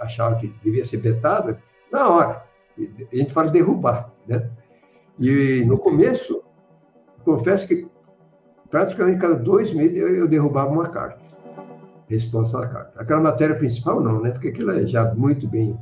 achava 0.01 0.37
que 0.37 0.49
devia 0.63 0.85
ser 0.85 0.99
vetada, 0.99 1.61
na 1.91 2.09
hora. 2.09 2.45
A 2.79 3.17
gente 3.17 3.33
fala 3.33 3.51
derrubar, 3.51 4.13
né? 4.27 4.49
E 5.19 5.65
no 5.67 5.79
começo, 5.79 6.43
confesso 7.25 7.67
que 7.67 7.89
praticamente 8.71 9.19
cada 9.19 9.35
dois 9.35 9.73
meses 9.73 9.97
eu, 9.97 10.29
derrubava 10.29 10.71
uma 10.71 10.89
carta, 10.89 11.25
resposta 12.09 12.59
à 12.59 12.69
carta. 12.69 13.01
Aquela 13.01 13.21
matéria 13.21 13.57
principal 13.57 14.01
não, 14.01 14.21
né? 14.21 14.31
Porque 14.31 14.49
aquilo 14.49 14.71
é 14.71 14.87
já 14.87 15.13
muito 15.15 15.49
bem 15.49 15.77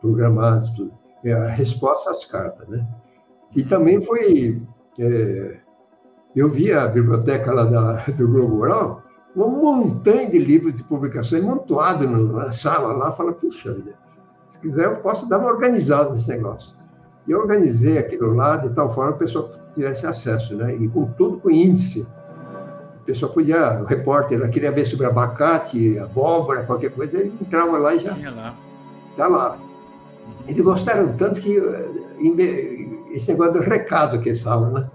programado, 0.00 0.74
tudo. 0.74 0.99
É 1.24 1.32
a 1.32 1.48
resposta 1.48 2.10
às 2.10 2.24
cartas, 2.24 2.68
né? 2.68 2.86
E 3.54 3.62
também 3.62 4.00
foi... 4.00 4.62
É, 4.98 5.56
eu 6.34 6.48
vi 6.48 6.72
a 6.72 6.86
biblioteca 6.86 7.52
lá 7.52 7.64
da, 7.64 7.92
do 8.12 8.28
Globo 8.28 8.56
Rural, 8.56 9.02
uma 9.34 9.48
montanha 9.48 10.28
de 10.28 10.38
livros 10.38 10.74
de 10.74 10.84
publicações 10.84 11.42
montuado 11.42 12.08
na 12.08 12.52
sala 12.52 12.92
lá, 12.92 13.12
fala, 13.12 13.32
puxa 13.32 13.72
vida, 13.72 13.94
se 14.46 14.58
quiser 14.58 14.86
eu 14.86 14.96
posso 14.96 15.28
dar 15.28 15.38
uma 15.38 15.48
organizada 15.48 16.10
nesse 16.10 16.28
negócio. 16.28 16.76
E 17.26 17.32
eu 17.32 17.40
organizei 17.40 17.98
aquilo 17.98 18.34
lá 18.34 18.56
de 18.56 18.70
tal 18.70 18.92
forma 18.92 19.12
que 19.12 19.16
a 19.16 19.26
pessoa 19.26 19.60
tivesse 19.74 20.06
acesso, 20.06 20.54
né? 20.56 20.74
E 20.74 20.88
com 20.88 21.06
tudo 21.12 21.38
com 21.38 21.50
índice. 21.50 22.06
A 23.00 23.04
pessoa 23.04 23.32
podia, 23.32 23.80
o 23.80 23.84
repórter, 23.84 24.48
queria 24.50 24.72
ver 24.72 24.84
sobre 24.86 25.06
abacate, 25.06 25.98
abóbora, 25.98 26.64
qualquer 26.64 26.90
coisa, 26.90 27.18
ele 27.18 27.32
entrava 27.40 27.78
lá 27.78 27.94
e 27.94 28.00
já. 28.00 28.12
Está 29.12 29.26
lá. 29.28 29.58
Eles 30.46 30.64
gostaram 30.64 31.16
tanto 31.16 31.40
que 31.40 31.58
eh, 31.58 32.88
esse 33.12 33.30
negócio 33.32 33.54
do 33.54 33.60
recado 33.60 34.20
que 34.20 34.28
eles 34.28 34.40
falam, 34.40 34.72
né? 34.72 34.90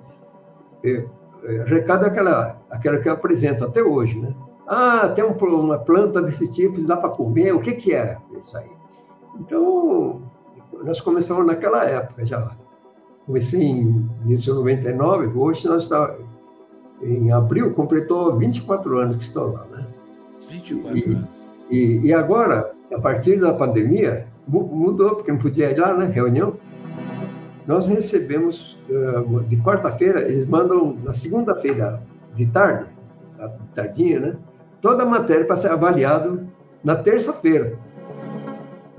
É, 0.83 1.05
é, 1.43 1.63
recado 1.63 2.05
é 2.05 2.07
aquela, 2.07 2.57
aquela 2.69 2.97
que 2.97 3.07
eu 3.07 3.13
apresento 3.13 3.63
até 3.63 3.81
hoje, 3.81 4.19
né? 4.19 4.33
Ah, 4.67 5.09
tem 5.09 5.23
um, 5.23 5.31
uma 5.31 5.77
planta 5.77 6.21
desse 6.21 6.51
tipo, 6.51 6.81
dá 6.85 6.97
para 6.97 7.09
comer, 7.09 7.53
o 7.53 7.59
que, 7.59 7.73
que 7.73 7.93
é 7.93 8.17
isso 8.35 8.57
aí? 8.57 8.69
Então, 9.39 10.21
nós 10.83 10.99
começamos 11.01 11.45
naquela 11.45 11.85
época 11.85 12.25
já. 12.25 12.51
Comecei 13.25 13.61
em 13.61 14.09
1999, 14.23 15.27
hoje 15.37 15.67
nós 15.67 15.83
estamos, 15.83 16.17
em 17.01 17.31
abril, 17.31 17.73
completou 17.73 18.37
24 18.37 18.97
anos 18.97 19.17
que 19.17 19.23
estou 19.23 19.51
lá, 19.51 19.65
né? 19.71 19.85
24 20.49 20.97
e, 20.97 21.03
anos. 21.03 21.29
E, 21.69 21.99
e 22.05 22.13
agora, 22.13 22.71
a 22.93 22.99
partir 22.99 23.39
da 23.39 23.53
pandemia, 23.53 24.27
mudou, 24.47 25.15
porque 25.15 25.31
não 25.31 25.39
podia 25.39 25.71
ir 25.71 25.79
lá, 25.79 25.93
né? 25.93 26.05
Reunião. 26.05 26.55
Nós 27.65 27.87
recebemos, 27.87 28.77
de 29.47 29.57
quarta-feira, 29.57 30.21
eles 30.21 30.45
mandam 30.45 30.97
na 31.03 31.13
segunda-feira 31.13 32.01
de 32.35 32.45
tarde, 32.47 32.85
tardinha, 33.73 34.19
né? 34.19 34.35
Toda 34.81 35.03
a 35.03 35.05
matéria 35.05 35.45
para 35.45 35.55
ser 35.55 35.71
avaliado 35.71 36.47
na 36.83 36.95
terça-feira. 36.95 37.77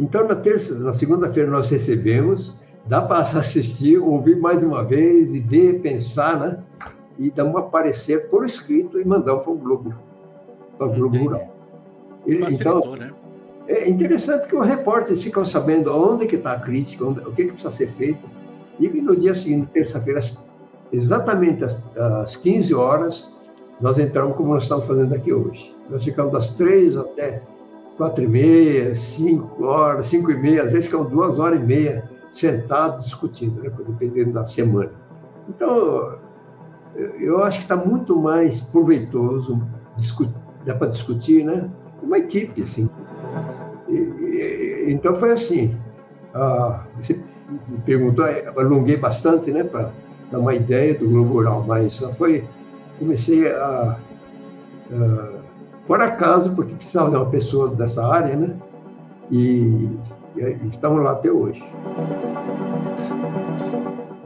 Então, 0.00 0.26
na 0.26 0.34
terça, 0.34 0.74
na 0.74 0.92
segunda-feira 0.92 1.50
nós 1.50 1.70
recebemos, 1.70 2.58
dá 2.86 3.00
para 3.00 3.18
assistir, 3.38 3.98
ouvir 3.98 4.36
mais 4.40 4.58
de 4.58 4.66
uma 4.66 4.84
vez 4.84 5.32
e 5.32 5.40
ver, 5.40 5.80
pensar, 5.80 6.38
né? 6.38 6.58
E 7.18 7.30
dar 7.30 7.44
um 7.44 7.52
parecer 7.70 8.28
por 8.28 8.44
escrito 8.44 9.00
e 9.00 9.04
mandar 9.04 9.36
para 9.36 9.52
o 9.52 9.56
Globo, 9.56 9.94
para 10.76 10.86
o 10.86 10.92
Globo 10.92 11.16
Rural. 11.16 11.48
Ele, 12.26 12.44
então, 12.52 12.96
né? 12.96 13.12
É 13.68 13.88
interessante 13.88 14.46
que 14.46 14.56
os 14.56 14.66
repórteres 14.66 15.22
ficam 15.22 15.44
sabendo 15.44 15.92
onde 15.92 16.26
que 16.26 16.36
está 16.36 16.52
a 16.52 16.60
crítica, 16.60 17.04
onde, 17.04 17.20
o 17.20 17.32
que, 17.32 17.44
que 17.44 17.52
precisa 17.52 17.70
ser 17.70 17.88
feito. 17.92 18.28
E 18.78 18.88
no 18.88 19.16
dia 19.16 19.34
seguinte, 19.34 19.68
terça-feira, 19.72 20.20
exatamente 20.92 21.64
às, 21.64 21.82
às 21.96 22.36
15 22.36 22.74
horas, 22.74 23.30
nós 23.80 23.98
entramos 23.98 24.36
como 24.36 24.54
nós 24.54 24.62
estamos 24.62 24.86
fazendo 24.86 25.14
aqui 25.14 25.32
hoje. 25.32 25.74
Nós 25.90 26.04
ficamos 26.04 26.32
das 26.32 26.50
três 26.50 26.96
até 26.96 27.42
quatro 27.96 28.24
e 28.24 28.28
meia, 28.28 28.94
cinco 28.94 29.64
horas, 29.64 30.06
cinco 30.06 30.30
e 30.30 30.36
meia, 30.36 30.64
às 30.64 30.72
vezes 30.72 30.86
ficam 30.86 31.04
duas 31.04 31.38
horas 31.38 31.60
e 31.60 31.62
meia 31.62 32.08
sentados 32.30 33.06
discutindo, 33.06 33.62
né, 33.62 33.70
dependendo 33.88 34.32
da 34.32 34.46
semana. 34.46 34.90
Então, 35.48 36.18
eu 37.18 37.42
acho 37.42 37.58
que 37.58 37.64
está 37.64 37.76
muito 37.76 38.16
mais 38.16 38.60
proveitoso, 38.60 39.60
discutir, 39.96 40.42
dá 40.64 40.74
para 40.74 40.88
discutir, 40.88 41.44
né? 41.44 41.70
Uma 42.02 42.18
equipe, 42.18 42.62
assim. 42.62 42.88
E, 43.96 44.86
e, 44.88 44.92
então, 44.92 45.14
foi 45.16 45.32
assim. 45.32 45.74
Ah, 46.34 46.84
você 47.00 47.14
me 47.14 47.78
perguntou, 47.84 48.24
alonguei 48.56 48.96
bastante, 48.96 49.50
né, 49.50 49.64
para 49.64 49.92
dar 50.30 50.38
uma 50.38 50.54
ideia 50.54 50.94
do 50.94 51.08
Globo 51.08 51.34
Rural, 51.34 51.64
mas 51.66 51.98
foi... 52.18 52.44
Comecei 52.98 53.46
a, 53.52 53.98
a 54.90 55.36
por 55.86 56.00
acaso, 56.00 56.54
porque 56.54 56.74
precisava 56.74 57.10
de 57.10 57.16
uma 57.16 57.26
pessoa 57.26 57.68
dessa 57.68 58.04
área, 58.04 58.34
né? 58.34 58.50
E, 59.30 59.88
e 60.36 60.68
estamos 60.70 61.02
lá 61.02 61.12
até 61.12 61.30
hoje. 61.30 61.62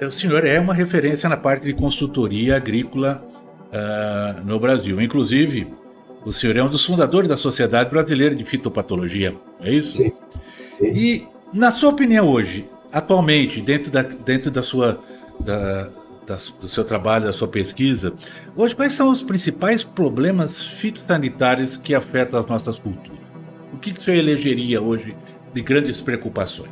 O 0.00 0.10
senhor 0.10 0.46
é 0.46 0.58
uma 0.58 0.72
referência 0.72 1.28
na 1.28 1.36
parte 1.36 1.66
de 1.66 1.74
consultoria 1.74 2.56
agrícola 2.56 3.22
uh, 3.68 4.46
no 4.46 4.58
Brasil. 4.58 5.00
Inclusive, 5.00 5.70
o 6.24 6.32
senhor 6.32 6.56
é 6.56 6.62
um 6.62 6.70
dos 6.70 6.84
fundadores 6.84 7.28
da 7.28 7.36
Sociedade 7.36 7.90
Brasileira 7.90 8.34
de 8.34 8.44
Fitopatologia, 8.44 9.34
é 9.62 9.72
isso? 9.72 10.02
Sim. 10.02 10.12
Sim. 10.78 10.90
E, 10.92 11.28
na 11.52 11.70
sua 11.72 11.90
opinião, 11.90 12.28
hoje, 12.28 12.66
atualmente, 12.92 13.60
dentro 13.60 13.90
da, 13.90 14.02
dentro 14.02 14.50
da 14.50 14.62
sua, 14.62 15.00
da, 15.38 15.88
da, 16.26 16.38
do 16.60 16.68
seu 16.68 16.84
trabalho, 16.84 17.24
da 17.24 17.32
sua 17.32 17.48
pesquisa, 17.48 18.12
hoje 18.56 18.74
quais 18.74 18.94
são 18.94 19.10
os 19.10 19.22
principais 19.22 19.82
problemas 19.84 20.64
fitossanitários 20.64 21.76
que 21.76 21.94
afetam 21.94 22.40
as 22.40 22.46
nossas 22.46 22.78
culturas? 22.78 23.20
O 23.72 23.78
que, 23.78 23.92
que 23.92 24.00
o 24.00 24.02
senhor 24.02 24.18
elegeria 24.18 24.80
hoje 24.80 25.16
de 25.52 25.62
grandes 25.62 26.00
preocupações? 26.00 26.70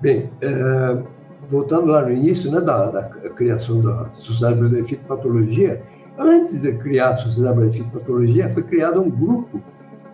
Bem, 0.00 0.30
é, 0.40 1.02
voltando 1.50 1.86
lá 1.86 2.02
no 2.02 2.12
início 2.12 2.50
né, 2.50 2.60
da, 2.60 2.86
da 2.90 3.02
criação 3.30 3.80
da 3.80 4.10
Sociedade 4.14 4.58
Brasileira 4.58 4.86
de 4.86 4.96
Fitopatologia, 4.96 5.82
antes 6.18 6.60
de 6.60 6.72
criar 6.74 7.10
a 7.10 7.14
Sociedade 7.14 7.56
Brasileira 7.56 7.70
de 7.70 7.78
Fitopatologia, 7.78 8.50
foi 8.50 8.62
criado 8.62 9.00
um 9.00 9.10
grupo 9.10 9.62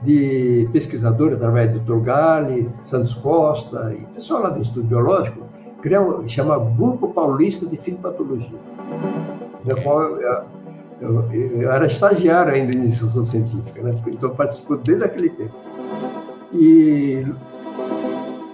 de 0.04 0.68
pesquisadores, 0.72 1.36
através 1.36 1.72
do 1.72 1.80
Dr. 1.80 2.04
Gale, 2.04 2.68
Santos 2.82 3.14
Costa 3.14 3.94
e 3.94 4.04
pessoal 4.14 4.42
lá 4.42 4.50
do 4.50 4.60
Instituto 4.60 4.86
Biológico, 4.86 5.44
criou, 5.80 6.26
chama 6.28 6.58
Grupo 6.58 7.08
Paulista 7.08 7.66
de 7.66 7.76
Fitopatologia, 7.76 8.58
no 9.64 9.82
qual 9.82 10.02
eu, 10.02 10.44
eu, 11.00 11.32
eu, 11.32 11.70
era 11.70 11.86
estagiário 11.86 12.52
ainda 12.52 12.74
em 12.74 12.80
iniciação 12.80 13.24
científica, 13.24 13.82
né? 13.82 13.94
então 14.06 14.30
participou 14.30 14.76
desde 14.78 15.04
aquele 15.04 15.30
tempo. 15.30 15.54
E 16.52 17.26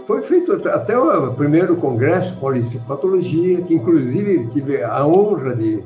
foi 0.07 0.23
feito 0.23 0.53
até 0.69 0.99
o 0.99 1.35
primeiro 1.35 1.77
congresso 1.77 2.35
paulista 2.37 2.71
de 2.71 2.79
fitopatologia, 2.79 3.63
que 3.63 3.75
inclusive 3.75 4.47
tive 4.49 4.83
a 4.83 5.07
honra 5.07 5.55
de, 5.55 5.85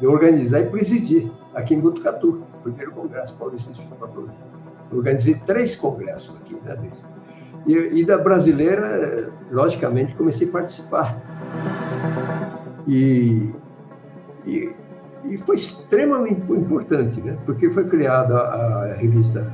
de 0.00 0.06
organizar 0.06 0.60
e 0.60 0.66
presidir 0.66 1.30
aqui 1.54 1.74
em 1.74 1.80
Botucatu, 1.80 2.42
o 2.58 2.62
primeiro 2.62 2.92
congresso 2.92 3.34
paulista 3.34 3.72
de 3.72 3.80
fitopatologia. 3.80 4.53
Organizei 4.94 5.34
três 5.46 5.76
congressos 5.76 6.34
aqui, 6.36 6.56
né, 6.64 6.76
desse. 6.76 7.02
E, 7.66 8.00
e, 8.00 8.04
da 8.04 8.18
brasileira, 8.18 9.30
logicamente, 9.50 10.14
comecei 10.14 10.48
a 10.48 10.52
participar. 10.52 11.18
E, 12.86 13.50
e, 14.44 14.70
e 15.24 15.38
foi 15.38 15.56
extremamente 15.56 16.52
importante, 16.52 17.20
né? 17.22 17.38
porque 17.46 17.70
foi 17.70 17.84
criada 17.88 18.38
a, 18.38 18.84
a 18.84 18.94
revista 18.94 19.50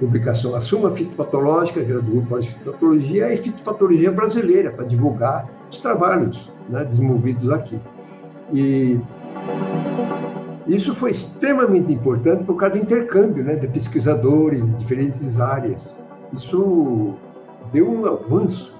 publicação 0.00 0.54
A 0.54 0.60
Suma 0.60 0.92
Fitopatológica, 0.92 1.82
que 1.82 1.90
era 1.90 2.00
do 2.00 2.10
grupo 2.10 2.38
de 2.38 2.48
Fitopatologia, 2.50 3.32
e 3.32 3.36
Fitopatologia 3.36 4.10
Brasileira, 4.10 4.70
para 4.70 4.84
divulgar 4.84 5.48
os 5.70 5.78
trabalhos 5.78 6.50
né, 6.68 6.84
desenvolvidos 6.84 7.48
aqui. 7.50 7.78
E 8.52 9.00
isso 10.66 10.94
foi 10.94 11.12
extremamente 11.12 11.92
importante 11.92 12.44
por 12.44 12.56
causa 12.56 12.76
do 12.76 12.82
intercâmbio 12.82 13.44
né, 13.44 13.54
de 13.54 13.68
pesquisadores 13.68 14.64
de 14.64 14.72
diferentes 14.72 15.38
áreas. 15.38 15.96
Isso 16.32 17.14
deu 17.72 17.88
um 17.88 18.06
avanço 18.06 18.76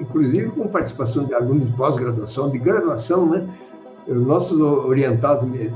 inclusive 0.00 0.48
com 0.50 0.66
participação 0.68 1.24
de 1.24 1.34
alunos 1.34 1.66
de 1.66 1.72
pós-graduação, 1.72 2.50
de 2.50 2.58
graduação, 2.58 3.28
né? 3.28 3.48
Nossos 4.08 4.60
orientados 4.60 5.50
de 5.50 5.72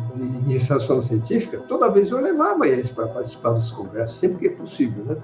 iniciação 0.47 1.03
científica, 1.03 1.59
toda 1.66 1.91
vez 1.91 2.11
eu 2.11 2.20
levava 2.20 2.68
eles 2.68 2.88
para 2.88 3.09
participar 3.09 3.53
dos 3.53 3.72
congressos, 3.72 4.20
sempre 4.20 4.38
que 4.38 4.47
é 4.47 4.57
possível, 4.57 5.05
né? 5.05 5.16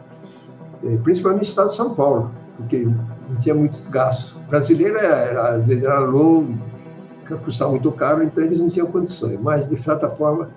Principalmente 1.04 1.42
no 1.42 1.48
estado 1.48 1.70
de 1.70 1.76
São 1.76 1.94
Paulo, 1.94 2.32
porque 2.56 2.84
não 2.84 3.36
tinha 3.38 3.54
muitos 3.54 3.86
gastos. 3.86 4.34
O 4.34 4.40
brasileiro, 4.50 4.98
era, 4.98 5.54
às 5.54 5.66
vezes, 5.66 5.84
era 5.84 6.00
longo, 6.00 6.58
custava 7.34 7.70
muito 7.70 7.90
caro, 7.92 8.22
então 8.22 8.44
eles 8.44 8.60
não 8.60 8.68
tinham 8.68 8.86
condições. 8.86 9.38
Mas, 9.40 9.68
de 9.68 9.76
certa 9.76 10.08
forma, 10.10 10.50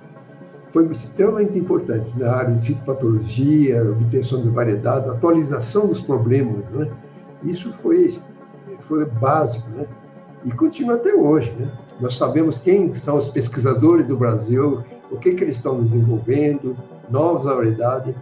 foi 0.72 0.86
extremamente 0.88 1.58
importante 1.58 2.18
na 2.18 2.32
área 2.32 2.56
de 2.56 2.68
fitopatologia, 2.68 3.82
obtenção 3.92 4.42
de 4.42 4.50
variedade, 4.50 5.10
atualização 5.10 5.88
dos 5.88 6.02
problemas, 6.02 6.70
né? 6.70 6.90
Isso 7.44 7.72
foi, 7.74 8.14
foi 8.82 9.06
básico, 9.06 9.68
né? 9.72 9.86
E 10.46 10.52
continua 10.52 10.96
até 10.96 11.14
hoje, 11.14 11.52
né? 11.60 11.72
Nós 12.00 12.16
sabemos 12.18 12.60
quem 12.60 12.94
são 12.94 13.18
os 13.18 13.28
pesquisadores 13.30 14.06
do 14.06 14.16
Brasil, 14.16 14.84
o 15.12 15.18
que, 15.18 15.34
que 15.34 15.44
eles 15.44 15.56
estão 15.56 15.80
desenvolvendo, 15.80 16.78
novas 17.10 17.44
variedades. 17.46 18.16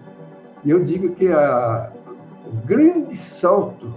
E 0.64 0.72
eu 0.72 0.84
digo 0.84 1.10
que 1.10 1.28
a, 1.28 1.92
grande 2.66 3.16
salto 3.16 3.94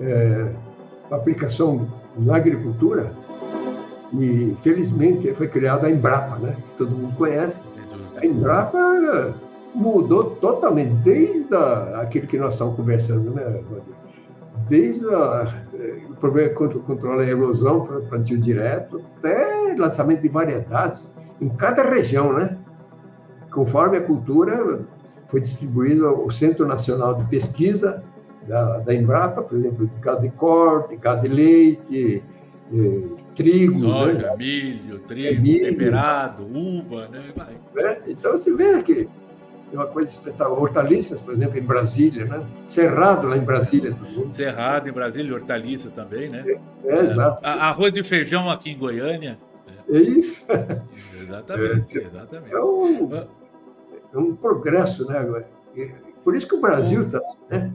é, 0.00 0.52
a 1.10 1.16
aplicação 1.16 1.88
na 2.16 2.36
agricultura 2.36 3.12
e 4.12 4.54
felizmente 4.62 5.32
foi 5.34 5.48
criada 5.48 5.86
a 5.86 5.90
Embrapa, 5.90 6.36
né? 6.36 6.54
Que 6.56 6.78
todo 6.78 6.90
mundo 6.90 7.16
conhece. 7.16 7.58
A 8.16 8.26
Embrapa 8.26 9.34
mudou 9.74 10.36
totalmente 10.36 10.92
desde 11.02 11.54
a, 11.54 12.00
aquilo 12.02 12.26
que 12.26 12.38
nós 12.38 12.54
estamos 12.54 12.76
conversando, 12.76 13.30
né? 13.30 13.62
Desde 14.68 15.06
a, 15.08 15.64
o 16.10 16.14
problema 16.16 16.50
contra 16.54 16.78
controlar 16.80 17.22
a 17.22 17.26
erosão 17.26 17.86
para 17.86 18.00
plantio 18.00 18.38
direto 18.38 19.02
até 19.18 19.74
lançamento 19.76 20.20
de 20.20 20.28
variedades 20.28 21.10
em 21.40 21.48
cada 21.48 21.82
região, 21.82 22.32
né? 22.32 22.56
Conforme 23.50 23.98
a 23.98 24.02
cultura 24.02 24.80
foi 25.28 25.40
distribuído 25.40 26.06
o 26.08 26.30
Centro 26.30 26.66
Nacional 26.66 27.14
de 27.14 27.24
Pesquisa 27.24 28.02
da, 28.46 28.78
da 28.78 28.94
Embrapa, 28.94 29.42
por 29.42 29.56
exemplo, 29.56 29.90
gado 30.00 30.20
de 30.20 30.30
corte, 30.30 30.96
gado 30.96 31.22
de 31.22 31.28
leite, 31.28 32.22
eh, 32.72 33.02
trigo. 33.34 33.78
Soja, 33.78 34.12
né? 34.12 34.36
milho, 34.36 34.98
trigo, 35.00 35.28
é 35.28 35.40
milho. 35.40 35.64
temperado, 35.64 36.44
uva, 36.44 37.08
né? 37.08 37.22
É, 37.76 38.00
então 38.08 38.32
você 38.32 38.54
vê 38.54 38.82
que 38.82 39.08
é 39.72 39.76
uma 39.76 39.86
coisa 39.86 40.10
espetacular. 40.10 40.60
Hortaliças, 40.60 41.20
por 41.20 41.34
exemplo, 41.34 41.58
em 41.58 41.62
Brasília, 41.62 42.24
né? 42.26 42.46
Cerrado 42.66 43.26
lá 43.26 43.36
em 43.36 43.44
Brasília. 43.44 43.96
Cerrado 44.32 44.88
em 44.88 44.92
Brasília, 44.92 45.34
hortaliça 45.34 45.90
também, 45.90 46.28
né? 46.28 46.44
É, 46.84 46.94
é 46.94 47.10
exato. 47.10 47.44
Arroz 47.44 47.92
de 47.92 48.02
feijão 48.02 48.50
aqui 48.50 48.70
em 48.70 48.78
Goiânia. 48.78 49.38
É 49.88 49.98
isso. 49.98 50.44
Exatamente, 51.20 51.98
é, 51.98 52.02
exatamente. 52.02 52.54
É 52.54 52.60
um, 52.60 53.14
é 53.14 54.18
um 54.18 54.34
progresso, 54.36 55.06
né? 55.08 55.44
Por 56.22 56.36
isso 56.36 56.46
que 56.46 56.54
o 56.54 56.60
Brasil 56.60 57.02
está 57.02 57.18
assim, 57.18 57.38
né? 57.50 57.72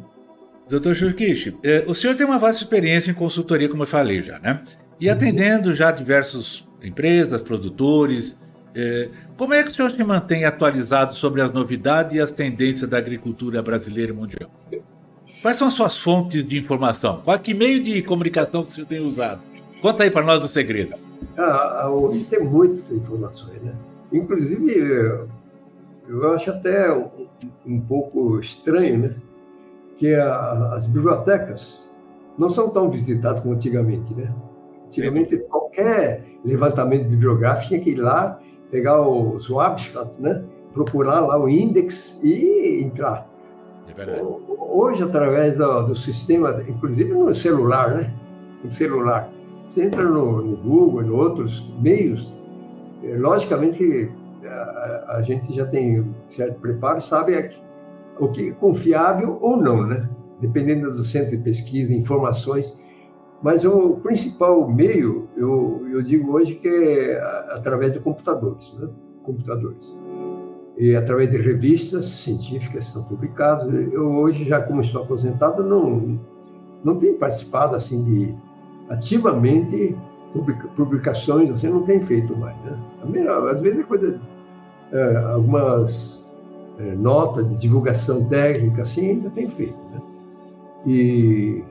Doutor 0.69 0.95
Churquish, 0.95 1.55
eh, 1.63 1.85
o 1.87 1.95
senhor 1.95 2.15
tem 2.15 2.25
uma 2.25 2.37
vasta 2.37 2.61
experiência 2.61 3.09
em 3.09 3.13
consultoria, 3.13 3.69
como 3.69 3.83
eu 3.83 3.87
falei 3.87 4.21
já, 4.21 4.37
né? 4.37 4.61
E 4.99 5.09
atendendo 5.09 5.75
já 5.75 5.91
diversas 5.91 6.67
empresas, 6.83 7.41
produtores. 7.41 8.35
Eh, 8.75 9.09
como 9.35 9.53
é 9.53 9.63
que 9.63 9.69
o 9.69 9.73
senhor 9.73 9.91
se 9.91 10.03
mantém 10.03 10.45
atualizado 10.45 11.15
sobre 11.15 11.41
as 11.41 11.51
novidades 11.51 12.15
e 12.15 12.19
as 12.19 12.31
tendências 12.31 12.89
da 12.89 12.97
agricultura 12.97 13.61
brasileira 13.61 14.11
e 14.11 14.15
mundial? 14.15 14.49
Quais 15.41 15.57
são 15.57 15.67
as 15.67 15.73
suas 15.73 15.97
fontes 15.97 16.45
de 16.45 16.57
informação? 16.57 17.21
Qual 17.23 17.37
que 17.39 17.53
meio 17.53 17.81
de 17.81 18.01
comunicação 18.01 18.63
que 18.63 18.71
o 18.71 18.73
senhor 18.73 18.87
tem 18.87 18.99
usado? 18.99 19.41
Conta 19.81 20.03
aí 20.03 20.11
para 20.11 20.25
nós 20.25 20.43
o 20.43 20.47
segredo. 20.47 20.95
Ah, 21.37 21.87
hoje 21.89 22.23
tem 22.25 22.43
muitas 22.43 22.91
informações, 22.91 23.61
né? 23.61 23.73
Inclusive, 24.11 24.73
eu 26.07 26.33
acho 26.33 26.49
até 26.49 26.91
um, 26.91 27.27
um 27.65 27.79
pouco 27.79 28.39
estranho, 28.39 28.97
né? 28.97 29.15
que 29.97 30.13
a, 30.13 30.73
as 30.73 30.87
bibliotecas 30.87 31.89
não 32.37 32.47
são 32.47 32.69
tão 32.69 32.89
visitadas 32.89 33.41
como 33.41 33.55
antigamente, 33.55 34.13
né? 34.13 34.31
Antigamente, 34.87 35.37
qualquer 35.49 36.23
levantamento 36.43 37.07
bibliográfico 37.07 37.67
tinha 37.67 37.79
que 37.81 37.91
ir 37.91 37.95
lá, 37.95 38.39
pegar 38.71 39.07
os 39.07 39.49
Wabstat, 39.49 40.09
né? 40.19 40.43
procurar 40.73 41.21
lá 41.21 41.39
o 41.39 41.49
índex 41.49 42.17
e 42.23 42.83
entrar. 42.83 43.27
É 43.97 44.21
Hoje, 44.59 45.01
através 45.01 45.55
do, 45.55 45.83
do, 45.83 45.95
sistema, 45.95 46.63
inclusive 46.67 47.13
no 47.13 47.33
celular, 47.33 47.95
né? 47.95 48.13
No 48.63 48.71
celular, 48.71 49.31
você 49.69 49.83
entra 49.83 50.03
no, 50.03 50.41
no 50.41 50.57
Google, 50.57 51.03
em 51.03 51.09
outros 51.09 51.67
meios, 51.79 52.35
é, 53.03 53.17
logicamente 53.17 54.11
a, 54.45 55.15
a, 55.17 55.21
gente 55.23 55.53
já 55.53 55.65
tem 55.65 56.13
certo 56.27 56.59
preparo, 56.59 57.01
sabe 57.01 57.49
o 58.19 58.27
que 58.27 58.49
é 58.49 58.51
confiável 58.53 59.39
ou 59.41 59.57
não, 59.57 59.87
né? 59.87 60.07
Dependendo 60.41 60.93
do 60.93 61.03
centro 61.03 61.35
de 61.35 61.43
pesquisa, 61.43 61.93
informações. 61.93 62.79
Mas 63.41 63.63
o 63.63 63.97
principal 64.01 64.67
meio, 64.69 65.27
eu, 65.35 65.85
eu 65.91 66.01
digo 66.01 66.31
hoje 66.31 66.55
que 66.55 66.67
é 66.67 67.19
através 67.51 67.93
de 67.93 67.99
computadores, 67.99 68.73
né? 68.79 68.89
Computadores. 69.23 69.95
E 70.77 70.95
através 70.95 71.29
de 71.29 71.37
revistas 71.37 72.05
científicas 72.05 72.85
que 72.85 72.93
são 72.93 73.03
publicadas. 73.03 73.67
Eu 73.91 74.11
hoje, 74.15 74.45
já 74.45 74.61
como 74.61 74.81
estou 74.81 75.03
aposentado, 75.03 75.63
não, 75.63 76.19
não 76.83 76.97
tenho 76.97 77.15
participado 77.15 77.75
assim 77.75 78.03
de 78.03 78.35
ativamente 78.89 79.95
publicações, 80.75 81.49
você 81.49 81.69
não 81.69 81.83
tem 81.83 82.01
feito 82.01 82.35
mais, 82.35 82.55
né? 82.61 82.77
Às 83.51 83.61
vezes 83.61 83.79
é 83.79 83.83
coisa, 83.83 84.19
é, 84.91 85.15
algumas 85.33 86.27
é, 86.79 86.93
nota 86.95 87.43
de 87.43 87.55
divulgação 87.55 88.23
técnica, 88.25 88.83
assim, 88.83 89.09
ainda 89.11 89.29
tem 89.29 89.49
feito. 89.49 89.77
Né? 89.91 90.01
E 90.85 91.63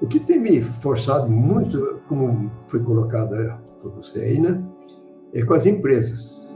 o 0.00 0.06
que 0.06 0.20
tem 0.20 0.38
me 0.38 0.62
forçado 0.62 1.28
muito, 1.28 2.00
como 2.08 2.50
foi 2.66 2.80
colocado 2.80 3.58
por 3.82 3.92
você 3.92 4.20
aí, 4.20 4.40
né, 4.40 4.62
é 5.32 5.44
com 5.44 5.54
as 5.54 5.66
empresas. 5.66 6.52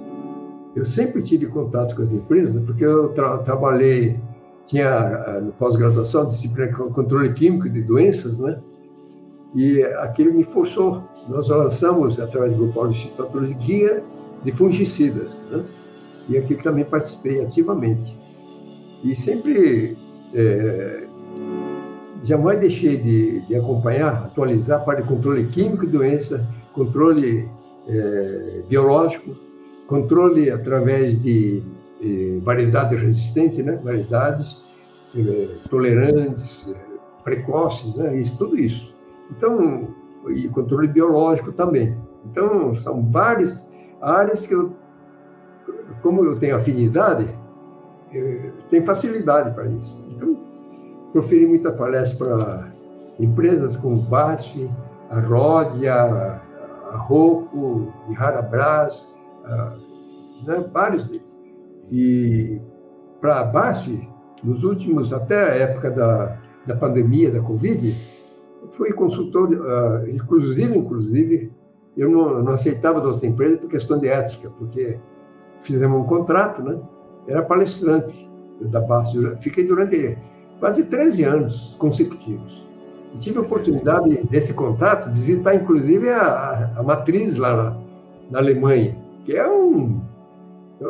Eu 0.76 0.84
sempre 0.84 1.22
tive 1.22 1.46
contato 1.46 1.96
com 1.96 2.02
as 2.02 2.12
empresas, 2.12 2.54
né, 2.54 2.62
porque 2.64 2.84
eu 2.84 3.08
tra 3.10 3.38
trabalhei, 3.38 4.18
tinha 4.66 5.40
no 5.42 5.52
pós-graduação 5.52 6.26
disciplina 6.26 6.72
controle 6.72 7.32
químico 7.32 7.68
de 7.68 7.82
doenças, 7.82 8.38
né? 8.38 8.60
E 9.54 9.82
aquilo 9.82 10.32
me 10.32 10.44
forçou. 10.44 11.02
Nós 11.28 11.48
lançamos, 11.48 12.20
através 12.20 12.56
do 12.56 12.66
Grupo 12.66 12.86
Instituto, 12.86 13.40
guia 13.66 14.02
de 14.44 14.52
fungicidas, 14.52 15.42
né? 15.50 15.64
e 16.28 16.38
aqui 16.38 16.54
também 16.54 16.84
participei 16.84 17.40
ativamente. 17.42 18.16
E 19.02 19.16
sempre, 19.16 19.96
é, 20.32 21.06
jamais 22.24 22.60
deixei 22.60 22.96
de, 22.96 23.40
de, 23.40 23.54
acompanhar, 23.54 24.24
atualizar 24.24 24.84
para 24.84 25.02
controle 25.02 25.46
químico 25.46 25.86
de 25.86 25.92
doença, 25.92 26.46
controle 26.72 27.48
é, 27.88 28.62
biológico, 28.68 29.34
controle 29.86 30.50
através 30.50 31.20
de 31.22 31.62
é, 32.02 32.38
variedades 32.42 33.00
resistentes, 33.00 33.64
né? 33.64 33.78
variedades 33.82 34.62
é, 35.16 35.48
tolerantes, 35.68 36.72
precoces, 37.24 37.94
né? 37.96 38.16
isso, 38.16 38.36
tudo 38.38 38.58
isso. 38.58 38.94
Então, 39.30 39.88
e 40.28 40.48
controle 40.48 40.88
biológico 40.88 41.52
também. 41.52 41.96
Então, 42.30 42.74
são 42.74 43.02
várias 43.10 43.66
áreas 44.00 44.46
que 44.46 44.54
eu 44.54 44.72
como 46.02 46.24
eu 46.24 46.38
tenho 46.38 46.56
afinidade, 46.56 47.28
eu 48.12 48.52
tenho 48.70 48.84
facilidade 48.84 49.54
para 49.54 49.66
isso. 49.66 50.02
Então, 50.10 50.36
proferi 51.12 51.46
muita 51.46 51.72
palestra 51.72 52.26
para 52.26 52.72
empresas 53.18 53.76
como 53.76 54.02
BASF, 54.02 54.70
a 55.10 55.20
Rodia, 55.20 55.94
a 55.94 56.96
Rocco, 56.96 57.92
a 58.16 58.24
Harabras, 58.24 59.12
né, 60.46 60.64
vários 60.72 61.06
deles. 61.06 61.38
E 61.90 62.60
para 63.20 63.40
a 63.40 63.44
BASF, 63.44 64.08
nos 64.42 64.64
últimos, 64.64 65.12
até 65.12 65.36
a 65.36 65.54
época 65.54 65.90
da, 65.90 66.38
da 66.66 66.74
pandemia, 66.76 67.30
da 67.30 67.40
Covid, 67.40 67.94
fui 68.70 68.92
consultor 68.92 69.50
uh, 69.50 70.08
exclusivo, 70.08 70.76
inclusive, 70.76 71.52
eu 71.96 72.08
não, 72.08 72.42
não 72.42 72.52
aceitava 72.52 73.00
das 73.00 73.22
empresas 73.22 73.58
por 73.58 73.68
questão 73.68 73.98
de 73.98 74.08
ética, 74.08 74.50
porque 74.50 74.98
fizemos 75.62 76.00
um 76.00 76.04
contrato, 76.04 76.62
né? 76.62 76.78
Era 77.26 77.42
palestrante 77.42 78.30
da 78.60 78.80
BASF. 78.80 79.36
Fiquei 79.40 79.64
durante 79.64 80.16
quase 80.60 80.84
13 80.84 81.24
anos 81.24 81.74
consecutivos. 81.78 82.64
E 83.14 83.18
tive 83.18 83.38
a 83.38 83.40
oportunidade 83.40 84.22
desse 84.28 84.54
contato 84.54 85.10
de 85.10 85.18
visitar, 85.18 85.54
inclusive, 85.54 86.08
a, 86.10 86.74
a 86.76 86.82
matriz 86.82 87.36
lá 87.36 87.56
na, 87.56 87.76
na, 88.30 88.38
Alemanha, 88.38 88.96
que 89.24 89.34
é, 89.34 89.50
um, 89.50 90.00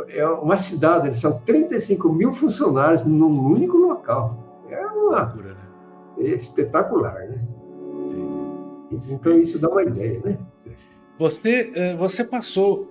é 0.08 0.26
uma 0.26 0.56
cidade, 0.56 1.16
são 1.16 1.40
35 1.40 2.12
mil 2.12 2.32
funcionários 2.32 3.02
num 3.04 3.46
único 3.46 3.78
local. 3.78 4.36
É 4.68 4.84
uma. 4.84 5.34
espetacular, 6.18 7.14
né? 7.14 7.40
Então 9.08 9.38
isso 9.38 9.58
dá 9.58 9.68
uma 9.68 9.82
ideia, 9.82 10.20
né? 10.24 10.36
Você, 11.18 11.70
eh, 11.74 11.96
você 11.96 12.24
passou, 12.24 12.90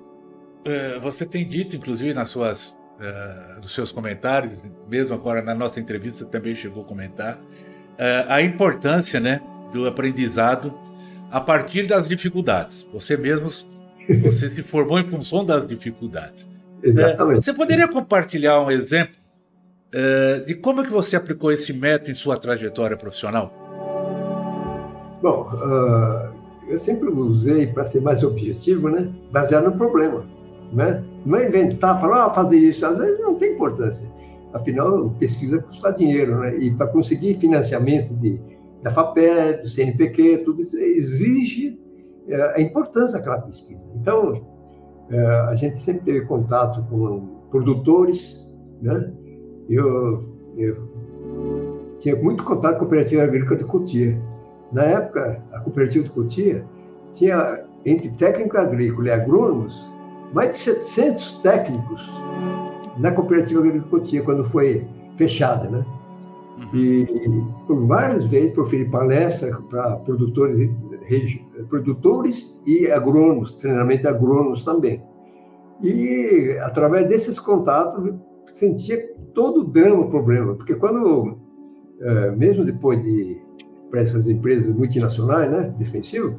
eh, 0.64 1.00
você 1.00 1.26
tem 1.26 1.48
dito, 1.48 1.76
inclusive 1.76 2.14
nas 2.14 2.30
suas, 2.30 2.76
eh, 3.02 3.56
nos 3.62 3.74
seus 3.74 3.92
comentários, 3.92 4.54
mesmo 4.90 5.14
agora 5.14 5.42
na 5.42 5.56
nossa 5.56 5.80
entrevista 5.80 6.26
também 6.26 6.56
chegou 6.56 6.84
a 6.84 6.86
comentar 6.86 7.40
a 8.30 8.42
importância, 8.42 9.20
né, 9.20 9.42
do 9.74 9.86
aprendizado 9.86 10.74
a 11.30 11.42
partir 11.42 11.86
das 11.86 12.08
dificuldades. 12.08 12.88
Você 12.94 13.18
mesmo, 13.18 13.52
você 14.22 14.50
se 14.50 14.64
formou 14.64 14.98
em 14.98 15.04
função 15.04 15.44
das 15.44 15.68
dificuldades. 15.68 16.48
Exatamente. 16.82 17.44
Você 17.44 17.54
poderia 17.54 17.90
compartilhar 17.90 18.62
um 18.62 18.72
exemplo 18.72 19.18
de 20.46 20.56
como 20.56 20.80
é 20.80 20.86
que 20.86 20.92
você 20.92 21.18
aplicou 21.18 21.52
esse 21.52 21.74
método 21.74 22.12
em 22.12 22.14
sua 22.14 22.38
trajetória 22.38 22.96
profissional? 22.96 23.54
Bom, 25.22 25.52
uh, 25.54 26.34
eu 26.70 26.78
sempre 26.78 27.10
usei, 27.10 27.68
para 27.68 27.84
ser 27.84 28.02
mais 28.02 28.24
objetivo, 28.24 28.90
né, 28.90 29.12
baseado 29.32 29.66
no 29.66 29.78
problema. 29.78 30.26
Né? 30.72 31.04
Não 31.26 31.38
é 31.38 31.48
inventar, 31.48 32.00
falar, 32.00 32.26
ah, 32.26 32.30
fazer 32.30 32.58
isso, 32.58 32.86
às 32.86 32.98
vezes 32.98 33.20
não 33.20 33.36
tem 33.36 33.54
importância. 33.54 34.10
Afinal, 34.54 35.10
pesquisa 35.20 35.62
custa 35.62 35.92
dinheiro, 35.92 36.40
né? 36.40 36.58
e 36.58 36.72
para 36.72 36.88
conseguir 36.88 37.40
financiamento 37.40 38.14
de, 38.16 38.40
da 38.82 38.92
FAPED, 38.92 39.62
do 39.62 39.70
CNPq, 39.70 40.40
tudo 40.40 40.62
isso 40.62 40.78
exige 40.78 41.80
é, 42.28 42.58
a 42.58 42.62
importância 42.62 43.18
daquela 43.18 43.40
pesquisa. 43.42 43.88
Então, 43.96 44.46
é, 45.10 45.26
a 45.26 45.56
gente 45.56 45.78
sempre 45.80 46.02
teve 46.02 46.22
contato 46.26 46.82
com 46.90 47.42
produtores, 47.52 48.48
né? 48.82 49.12
Eu, 49.70 50.26
eu 50.58 51.96
tinha 52.00 52.16
muito 52.16 52.44
contato 52.44 52.72
com 52.72 52.78
a 52.78 52.80
Cooperativa 52.80 53.24
Agrícola 53.24 53.58
de 53.58 53.66
Cotia, 53.66 54.20
na 54.72 54.84
época, 54.84 55.42
a 55.52 55.60
cooperativa 55.62 56.04
de 56.04 56.12
Cotia 56.12 56.64
tinha, 57.14 57.64
entre 57.86 58.10
técnico 58.12 58.58
agrícola 58.58 59.08
e 59.08 59.12
agrônomos, 59.12 59.92
mais 60.34 60.52
de 60.52 60.58
700 60.58 61.38
técnicos 61.42 62.10
na 62.98 63.12
cooperativa 63.12 63.62
Cotia, 63.90 64.22
quando 64.24 64.44
foi 64.46 64.86
fechada, 65.18 65.70
né? 65.70 65.86
Uhum. 66.58 66.80
E 66.80 67.06
por 67.66 67.88
várias 67.88 68.26
vezes 68.26 68.54
proferi 68.54 68.86
palestra 68.86 69.58
para 69.70 69.96
produtores, 69.98 70.70
produtores 71.70 72.62
e 72.66 72.92
agrônomos, 72.92 73.54
treinamento 73.54 74.04
de 74.04 74.10
agrônomos 74.10 74.66
também. 74.66 75.02
E 75.82 76.58
através 76.62 77.08
desses 77.08 77.40
contatos 77.40 78.14
sentia 78.48 79.10
todo 79.34 79.62
o 79.62 79.64
drama, 79.64 80.02
o 80.02 80.10
problema, 80.10 80.56
porque 80.56 80.76
quando, 80.76 81.38
eh, 82.02 82.32
mesmo 82.32 82.66
depois 82.66 83.02
de 83.02 83.40
para 83.90 84.02
essas 84.02 84.28
empresas 84.28 84.76
multinacionais, 84.76 85.50
né, 85.50 85.74
defensivo, 85.78 86.38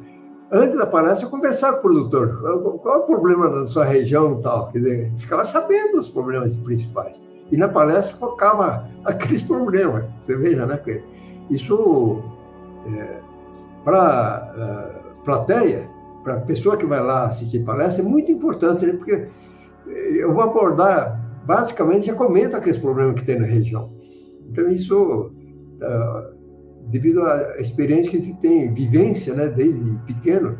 antes 0.51 0.77
da 0.77 0.85
palestra, 0.85 1.25
eu 1.25 1.31
conversava 1.31 1.77
com 1.77 1.79
o 1.79 1.81
produtor. 1.81 2.79
Qual 2.81 2.95
é 2.95 2.97
o 2.97 3.03
problema 3.03 3.49
da 3.49 3.65
sua 3.65 3.85
região 3.85 4.37
e 4.39 4.43
tal? 4.43 4.71
Quer 4.71 4.79
dizer, 4.79 5.11
ficava 5.17 5.45
sabendo 5.45 5.99
os 5.99 6.09
problemas 6.09 6.55
principais. 6.57 7.19
E 7.51 7.57
na 7.57 7.67
palestra 7.67 8.17
focava 8.17 8.87
aqueles 9.05 9.43
problemas. 9.43 10.05
Você 10.21 10.35
veja, 10.35 10.65
né? 10.65 10.77
Que 10.77 11.01
isso, 11.49 12.21
é, 12.87 13.19
para 13.83 14.01
a 14.01 14.53
é, 14.57 15.23
plateia, 15.23 15.89
para 16.23 16.35
a 16.35 16.41
pessoa 16.41 16.77
que 16.77 16.85
vai 16.85 17.01
lá 17.01 17.25
assistir 17.25 17.63
palestra, 17.63 18.03
é 18.03 18.05
muito 18.05 18.31
importante, 18.31 18.85
né? 18.85 18.93
Porque 18.93 19.27
eu 19.87 20.33
vou 20.33 20.43
abordar, 20.43 21.19
basicamente, 21.45 22.07
já 22.07 22.13
comento 22.13 22.55
aqueles 22.55 22.77
problemas 22.77 23.15
que 23.15 23.25
tem 23.25 23.39
na 23.39 23.47
região. 23.47 23.89
Então, 24.49 24.69
isso... 24.69 25.31
Uh, 25.81 26.40
devido 26.87 27.23
à 27.23 27.57
experiência 27.59 28.11
que 28.11 28.17
a 28.17 28.19
gente 28.19 28.37
tem, 28.41 28.73
vivência, 28.73 29.33
né, 29.33 29.47
desde 29.47 29.81
pequeno. 30.05 30.57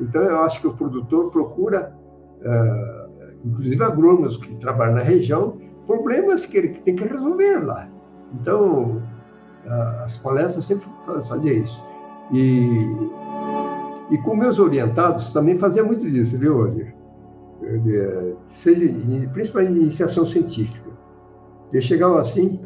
Então, 0.00 0.22
eu 0.22 0.40
acho 0.40 0.60
que 0.60 0.66
o 0.66 0.74
produtor 0.74 1.30
procura, 1.30 1.94
uh, 2.40 3.28
inclusive 3.44 3.82
agrônomos 3.82 4.36
que 4.36 4.54
trabalham 4.56 4.94
na 4.94 5.02
região, 5.02 5.58
problemas 5.86 6.46
que 6.46 6.56
ele 6.56 6.68
tem 6.68 6.96
que 6.96 7.04
resolver 7.04 7.58
lá. 7.58 7.88
Então, 8.32 9.02
uh, 9.66 10.04
as 10.04 10.16
palestras 10.18 10.64
sempre 10.64 10.86
faziam 11.28 11.62
isso. 11.62 11.82
E, 12.32 12.86
e 14.10 14.18
com 14.18 14.34
meus 14.34 14.58
orientados 14.58 15.32
também 15.32 15.58
fazia 15.58 15.84
muito 15.84 16.08
disso, 16.08 16.38
viu, 16.38 16.58
Oliver? 16.58 16.94
Seja, 18.48 18.86
principalmente 19.32 19.78
iniciação 19.78 20.26
científica. 20.26 20.90
Eles 21.72 21.84
chegavam 21.84 22.18
assim, 22.18 22.60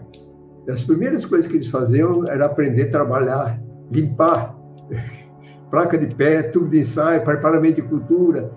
as 0.69 0.83
primeiras 0.83 1.25
coisas 1.25 1.49
que 1.49 1.57
eles 1.57 1.69
faziam 1.69 2.25
era 2.29 2.47
aprender 2.47 2.89
a 2.89 2.91
trabalhar, 2.91 3.61
limpar 3.91 4.55
placa 5.71 5.99
de 5.99 6.15
pé, 6.15 6.43
tubo 6.43 6.69
de 6.69 6.81
ensaio, 6.81 7.23
preparamento 7.25 7.77
de 7.77 7.89
cultura, 7.89 8.51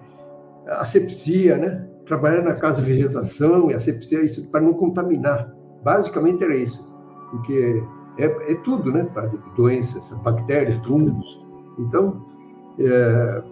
asepsia, 0.67 1.57
né? 1.57 1.87
Trabalhar 2.05 2.41
na 2.41 2.55
casa 2.55 2.81
de 2.81 2.91
vegetação 2.91 3.71
e 3.71 3.73
asepsia, 3.73 4.23
isso 4.23 4.47
para 4.49 4.61
não 4.61 4.73
contaminar. 4.73 5.53
Basicamente 5.83 6.43
era 6.43 6.55
isso, 6.55 6.85
porque 7.31 7.83
é, 8.17 8.25
é 8.25 8.55
tudo, 8.63 8.91
né? 8.91 9.07
Para 9.13 9.29
doenças, 9.55 10.09
bactérias, 10.23 10.77
fungos. 10.85 11.41
Então, 11.79 12.25
é, 12.79 13.43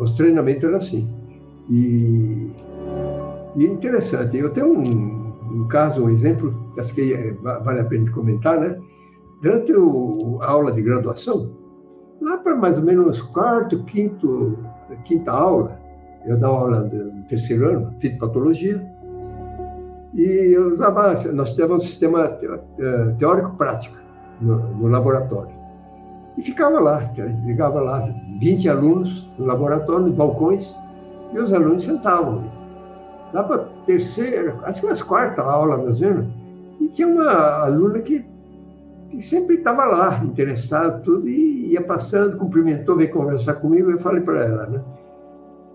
os 0.00 0.12
treinamentos 0.12 0.64
eram 0.64 0.76
assim. 0.76 1.10
E, 1.68 2.50
e 3.56 3.64
é 3.64 3.68
interessante, 3.68 4.36
eu 4.36 4.50
tenho 4.50 4.78
um, 4.78 5.25
um 5.56 5.68
caso, 5.68 6.04
um 6.04 6.10
exemplo, 6.10 6.54
acho 6.78 6.94
que 6.94 7.14
é, 7.14 7.32
vale 7.32 7.80
a 7.80 7.84
pena 7.84 8.10
comentar, 8.10 8.60
né? 8.60 8.78
Durante 9.42 9.72
o, 9.72 10.38
a 10.42 10.50
aula 10.50 10.72
de 10.72 10.82
graduação, 10.82 11.50
lá 12.20 12.36
para 12.38 12.54
mais 12.56 12.78
ou 12.78 12.84
menos 12.84 13.20
quarto, 13.22 13.82
quinto, 13.84 14.58
quinta 15.04 15.30
aula, 15.30 15.78
eu 16.26 16.36
dava 16.36 16.54
aula 16.54 16.80
no 16.80 17.22
terceiro 17.24 17.68
ano, 17.68 17.94
fitopatologia, 17.98 18.84
e 20.14 20.54
eu 20.54 20.72
usava, 20.72 21.14
nós 21.32 21.54
tínhamos 21.54 21.84
um 21.84 21.86
sistema 21.86 22.38
é, 22.78 23.14
teórico-prático 23.18 23.96
no, 24.40 24.56
no, 24.56 24.88
laboratório. 24.88 25.54
E 26.38 26.42
ficava 26.42 26.80
lá, 26.80 27.12
ligava 27.44 27.80
lá, 27.80 28.08
20 28.38 28.68
alunos 28.68 29.30
no 29.38 29.44
laboratório, 29.44 30.06
nos 30.06 30.14
balcões, 30.14 30.74
e 31.32 31.38
os 31.38 31.52
alunos 31.52 31.84
sentavam 31.84 32.44
lá 33.32 33.42
para 33.42 33.58
terceira, 33.86 34.56
acho 34.62 34.80
que 34.80 34.86
umas 34.86 35.02
quarta 35.02 35.42
aula, 35.42 35.78
mais 35.78 36.00
ou 36.00 36.08
menos, 36.08 36.26
e 36.80 36.88
tinha 36.88 37.08
uma 37.08 37.64
aluna 37.64 37.98
que, 38.00 38.24
que 39.10 39.20
sempre 39.22 39.56
estava 39.56 39.84
lá, 39.84 40.22
interessada, 40.24 40.98
tudo, 41.00 41.28
e 41.28 41.72
ia 41.72 41.82
passando, 41.82 42.36
cumprimentou, 42.36 42.96
veio 42.96 43.10
conversar 43.10 43.54
comigo, 43.54 43.90
eu 43.90 43.98
falei 43.98 44.22
para 44.22 44.44
ela, 44.44 44.66
né? 44.66 44.80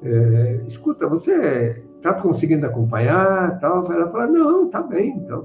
É, 0.04 0.62
escuta, 0.68 1.08
você 1.08 1.84
está 1.98 2.14
conseguindo 2.14 2.66
acompanhar, 2.66 3.60
tal? 3.60 3.92
Ela 3.92 4.10
falou, 4.10 4.32
não, 4.32 4.70
tá 4.70 4.82
bem, 4.82 5.12
então. 5.18 5.44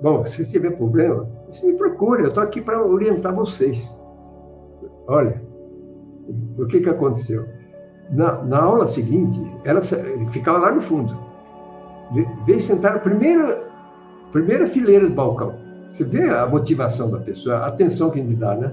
Bom, 0.00 0.24
se 0.24 0.50
tiver 0.50 0.70
problema, 0.70 1.28
você 1.50 1.66
me 1.66 1.76
procure, 1.76 2.22
eu 2.22 2.28
estou 2.28 2.42
aqui 2.42 2.62
para 2.62 2.82
orientar 2.82 3.34
vocês. 3.34 3.94
Olha, 5.06 5.42
o 6.56 6.66
que 6.66 6.80
que 6.80 6.88
aconteceu? 6.88 7.44
Na, 8.10 8.42
na 8.42 8.58
aula 8.62 8.86
seguinte, 8.86 9.38
ela 9.64 9.82
ficava 9.82 10.58
lá 10.58 10.72
no 10.72 10.80
fundo 10.80 11.29
veio 12.46 12.60
sentar 12.60 12.94
na 12.94 12.98
primeira, 12.98 13.62
primeira 14.32 14.66
fileira 14.66 15.08
do 15.08 15.14
balcão. 15.14 15.54
Você 15.88 16.04
vê 16.04 16.28
a 16.28 16.46
motivação 16.46 17.10
da 17.10 17.18
pessoa, 17.18 17.56
a 17.56 17.66
atenção 17.66 18.10
que 18.10 18.20
ele 18.20 18.36
dá, 18.36 18.54
né? 18.54 18.72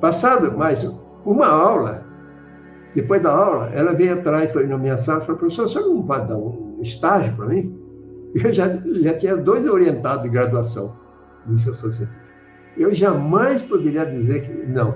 Passado 0.00 0.56
mais 0.56 0.84
uma 1.24 1.46
aula, 1.46 2.04
depois 2.94 3.20
da 3.22 3.34
aula, 3.34 3.70
ela 3.74 3.92
veio 3.92 4.14
atrás, 4.14 4.52
foi 4.52 4.66
na 4.66 4.78
minha 4.78 4.96
sala 4.96 5.20
e 5.20 5.26
falou, 5.26 5.38
professor, 5.38 5.68
você 5.68 5.80
não 5.80 6.02
vai 6.02 6.24
dar 6.24 6.36
um 6.36 6.78
estágio 6.80 7.34
para 7.34 7.46
mim? 7.46 7.76
Eu 8.34 8.52
já, 8.52 8.68
já 9.00 9.14
tinha 9.14 9.36
dois 9.36 9.66
orientados 9.66 10.22
de 10.24 10.28
graduação 10.28 10.94
em 11.46 11.50
iniciação 11.50 11.90
científica. 11.90 12.22
Eu 12.76 12.92
jamais 12.92 13.62
poderia 13.62 14.04
dizer 14.04 14.40
que 14.40 14.52
não. 14.66 14.94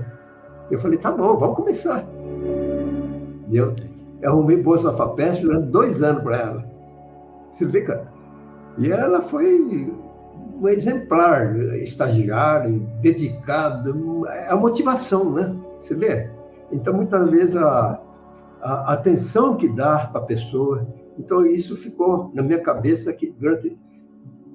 Eu 0.71 0.79
falei, 0.79 0.99
tá 0.99 1.11
bom, 1.11 1.37
vamos 1.37 1.57
começar. 1.57 2.05
Eu, 3.51 3.75
eu 4.21 4.31
arrumei 4.31 4.61
bolsa 4.61 4.91
na 4.91 4.93
FAPESP 4.93 5.43
durante 5.43 5.69
dois 5.69 6.03
anos 6.03 6.23
para 6.23 6.37
ela. 6.37 6.68
Você 7.53 7.65
vê, 7.67 7.83
cara? 7.83 8.13
E 8.79 8.91
ela 8.91 9.23
foi 9.23 9.93
um 10.61 10.69
exemplar, 10.69 11.57
estagiária, 11.83 12.71
dedicada, 13.01 13.95
a 14.49 14.57
motivação, 14.57 15.33
né? 15.33 15.55
Você 15.81 15.95
vê? 15.95 16.31
Então, 16.73 16.95
muitas 16.95 17.31
vezes, 17.31 17.57
a, 17.57 18.01
a 18.61 18.93
atenção 18.93 19.57
que 19.57 19.69
dá 19.69 20.07
para 20.07 20.21
a 20.21 20.25
pessoa. 20.25 20.87
Então, 21.19 21.45
isso 21.47 21.77
ficou 21.77 22.31
na 22.35 22.43
minha 22.43 22.61
cabeça 22.61 23.13
que, 23.13 23.31
durante, 23.31 23.77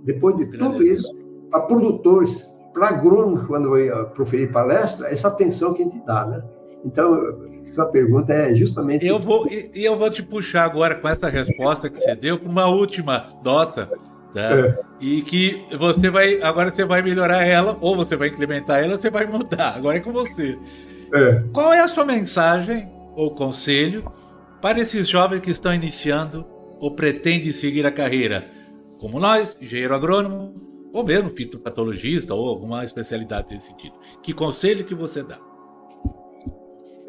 depois 0.03 0.37
de 0.37 0.45
tudo 0.45 0.83
isso, 0.83 1.17
para 1.49 1.61
produtores, 1.61 2.55
para 2.73 2.89
agrônomos, 2.89 3.45
quando 3.45 3.75
eu 3.75 3.85
ia 3.85 4.05
proferir 4.05 4.51
palestra, 4.51 5.07
essa 5.07 5.27
atenção 5.27 5.73
que 5.73 5.83
a 5.83 5.85
gente 5.85 6.05
dá, 6.05 6.25
né? 6.25 6.43
Então, 6.85 7.45
essa 7.65 7.85
pergunta 7.85 8.33
é 8.33 8.53
justamente. 8.55 9.05
Eu 9.05 9.19
vou, 9.19 9.47
e 9.49 9.83
eu 9.83 9.97
vou 9.97 10.09
te 10.09 10.21
puxar 10.21 10.65
agora 10.65 10.95
com 10.95 11.07
essa 11.07 11.29
resposta 11.29 11.89
que 11.89 11.99
você 11.99 12.15
deu, 12.15 12.37
com 12.37 12.49
uma 12.49 12.67
última 12.67 13.27
nota, 13.43 13.89
Tá? 14.33 14.57
É. 14.57 14.79
E 14.99 15.21
que 15.21 15.63
você 15.77 16.09
vai. 16.09 16.41
Agora 16.41 16.71
você 16.71 16.83
vai 16.83 17.01
melhorar 17.01 17.45
ela, 17.45 17.77
ou 17.79 17.95
você 17.95 18.15
vai 18.17 18.29
incrementar 18.29 18.83
ela, 18.83 18.93
ou 18.93 19.01
você 19.01 19.09
vai 19.09 19.25
mudar. 19.27 19.75
Agora 19.75 19.97
é 19.97 20.01
com 20.01 20.11
você. 20.11 20.57
É. 21.13 21.43
Qual 21.53 21.71
é 21.71 21.79
a 21.79 21.87
sua 21.87 22.03
mensagem 22.03 22.91
ou 23.15 23.29
conselho 23.31 24.11
para 24.59 24.79
esses 24.79 25.07
jovens 25.07 25.41
que 25.41 25.51
estão 25.51 25.73
iniciando 25.73 26.45
ou 26.79 26.95
pretendem 26.95 27.51
seguir 27.51 27.85
a 27.85 27.91
carreira? 27.91 28.43
Como 28.99 29.19
nós, 29.19 29.55
engenheiro 29.61 29.93
agrônomo, 29.93 30.89
ou 30.91 31.03
mesmo 31.03 31.29
fitopatologista, 31.29 32.33
ou 32.33 32.47
alguma 32.47 32.83
especialidade 32.83 33.49
desse 33.49 33.67
sentido. 33.67 33.93
Que 34.23 34.33
conselho 34.33 34.83
que 34.83 34.95
você 34.95 35.21
dá? 35.21 35.37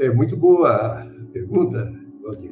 É 0.04 0.12
muito 0.12 0.36
boa 0.36 1.06
pergunta, 1.32 1.90
Valdir. 2.22 2.50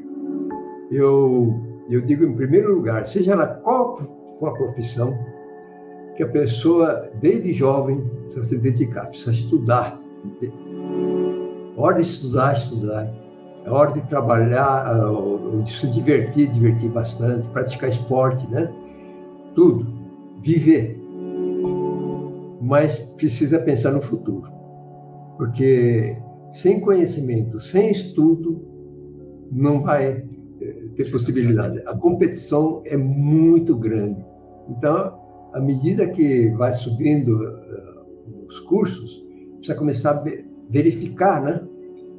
Eu, 0.91 1.55
eu 1.91 2.01
digo, 2.01 2.25
em 2.25 2.35
primeiro 2.35 2.75
lugar, 2.75 3.05
seja 3.05 3.35
lá 3.35 3.47
qual 3.47 3.99
for 4.39 4.49
a 4.49 4.53
profissão, 4.53 5.15
que 6.17 6.23
a 6.23 6.29
pessoa, 6.29 7.11
desde 7.21 7.53
jovem, 7.53 8.03
precisa 8.23 8.45
se 8.45 8.59
dedicar, 8.59 9.07
precisa 9.09 9.33
estudar. 9.33 10.01
Hora 11.77 11.97
de 11.97 12.03
estudar, 12.03 12.55
estudar. 12.55 13.13
É 13.67 13.71
hora 13.71 13.93
de 13.93 14.01
trabalhar, 14.09 14.99
de 15.61 15.71
se 15.71 15.91
divertir, 15.91 16.49
divertir 16.49 16.89
bastante, 16.89 17.47
praticar 17.49 17.91
esporte, 17.91 18.47
né? 18.49 18.73
Tudo. 19.55 19.87
Viver. 20.41 20.99
Mas 22.63 22.97
precisa 22.97 23.59
pensar 23.59 23.91
no 23.91 24.01
futuro. 24.01 24.51
Porque 25.37 26.17
sem 26.53 26.81
conhecimento, 26.81 27.59
sem 27.59 27.91
estudo, 27.91 28.63
não 29.51 29.83
vai 29.83 30.25
eh, 30.61 30.75
ter 30.97 31.11
possibilidade. 31.11 31.83
A 31.87 31.97
competição 31.97 32.83
é 32.85 32.97
muito 32.97 33.75
grande. 33.75 34.25
Então, 34.69 35.19
à 35.53 35.61
medida 35.61 36.09
que 36.09 36.49
vai 36.51 36.73
subindo 36.73 37.37
uh, 37.37 38.47
os 38.47 38.61
cursos, 38.61 39.25
precisa 39.57 39.79
começar 39.79 40.11
a 40.13 40.25
verificar, 40.71 41.43
né? 41.43 41.63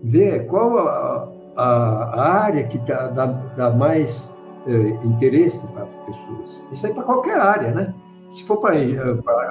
Ver 0.03 0.47
qual 0.47 0.77
a, 0.77 1.31
a, 1.55 1.63
a 1.63 2.34
área 2.43 2.63
que 2.65 2.77
tá, 2.86 3.07
dá, 3.07 3.25
dá 3.25 3.69
mais 3.71 4.29
uh, 4.67 5.07
interesse 5.07 5.65
para 5.67 5.84
as 5.84 6.05
pessoas. 6.05 6.61
Isso 6.71 6.88
aí 6.88 6.93
para 6.93 7.03
qualquer 7.03 7.39
área, 7.39 7.71
né? 7.71 7.93
Se 8.31 8.43
for 8.45 8.57
para 8.57 8.75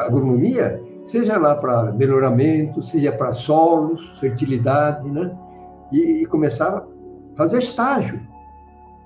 agronomia, 0.05 0.83
seja 1.05 1.39
lá 1.39 1.55
para 1.55 1.93
melhoramento, 1.93 2.83
seja 2.83 3.13
para 3.13 3.35
solos, 3.35 4.19
fertilidade, 4.19 5.11
né? 5.11 5.37
E, 5.91 6.23
e, 6.23 6.27
começar 6.27 6.69
a 6.69 6.85
fazer 7.37 7.59
estágio. 7.59 8.21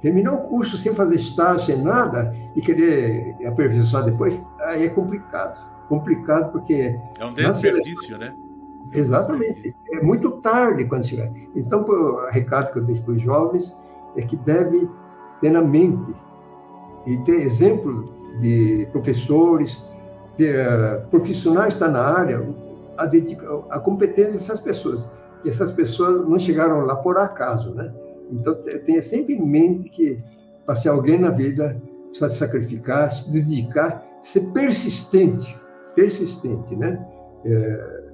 Terminar 0.01 0.35
o 0.35 0.39
curso 0.49 0.77
sem 0.77 0.95
fazer 0.95 1.17
estágio, 1.17 1.67
sem 1.67 1.83
nada, 1.83 2.35
e 2.55 2.61
querer 2.61 3.35
aperfeiçoar 3.47 4.05
depois, 4.05 4.41
aí 4.61 4.85
é 4.85 4.89
complicado. 4.89 5.59
Complicado 5.89 6.53
porque... 6.53 6.99
É 7.19 7.25
um 7.25 7.33
desperdício, 7.33 8.19
né? 8.19 8.33
Exatamente. 8.93 9.75
É 9.93 10.03
muito 10.03 10.31
tarde 10.43 10.85
quando 10.85 11.07
chegar. 11.07 11.31
Então, 11.55 11.83
o 11.83 12.29
recado 12.31 12.73
que 12.73 12.79
eu 12.79 12.85
dei 12.85 12.97
para 13.01 13.15
os 13.15 13.23
jovens 13.23 13.77
é 14.17 14.23
que 14.23 14.37
deve 14.37 14.89
ter 15.41 15.51
na 15.51 15.63
mente 15.63 16.15
e 17.07 17.17
ter 17.19 17.41
exemplo 17.41 18.13
de 18.41 18.87
professores, 18.93 19.85
profissionais 21.11 21.75
que 21.75 21.83
estão 21.83 21.91
na 21.91 22.03
área, 22.03 22.47
a, 22.97 23.07
dedica, 23.07 23.47
a 23.71 23.79
competência 23.79 24.33
dessas 24.33 24.61
pessoas. 24.61 25.11
E 25.45 25.49
essas 25.49 25.73
pessoas 25.73 26.29
não 26.29 26.39
chegaram 26.39 26.81
lá 26.81 26.97
por 26.97 27.19
acaso, 27.19 27.75
né? 27.75 27.93
Então, 28.31 28.55
tenha 28.85 29.03
sempre 29.03 29.35
em 29.35 29.47
mente 29.47 29.89
que, 29.89 30.23
para 30.65 30.75
ser 30.75 30.89
alguém 30.89 31.19
na 31.19 31.31
vida, 31.31 31.81
precisa 32.09 32.29
se 32.29 32.39
sacrificar, 32.39 33.11
se 33.11 33.31
dedicar, 33.31 34.05
ser 34.21 34.41
persistente, 34.53 35.57
persistente, 35.95 36.75
né? 36.75 37.07
É, 37.45 38.07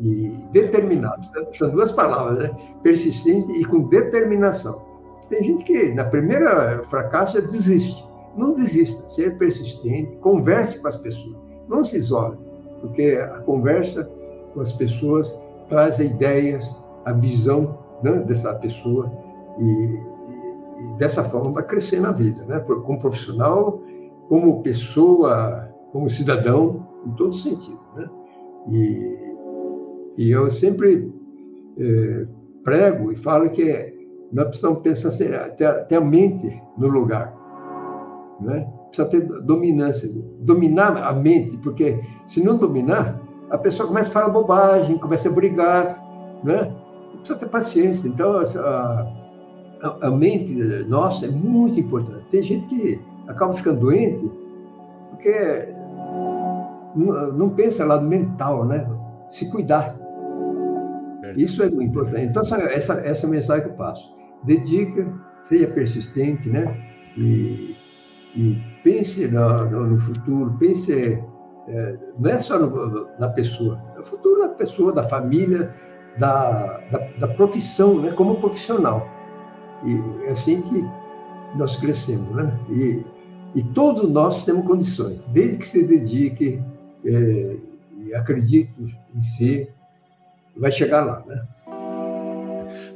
e 0.00 0.28
determinado. 0.52 1.26
São 1.52 1.70
duas 1.70 1.90
palavras, 1.90 2.38
né? 2.38 2.56
Persistente 2.82 3.50
e 3.52 3.64
com 3.64 3.88
determinação. 3.88 4.86
Tem 5.28 5.42
gente 5.42 5.64
que, 5.64 5.92
na 5.92 6.04
primeira 6.04 6.82
fracasso, 6.88 7.34
já 7.34 7.40
desiste. 7.40 8.06
Não 8.36 8.54
desista, 8.54 9.06
seja 9.08 9.32
persistente, 9.32 10.16
converse 10.18 10.78
com 10.78 10.88
as 10.88 10.96
pessoas 10.96 11.47
não 11.68 11.84
se 11.84 11.96
isole, 11.96 12.36
porque 12.80 13.18
a 13.20 13.38
conversa 13.40 14.08
com 14.54 14.60
as 14.60 14.72
pessoas 14.72 15.34
traz 15.68 15.98
ideias, 15.98 16.64
a 17.04 17.12
visão 17.12 17.78
né, 18.02 18.12
dessa 18.26 18.54
pessoa 18.54 19.10
e, 19.58 19.62
e, 19.62 20.98
dessa 20.98 21.22
forma 21.24 21.52
vai 21.52 21.62
crescer 21.64 22.00
na 22.00 22.12
vida, 22.12 22.42
né? 22.46 22.60
como 22.60 22.98
profissional, 22.98 23.80
como 24.28 24.62
pessoa, 24.62 25.68
como 25.92 26.08
cidadão, 26.08 26.86
em 27.06 27.10
todo 27.12 27.34
sentido. 27.34 27.80
Né? 27.96 28.08
E, 28.70 29.34
e 30.16 30.30
eu 30.30 30.50
sempre 30.50 31.12
é, 31.78 32.26
prego 32.64 33.12
e 33.12 33.16
falo 33.16 33.48
que 33.50 33.96
nós 34.32 34.48
precisamos 34.48 34.80
pensar, 34.80 35.08
assim, 35.08 35.28
ter, 35.56 35.86
ter 35.86 35.96
a 35.96 36.00
mente 36.00 36.62
no 36.76 36.88
lugar. 36.88 37.34
Né? 38.40 38.68
Precisa 38.88 39.08
ter 39.08 39.20
dominância, 39.42 40.08
dominar 40.40 40.96
a 40.96 41.12
mente, 41.12 41.56
porque 41.58 42.00
se 42.26 42.42
não 42.42 42.56
dominar, 42.56 43.20
a 43.50 43.58
pessoa 43.58 43.86
começa 43.86 44.10
a 44.10 44.12
falar 44.12 44.28
bobagem, 44.28 44.98
começa 44.98 45.28
a 45.28 45.32
brigar, 45.32 45.86
né? 46.44 46.74
Precisa 47.18 47.38
ter 47.38 47.48
paciência. 47.48 48.08
Então, 48.08 48.38
a, 48.38 49.06
a, 49.82 50.06
a 50.08 50.10
mente 50.10 50.52
nossa 50.88 51.26
é 51.26 51.30
muito 51.30 51.80
importante. 51.80 52.24
Tem 52.30 52.42
gente 52.42 52.66
que 52.66 53.00
acaba 53.26 53.54
ficando 53.54 53.80
doente 53.80 54.30
porque 55.10 55.68
não, 56.94 57.32
não 57.32 57.50
pensa 57.50 57.84
lado 57.84 58.06
mental, 58.06 58.64
né? 58.64 58.86
Se 59.30 59.50
cuidar. 59.50 59.96
Isso 61.36 61.62
é 61.62 61.70
muito 61.70 61.90
importante. 61.90 62.26
Então, 62.26 62.42
essa, 62.42 62.56
essa, 62.56 62.94
essa 63.00 63.26
mensagem 63.26 63.64
que 63.64 63.70
eu 63.70 63.76
passo. 63.76 64.16
Dedica, 64.44 65.06
seja 65.48 65.66
persistente, 65.68 66.48
né? 66.48 66.76
E 67.16 67.76
e 68.38 68.56
pense 68.82 69.26
no, 69.28 69.64
no, 69.70 69.86
no 69.88 69.98
futuro, 69.98 70.56
pense 70.58 71.22
é, 71.68 71.96
não 72.18 72.30
é 72.30 72.38
só 72.38 72.58
no, 72.58 73.08
na 73.18 73.28
pessoa, 73.28 73.82
é 73.96 74.00
o 74.00 74.04
futuro 74.04 74.40
da 74.40 74.48
pessoa, 74.54 74.92
da 74.92 75.02
família, 75.02 75.74
da, 76.16 76.80
da, 76.90 76.98
da, 77.18 77.28
profissão, 77.28 78.00
né, 78.00 78.12
como 78.12 78.40
profissional. 78.40 79.06
E 79.84 80.26
é 80.26 80.30
assim 80.30 80.62
que 80.62 80.84
nós 81.56 81.76
crescemos, 81.76 82.34
né? 82.34 82.58
E, 82.70 83.04
e 83.54 83.62
todos 83.74 84.08
nós 84.10 84.44
temos 84.44 84.66
condições, 84.66 85.20
desde 85.28 85.58
que 85.58 85.66
se 85.66 85.84
dedique 85.84 86.60
é, 87.04 87.56
e 88.00 88.14
acredite 88.14 88.72
em 89.14 89.22
si, 89.22 89.68
vai 90.56 90.72
chegar 90.72 91.04
lá, 91.04 91.22
né? 91.26 91.42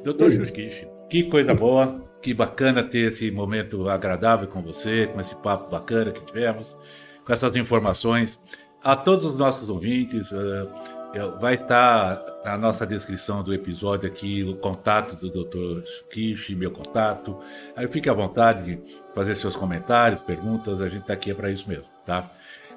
Doutor 0.03 0.33
é 0.33 0.87
que 1.09 1.25
coisa 1.25 1.55
boa 1.55 2.02
que 2.23 2.33
bacana 2.33 2.83
ter 2.83 3.13
esse 3.13 3.31
momento 3.31 3.89
agradável 3.89 4.47
com 4.47 4.63
você, 4.63 5.09
com 5.09 5.21
esse 5.21 5.35
papo 5.37 5.71
bacana 5.71 6.13
que 6.13 6.25
tivemos, 6.25 6.77
com 7.25 7.33
essas 7.33 7.57
informações. 7.57 8.39
A 8.83 8.97
todos 8.97 9.27
os 9.27 9.37
nossos 9.37 9.69
ouvintes, 9.69 10.31
uh, 10.31 11.39
vai 11.41 11.55
estar 11.55 12.23
na 12.45 12.57
nossa 12.57 12.87
descrição 12.87 13.43
do 13.43 13.53
episódio 13.53 14.09
aqui 14.09 14.43
o 14.43 14.57
contato 14.57 15.15
do 15.15 15.45
Dr. 15.45 15.83
Kish, 16.11 16.51
meu 16.51 16.71
contato. 16.71 17.39
Aí 17.77 17.87
fique 17.89 18.09
à 18.09 18.15
vontade 18.15 18.77
de 18.77 18.83
fazer 19.15 19.37
seus 19.37 19.55
comentários, 19.55 20.23
perguntas, 20.23 20.81
a 20.81 20.89
gente 20.89 21.03
está 21.03 21.13
aqui 21.13 21.35
para 21.35 21.51
isso 21.51 21.69
mesmo, 21.69 21.85
tá? 22.05 22.31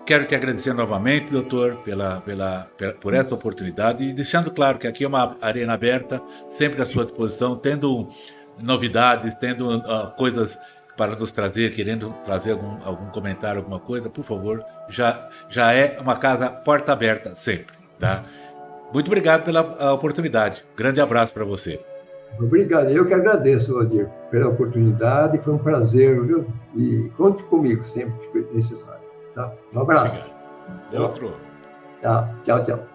Quero 0.06 0.26
te 0.26 0.36
agradecer 0.36 0.72
novamente, 0.72 1.32
doutor, 1.32 1.78
pela, 1.78 2.22
pela, 2.22 2.70
por 3.02 3.12
essa 3.16 3.34
oportunidade 3.34 4.04
e 4.04 4.14
deixando 4.14 4.52
claro 4.52 4.78
que 4.78 4.86
aqui 4.86 5.04
é 5.04 5.08
uma 5.08 5.36
arena 5.42 5.74
aberta, 5.74 6.22
sempre 6.48 6.80
à 6.80 6.86
sua 6.86 7.06
disposição, 7.06 7.56
tendo 7.56 8.08
novidades, 8.60 9.36
tendo 9.36 9.78
uh, 9.78 10.12
coisas 10.18 10.58
para 10.96 11.16
nos 11.16 11.32
trazer, 11.32 11.74
querendo 11.74 12.14
trazer 12.24 12.52
algum, 12.52 12.84
algum 12.84 13.08
comentário, 13.08 13.60
alguma 13.60 13.80
coisa, 13.80 14.10
por 14.10 14.24
favor, 14.24 14.64
já, 14.90 15.30
já 15.50 15.74
é 15.74 15.98
uma 16.00 16.16
casa 16.16 16.50
porta 16.50 16.94
aberta 16.94 17.36
sempre, 17.36 17.76
tá? 18.00 18.24
Muito 18.94 19.08
obrigado 19.08 19.44
pela 19.44 19.94
oportunidade. 19.94 20.64
Grande 20.76 21.02
abraço 21.02 21.34
para 21.34 21.44
você. 21.44 21.80
Obrigado. 22.40 22.90
Eu 22.90 23.06
que 23.06 23.14
agradeço, 23.14 23.74
Valdir, 23.74 24.10
pela 24.30 24.50
oportunidade. 24.50 25.38
Foi 25.40 25.54
um 25.54 25.58
prazer, 25.58 26.22
viu? 26.26 26.46
E 26.76 27.10
conte 27.18 27.44
comigo 27.44 27.84
sempre 27.84 28.14
que 28.32 28.54
necessário. 28.54 29.04
Tá? 29.34 29.52
Um 29.74 29.82
abraço. 29.82 30.24
Obrigado. 30.88 31.04
Outro. 31.04 31.34
Tá. 32.02 32.30
Tchau, 32.44 32.64
tchau. 32.64 32.95